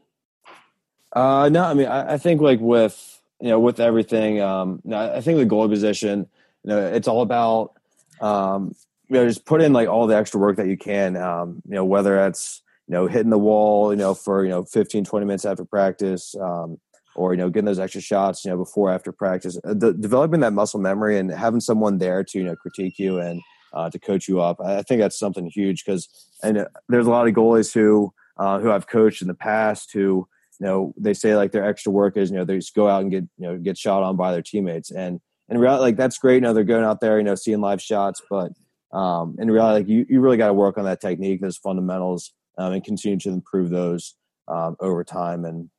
Uh, 1.12 1.48
no, 1.48 1.64
I 1.64 1.74
mean, 1.74 1.86
I, 1.86 2.14
I, 2.14 2.18
think 2.18 2.40
like 2.40 2.60
with 2.60 3.20
you 3.40 3.48
know 3.48 3.60
with 3.60 3.80
everything, 3.80 4.40
um, 4.40 4.80
no, 4.84 5.14
I 5.14 5.20
think 5.20 5.38
the 5.38 5.44
goal 5.44 5.68
position, 5.68 6.26
you 6.64 6.70
know, 6.70 6.86
it's 6.86 7.08
all 7.08 7.22
about 7.22 7.74
um, 8.20 8.74
you 9.08 9.14
know 9.14 9.26
just 9.26 9.44
put 9.44 9.62
in 9.62 9.72
like 9.72 9.88
all 9.88 10.06
the 10.06 10.16
extra 10.16 10.40
work 10.40 10.56
that 10.56 10.66
you 10.66 10.76
can. 10.76 11.16
Um, 11.16 11.62
you 11.68 11.74
know, 11.74 11.84
whether 11.84 12.16
that's, 12.16 12.62
you 12.88 12.94
know 12.94 13.06
hitting 13.06 13.30
the 13.30 13.38
wall, 13.38 13.92
you 13.92 13.96
know, 13.96 14.14
for 14.14 14.44
you 14.44 14.50
know 14.50 14.64
15, 14.64 15.04
20 15.04 15.26
minutes 15.26 15.44
after 15.44 15.64
practice, 15.64 16.34
um, 16.36 16.78
or 17.16 17.32
you 17.32 17.38
know 17.38 17.50
getting 17.50 17.66
those 17.66 17.78
extra 17.78 18.00
shots, 18.00 18.44
you 18.44 18.50
know, 18.50 18.56
before 18.56 18.90
after 18.90 19.12
practice. 19.12 19.58
Uh, 19.64 19.74
the, 19.74 19.92
developing 19.92 20.40
that 20.40 20.52
muscle 20.52 20.80
memory 20.80 21.18
and 21.18 21.30
having 21.30 21.60
someone 21.60 21.98
there 21.98 22.24
to 22.24 22.38
you 22.38 22.44
know 22.44 22.56
critique 22.56 22.98
you 22.98 23.18
and 23.18 23.40
uh, 23.72 23.90
to 23.90 23.98
coach 23.98 24.28
you 24.28 24.40
up. 24.40 24.60
I 24.60 24.82
think 24.82 25.00
that's 25.00 25.18
something 25.18 25.46
huge 25.46 25.84
because 25.84 26.08
and 26.42 26.58
uh, 26.58 26.66
there's 26.88 27.06
a 27.06 27.10
lot 27.10 27.28
of 27.28 27.34
goalies 27.34 27.72
who 27.72 28.12
uh, 28.38 28.58
who 28.60 28.70
I've 28.70 28.86
coached 28.86 29.22
in 29.22 29.28
the 29.28 29.34
past 29.34 29.92
who 29.92 30.26
you 30.60 30.66
know 30.66 30.94
they 30.96 31.14
say 31.14 31.36
like 31.36 31.52
their 31.52 31.64
extra 31.64 31.92
work 31.92 32.16
is 32.16 32.30
you 32.30 32.36
know 32.36 32.44
they 32.44 32.56
just 32.56 32.74
go 32.74 32.88
out 32.88 33.02
and 33.02 33.10
get 33.10 33.24
you 33.36 33.46
know 33.46 33.58
get 33.58 33.76
shot 33.76 34.02
on 34.02 34.16
by 34.16 34.32
their 34.32 34.42
teammates 34.42 34.90
and 34.90 35.20
in 35.48 35.58
reality 35.58 35.82
like 35.82 35.96
that's 35.96 36.18
great. 36.18 36.36
You 36.36 36.40
know 36.42 36.52
they're 36.52 36.64
going 36.64 36.84
out 36.84 37.00
there 37.00 37.18
you 37.18 37.24
know 37.24 37.34
seeing 37.34 37.60
live 37.60 37.82
shots, 37.82 38.22
but 38.30 38.52
um, 38.92 39.36
in 39.38 39.50
reality 39.50 39.80
like 39.80 39.88
you 39.88 40.06
you 40.08 40.20
really 40.20 40.36
got 40.36 40.48
to 40.48 40.54
work 40.54 40.78
on 40.78 40.84
that 40.84 41.00
technique, 41.00 41.40
those 41.40 41.56
fundamentals, 41.56 42.32
um, 42.58 42.72
and 42.72 42.84
continue 42.84 43.18
to 43.18 43.30
improve 43.30 43.70
those 43.70 44.14
um, 44.48 44.76
over 44.80 45.04
time 45.04 45.44
and. 45.44 45.70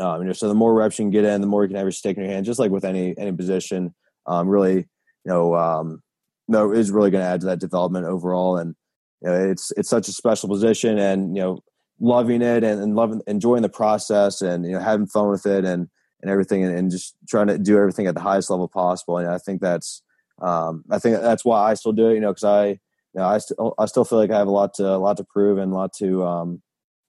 Um, 0.00 0.22
you 0.22 0.26
know, 0.26 0.32
so 0.32 0.48
the 0.48 0.54
more 0.54 0.74
reps 0.74 0.98
you 0.98 1.04
can 1.04 1.10
get 1.10 1.24
in, 1.24 1.40
the 1.40 1.46
more 1.46 1.62
you 1.62 1.68
can 1.68 1.76
have 1.76 1.84
your 1.84 1.92
stick 1.92 2.16
in 2.16 2.22
your 2.22 2.32
hand, 2.32 2.46
just 2.46 2.58
like 2.58 2.70
with 2.70 2.84
any 2.84 3.16
any 3.18 3.32
position. 3.32 3.94
Um, 4.26 4.48
really, 4.48 4.76
you 4.76 4.86
know, 5.26 5.54
um, 5.54 6.02
no 6.48 6.72
is 6.72 6.90
really 6.90 7.10
going 7.10 7.22
to 7.22 7.28
add 7.28 7.40
to 7.40 7.46
that 7.46 7.60
development 7.60 8.06
overall. 8.06 8.56
And 8.56 8.74
you 9.20 9.28
know, 9.28 9.50
it's 9.50 9.70
it's 9.76 9.90
such 9.90 10.08
a 10.08 10.12
special 10.12 10.48
position, 10.48 10.98
and 10.98 11.36
you 11.36 11.42
know, 11.42 11.58
loving 12.00 12.42
it 12.42 12.64
and, 12.64 12.82
and 12.82 12.96
loving 12.96 13.20
enjoying 13.26 13.62
the 13.62 13.68
process, 13.68 14.40
and 14.40 14.64
you 14.64 14.72
know, 14.72 14.80
having 14.80 15.06
fun 15.06 15.28
with 15.28 15.44
it, 15.46 15.64
and 15.64 15.88
and 16.22 16.30
everything, 16.30 16.64
and, 16.64 16.76
and 16.76 16.90
just 16.90 17.14
trying 17.28 17.48
to 17.48 17.58
do 17.58 17.76
everything 17.78 18.06
at 18.06 18.14
the 18.14 18.20
highest 18.20 18.48
level 18.48 18.68
possible. 18.68 19.18
And 19.18 19.28
I 19.28 19.38
think 19.38 19.60
that's 19.60 20.02
um, 20.40 20.84
I 20.90 20.98
think 20.98 21.20
that's 21.20 21.44
why 21.44 21.70
I 21.70 21.74
still 21.74 21.92
do 21.92 22.08
it. 22.08 22.14
You 22.14 22.20
know, 22.20 22.30
because 22.30 22.44
I 22.44 22.68
you 22.68 22.78
know 23.14 23.24
I 23.24 23.38
still 23.38 23.74
I 23.78 23.84
still 23.86 24.04
feel 24.06 24.18
like 24.18 24.30
I 24.30 24.38
have 24.38 24.48
a 24.48 24.52
lot 24.52 24.72
to 24.74 24.88
a 24.88 24.96
lot 24.96 25.18
to 25.18 25.24
prove 25.24 25.58
and 25.58 25.72
a 25.72 25.74
lot 25.74 25.92
to 25.98 26.24
um, 26.24 26.62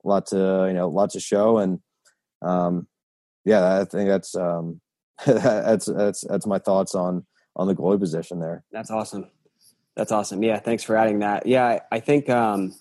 a 0.04 0.08
lot 0.10 0.28
to 0.28 0.66
you 0.68 0.74
know, 0.74 0.90
lots 0.90 1.14
to 1.14 1.20
show, 1.20 1.58
and 1.60 1.80
um, 2.44 2.88
yeah, 3.46 3.80
I 3.80 3.86
think 3.86 4.10
that's 4.10 4.36
um, 4.36 4.82
that's 5.26 5.86
that's 5.86 6.22
that's 6.22 6.46
my 6.46 6.60
thoughts 6.60 6.96
on 6.96 7.26
on 7.56 7.68
the 7.68 7.76
goalie 7.76 8.00
position 8.00 8.40
there. 8.40 8.64
That's 8.72 8.92
awesome. 8.92 9.30
That's 9.96 10.12
awesome. 10.12 10.42
Yeah, 10.42 10.60
thanks 10.60 10.84
for 10.84 10.98
adding 10.98 11.20
that. 11.20 11.46
Yeah, 11.46 11.66
I, 11.66 11.82
I 11.92 12.00
think 12.00 12.30
um, 12.30 12.74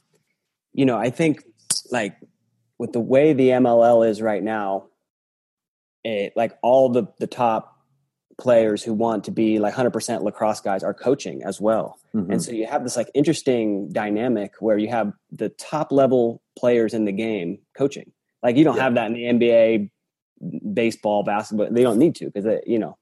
you 0.72 0.86
know, 0.86 0.98
I 0.98 1.10
think 1.10 1.44
like 1.90 2.16
with 2.78 2.92
the 2.92 3.00
way 3.00 3.32
the 3.32 3.48
MLL 3.50 4.08
is 4.08 4.22
right 4.22 4.42
now, 4.42 4.88
it 6.04 6.32
like 6.36 6.56
all 6.62 6.88
the 6.88 7.06
the 7.18 7.26
top 7.26 7.72
players 8.38 8.82
who 8.82 8.92
want 8.94 9.24
to 9.24 9.30
be 9.30 9.58
like 9.58 9.74
100% 9.74 10.22
lacrosse 10.22 10.60
guys 10.60 10.82
are 10.82 10.94
coaching 10.94 11.42
as 11.44 11.60
well. 11.60 11.98
Mm-hmm. 12.14 12.32
And 12.32 12.42
so 12.42 12.50
you 12.50 12.66
have 12.66 12.82
this 12.82 12.96
like 12.96 13.10
interesting 13.14 13.92
dynamic 13.92 14.54
where 14.58 14.78
you 14.78 14.88
have 14.88 15.12
the 15.30 15.50
top 15.50 15.92
level 15.92 16.42
players 16.58 16.94
in 16.94 17.04
the 17.04 17.12
game 17.12 17.58
coaching. 17.76 18.10
Like 18.42 18.56
you 18.56 18.64
don't 18.64 18.76
yeah. 18.76 18.84
have 18.84 18.94
that 18.94 19.06
in 19.06 19.38
the 19.38 19.46
NBA, 19.46 19.90
baseball, 20.74 21.22
basketball. 21.22 21.68
They 21.70 21.82
don't 21.82 21.98
need 21.98 22.14
to 22.16 22.30
because 22.30 22.60
you 22.66 22.78
know 22.78 22.96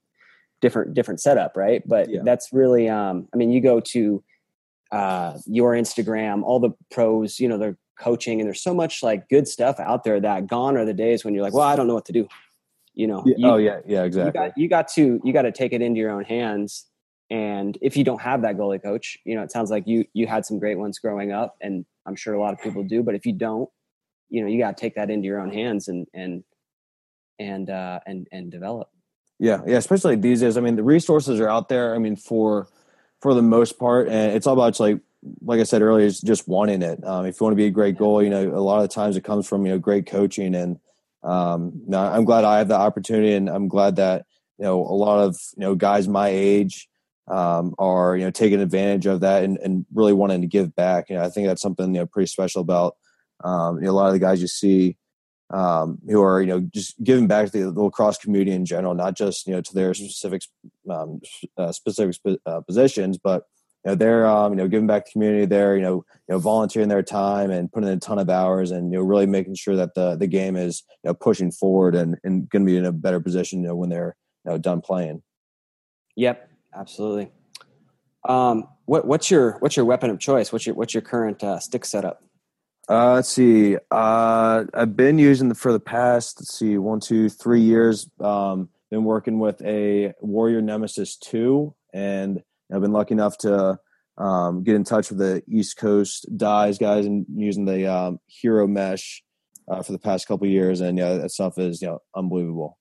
different 0.61 0.93
different 0.93 1.19
setup, 1.19 1.57
right? 1.57 1.81
But 1.87 2.09
yeah. 2.09 2.21
that's 2.23 2.53
really 2.53 2.87
um 2.87 3.27
I 3.33 3.37
mean 3.37 3.51
you 3.51 3.61
go 3.61 3.79
to 3.79 4.23
uh 4.91 5.37
your 5.45 5.73
Instagram, 5.73 6.43
all 6.43 6.59
the 6.59 6.71
pros, 6.91 7.39
you 7.39 7.47
know, 7.47 7.57
they're 7.57 7.77
coaching 7.97 8.39
and 8.39 8.47
there's 8.47 8.63
so 8.63 8.73
much 8.73 9.03
like 9.03 9.29
good 9.29 9.47
stuff 9.47 9.79
out 9.79 10.03
there 10.03 10.19
that 10.19 10.47
gone 10.47 10.77
are 10.77 10.85
the 10.85 10.93
days 10.93 11.23
when 11.23 11.33
you're 11.33 11.43
like, 11.43 11.53
well, 11.53 11.67
I 11.67 11.75
don't 11.75 11.87
know 11.87 11.93
what 11.93 12.05
to 12.05 12.13
do. 12.13 12.27
You 12.93 13.07
know. 13.07 13.23
Yeah. 13.25 13.35
You, 13.37 13.47
oh 13.47 13.57
yeah, 13.57 13.79
yeah, 13.87 14.03
exactly. 14.03 14.41
You 14.41 14.47
got, 14.47 14.57
you 14.57 14.67
got 14.67 14.87
to 14.89 15.21
you 15.23 15.33
got 15.33 15.43
to 15.43 15.51
take 15.51 15.73
it 15.73 15.81
into 15.81 15.99
your 15.99 16.11
own 16.11 16.23
hands. 16.23 16.85
And 17.29 17.77
if 17.81 17.95
you 17.95 18.03
don't 18.03 18.21
have 18.21 18.41
that 18.41 18.57
goalie 18.57 18.83
coach, 18.83 19.17
you 19.23 19.35
know, 19.35 19.41
it 19.41 19.51
sounds 19.51 19.71
like 19.71 19.87
you 19.87 20.05
you 20.13 20.27
had 20.27 20.45
some 20.45 20.59
great 20.59 20.77
ones 20.77 20.99
growing 20.99 21.31
up, 21.31 21.55
and 21.61 21.85
I'm 22.05 22.15
sure 22.15 22.33
a 22.33 22.41
lot 22.41 22.53
of 22.53 22.61
people 22.61 22.83
do. 22.83 23.01
But 23.01 23.15
if 23.15 23.25
you 23.25 23.31
don't, 23.31 23.69
you 24.31 24.41
know, 24.41 24.47
you 24.47 24.57
got 24.57 24.75
to 24.75 24.81
take 24.81 24.95
that 24.95 25.11
into 25.11 25.27
your 25.27 25.39
own 25.39 25.51
hands 25.51 25.87
and 25.87 26.07
and 26.13 26.43
and 27.37 27.69
uh, 27.69 27.99
and 28.07 28.27
and 28.31 28.49
develop. 28.49 28.89
Yeah, 29.37 29.61
yeah, 29.67 29.77
especially 29.77 30.15
these 30.15 30.39
days. 30.41 30.57
I 30.57 30.61
mean, 30.61 30.75
the 30.75 30.83
resources 30.83 31.39
are 31.39 31.49
out 31.49 31.69
there. 31.69 31.93
I 31.93 31.99
mean, 31.99 32.15
for 32.15 32.67
for 33.21 33.33
the 33.33 33.41
most 33.41 33.77
part, 33.77 34.07
and 34.07 34.35
it's 34.35 34.47
all 34.47 34.53
about 34.53 34.79
like 34.79 34.99
like 35.41 35.59
I 35.59 35.63
said 35.63 35.81
earlier, 35.81 36.05
is 36.05 36.21
just 36.21 36.47
wanting 36.47 36.81
it. 36.81 37.05
Um, 37.05 37.25
if 37.25 37.39
you 37.39 37.43
want 37.43 37.51
to 37.53 37.57
be 37.57 37.65
a 37.65 37.71
great 37.71 37.97
goal, 37.97 38.23
you 38.23 38.29
know, 38.29 38.55
a 38.55 38.63
lot 38.63 38.83
of 38.83 38.89
times 38.89 39.17
it 39.17 39.23
comes 39.23 39.47
from 39.47 39.65
you 39.65 39.73
know 39.73 39.79
great 39.79 40.07
coaching, 40.07 40.55
and 40.55 40.79
um, 41.23 41.81
no, 41.87 41.99
I'm 41.99 42.23
glad 42.23 42.45
I 42.45 42.59
have 42.59 42.69
the 42.69 42.75
opportunity, 42.75 43.33
and 43.33 43.49
I'm 43.49 43.67
glad 43.67 43.97
that 43.97 44.25
you 44.57 44.63
know 44.63 44.79
a 44.81 44.95
lot 44.95 45.19
of 45.19 45.35
you 45.57 45.61
know 45.61 45.75
guys 45.75 46.07
my 46.07 46.29
age 46.29 46.87
um, 47.27 47.75
are 47.77 48.15
you 48.15 48.23
know 48.23 48.31
taking 48.31 48.61
advantage 48.61 49.07
of 49.07 49.19
that 49.21 49.43
and, 49.43 49.57
and 49.57 49.85
really 49.93 50.13
wanting 50.13 50.41
to 50.41 50.47
give 50.47 50.73
back. 50.73 51.09
You 51.09 51.17
know, 51.17 51.23
I 51.23 51.29
think 51.29 51.47
that's 51.47 51.61
something 51.61 51.93
you 51.93 52.01
know 52.01 52.05
pretty 52.05 52.27
special 52.27 52.61
about 52.61 52.95
um, 53.43 53.77
you 53.77 53.85
know, 53.85 53.91
a 53.91 53.93
lot 53.93 54.07
of 54.07 54.13
the 54.13 54.19
guys 54.19 54.41
you 54.41 54.47
see 54.47 54.97
um, 55.51 55.99
who 56.07 56.21
are 56.21 56.41
you 56.41 56.47
know 56.47 56.61
just 56.73 57.01
giving 57.03 57.27
back 57.27 57.51
to 57.51 57.71
the, 57.71 57.81
lacrosse 57.81 58.17
community 58.17 58.51
in 58.51 58.65
general, 58.65 58.93
not 58.93 59.15
just 59.15 59.47
you 59.47 59.53
know 59.53 59.61
to 59.61 59.73
their 59.73 59.93
specific 59.93 60.43
um, 60.89 61.21
uh, 61.57 61.71
specific 61.71 62.15
uh, 62.45 62.61
positions, 62.61 63.17
but 63.17 63.43
you 63.83 63.91
know 63.91 63.95
they're 63.95 64.25
um, 64.25 64.53
you 64.53 64.57
know 64.57 64.67
giving 64.67 64.87
back 64.87 65.05
to 65.05 65.09
the 65.09 65.11
community. 65.11 65.45
They're 65.45 65.75
you 65.75 65.81
know 65.81 66.05
you 66.27 66.35
know 66.35 66.39
volunteering 66.39 66.89
their 66.89 67.03
time 67.03 67.51
and 67.51 67.71
putting 67.71 67.89
in 67.89 67.97
a 67.97 67.99
ton 67.99 68.19
of 68.19 68.29
hours, 68.29 68.71
and 68.71 68.91
you 68.91 68.99
know 68.99 69.03
really 69.03 69.25
making 69.25 69.55
sure 69.55 69.75
that 69.75 69.93
the 69.93 70.15
the 70.15 70.27
game 70.27 70.55
is 70.55 70.83
you 71.03 71.09
know 71.09 71.13
pushing 71.13 71.51
forward 71.51 71.95
and 71.95 72.17
and 72.23 72.49
going 72.49 72.65
to 72.65 72.71
be 72.71 72.77
in 72.77 72.85
a 72.85 72.91
better 72.91 73.19
position 73.19 73.61
you 73.61 73.67
know 73.67 73.75
when 73.75 73.89
they're 73.89 74.15
you 74.45 74.51
know 74.51 74.57
done 74.57 74.81
playing. 74.81 75.21
Yep, 76.15 76.49
absolutely. 76.73 77.31
Um, 78.27 78.67
what, 78.85 79.05
what's 79.05 79.31
your 79.31 79.57
what's 79.59 79.75
your 79.75 79.85
weapon 79.85 80.09
of 80.09 80.19
choice? 80.19 80.53
What's 80.53 80.65
your 80.65 80.75
what's 80.75 80.93
your 80.93 81.01
current 81.01 81.43
uh, 81.43 81.59
stick 81.59 81.83
setup? 81.83 82.23
Uh, 82.91 83.13
let's 83.13 83.29
see. 83.29 83.77
Uh, 83.89 84.65
I've 84.73 84.97
been 84.97 85.17
using 85.17 85.47
the, 85.47 85.55
for 85.55 85.71
the 85.71 85.79
past, 85.79 86.41
let's 86.41 86.59
see, 86.59 86.77
one, 86.77 86.99
two, 86.99 87.29
three 87.29 87.61
years. 87.61 88.09
Um, 88.19 88.67
been 88.89 89.05
working 89.05 89.39
with 89.39 89.61
a 89.63 90.11
Warrior 90.19 90.61
Nemesis 90.61 91.15
2, 91.15 91.73
and 91.93 92.43
I've 92.69 92.81
been 92.81 92.91
lucky 92.91 93.13
enough 93.13 93.37
to 93.39 93.79
um, 94.17 94.63
get 94.63 94.75
in 94.75 94.83
touch 94.83 95.09
with 95.09 95.19
the 95.19 95.41
East 95.47 95.77
Coast 95.77 96.25
Dyes 96.35 96.77
guys 96.77 97.05
and 97.05 97.25
using 97.33 97.63
the 97.63 97.89
um, 97.89 98.19
Hero 98.27 98.67
Mesh 98.67 99.23
uh, 99.69 99.81
for 99.81 99.93
the 99.93 99.99
past 99.99 100.27
couple 100.27 100.45
years. 100.47 100.81
And 100.81 100.97
yeah, 100.97 101.13
that 101.13 101.31
stuff 101.31 101.57
is 101.57 101.81
you 101.81 101.87
know 101.87 101.99
unbelievable. 102.13 102.77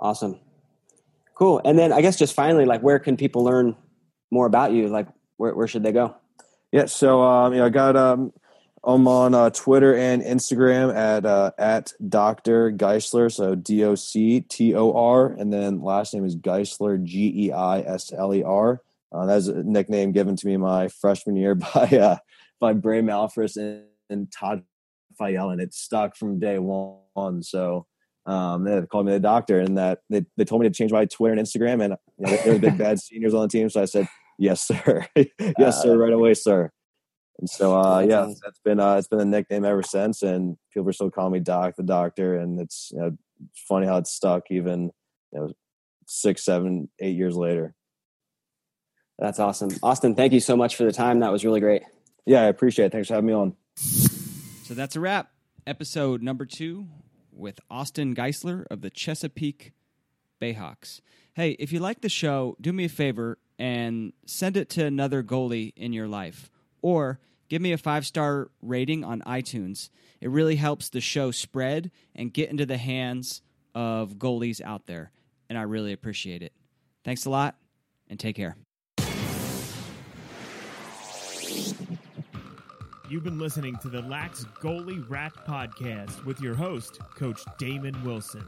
Awesome, 0.00 0.40
cool. 1.36 1.60
And 1.64 1.78
then 1.78 1.92
I 1.92 2.00
guess 2.00 2.16
just 2.16 2.34
finally, 2.34 2.64
like, 2.64 2.80
where 2.80 2.98
can 2.98 3.16
people 3.16 3.44
learn 3.44 3.76
more 4.32 4.46
about 4.46 4.72
you? 4.72 4.88
Like, 4.88 5.06
where 5.36 5.54
where 5.54 5.68
should 5.68 5.84
they 5.84 5.92
go? 5.92 6.16
Yeah, 6.72 6.86
so 6.86 7.22
um, 7.22 7.52
you 7.52 7.60
know, 7.60 7.66
I 7.66 7.68
got 7.68 7.94
um, 7.94 8.32
I'm 8.84 9.08
on 9.08 9.34
uh, 9.34 9.50
Twitter 9.50 9.94
and 9.96 10.22
Instagram 10.22 10.94
at 10.94 11.26
uh, 11.26 11.50
at 11.58 11.92
Doctor 12.08 12.70
Geisler, 12.70 13.32
so 13.32 13.54
D 13.54 13.84
O 13.84 13.94
C 13.94 14.40
T 14.40 14.74
O 14.74 14.92
R, 14.92 15.26
and 15.32 15.52
then 15.52 15.82
last 15.82 16.14
name 16.14 16.24
is 16.24 16.36
Geisler, 16.36 17.02
G 17.02 17.46
E 17.46 17.52
I 17.52 17.80
S 17.80 18.12
L 18.12 18.34
E 18.34 18.42
R. 18.42 18.80
Uh, 19.10 19.26
that's 19.26 19.46
a 19.46 19.62
nickname 19.62 20.12
given 20.12 20.36
to 20.36 20.46
me 20.46 20.56
my 20.56 20.88
freshman 20.88 21.36
year 21.36 21.54
by 21.74 21.86
uh, 21.86 22.16
by 22.60 22.72
Bray 22.72 23.00
Malphrus 23.02 23.56
and, 23.56 23.84
and 24.10 24.32
Todd 24.32 24.62
Fayel, 25.20 25.52
and 25.52 25.60
it 25.60 25.74
stuck 25.74 26.16
from 26.16 26.38
day 26.38 26.58
one. 26.58 27.42
So 27.42 27.86
um, 28.26 28.64
they 28.64 28.80
called 28.82 29.06
me 29.06 29.12
the 29.12 29.20
doctor, 29.20 29.58
and 29.58 29.76
that 29.78 30.00
they, 30.08 30.24
they 30.36 30.44
told 30.44 30.62
me 30.62 30.68
to 30.68 30.74
change 30.74 30.92
my 30.92 31.04
Twitter 31.06 31.34
and 31.34 31.44
Instagram, 31.44 31.82
and 31.84 31.96
you 32.18 32.26
know, 32.26 32.36
they 32.36 32.52
were 32.52 32.58
big 32.58 32.78
bad 32.78 33.00
seniors 33.00 33.34
on 33.34 33.42
the 33.42 33.48
team, 33.48 33.68
so 33.70 33.82
I 33.82 33.86
said, 33.86 34.06
"Yes, 34.38 34.66
sir, 34.66 35.06
yes, 35.58 35.82
sir, 35.82 35.96
right 35.96 36.12
away, 36.12 36.34
sir." 36.34 36.70
And 37.38 37.48
so, 37.48 37.78
uh, 37.78 38.00
yeah, 38.00 38.22
awesome. 38.22 38.34
that's 38.42 38.58
been 38.60 38.80
uh, 38.80 38.96
it's 38.96 39.06
been 39.06 39.20
a 39.20 39.24
nickname 39.24 39.64
ever 39.64 39.82
since, 39.82 40.22
and 40.22 40.56
people 40.72 40.88
are 40.88 40.92
still 40.92 41.10
calling 41.10 41.32
me 41.32 41.40
Doc, 41.40 41.76
the 41.76 41.84
Doctor, 41.84 42.36
and 42.36 42.60
it's 42.60 42.90
you 42.92 43.00
know, 43.00 43.16
funny 43.68 43.86
how 43.86 43.98
it's 43.98 44.10
stuck 44.10 44.50
even 44.50 44.90
you 45.32 45.40
know 45.40 45.52
six, 46.06 46.44
seven, 46.44 46.88
eight 46.98 47.16
years 47.16 47.36
later. 47.36 47.74
That's 49.18 49.38
awesome, 49.38 49.70
Austin. 49.82 50.14
Thank 50.16 50.32
you 50.32 50.40
so 50.40 50.56
much 50.56 50.74
for 50.74 50.84
the 50.84 50.92
time. 50.92 51.20
That 51.20 51.30
was 51.30 51.44
really 51.44 51.60
great. 51.60 51.82
Yeah, 52.26 52.42
I 52.42 52.46
appreciate 52.46 52.86
it. 52.86 52.92
Thanks 52.92 53.08
for 53.08 53.14
having 53.14 53.28
me 53.28 53.34
on. 53.34 53.54
So 53.76 54.74
that's 54.74 54.96
a 54.96 55.00
wrap. 55.00 55.30
Episode 55.66 56.22
number 56.22 56.44
two 56.44 56.88
with 57.32 57.60
Austin 57.70 58.14
Geisler 58.14 58.66
of 58.70 58.80
the 58.80 58.90
Chesapeake 58.90 59.72
Bayhawks. 60.40 61.00
Hey, 61.34 61.52
if 61.52 61.72
you 61.72 61.78
like 61.78 62.00
the 62.00 62.08
show, 62.08 62.56
do 62.60 62.72
me 62.72 62.84
a 62.84 62.88
favor 62.88 63.38
and 63.58 64.12
send 64.26 64.56
it 64.56 64.68
to 64.70 64.84
another 64.84 65.22
goalie 65.22 65.72
in 65.76 65.92
your 65.92 66.08
life 66.08 66.50
or 66.82 67.18
give 67.48 67.62
me 67.62 67.72
a 67.72 67.78
five 67.78 68.06
star 68.06 68.50
rating 68.62 69.04
on 69.04 69.20
iTunes. 69.22 69.90
It 70.20 70.30
really 70.30 70.56
helps 70.56 70.88
the 70.88 71.00
show 71.00 71.30
spread 71.30 71.90
and 72.14 72.32
get 72.32 72.50
into 72.50 72.66
the 72.66 72.76
hands 72.76 73.42
of 73.74 74.14
goalies 74.14 74.60
out 74.60 74.86
there. 74.86 75.12
And 75.48 75.56
I 75.56 75.62
really 75.62 75.92
appreciate 75.92 76.42
it. 76.42 76.52
Thanks 77.04 77.24
a 77.24 77.30
lot 77.30 77.56
and 78.08 78.18
take 78.18 78.36
care. 78.36 78.56
You've 83.10 83.24
been 83.24 83.38
listening 83.38 83.76
to 83.76 83.88
the 83.88 84.02
Lax 84.02 84.44
Goalie 84.60 85.08
Rat 85.08 85.32
Podcast 85.46 86.26
with 86.26 86.42
your 86.42 86.54
host, 86.54 86.98
Coach 87.16 87.40
Damon 87.56 88.04
Wilson. 88.04 88.44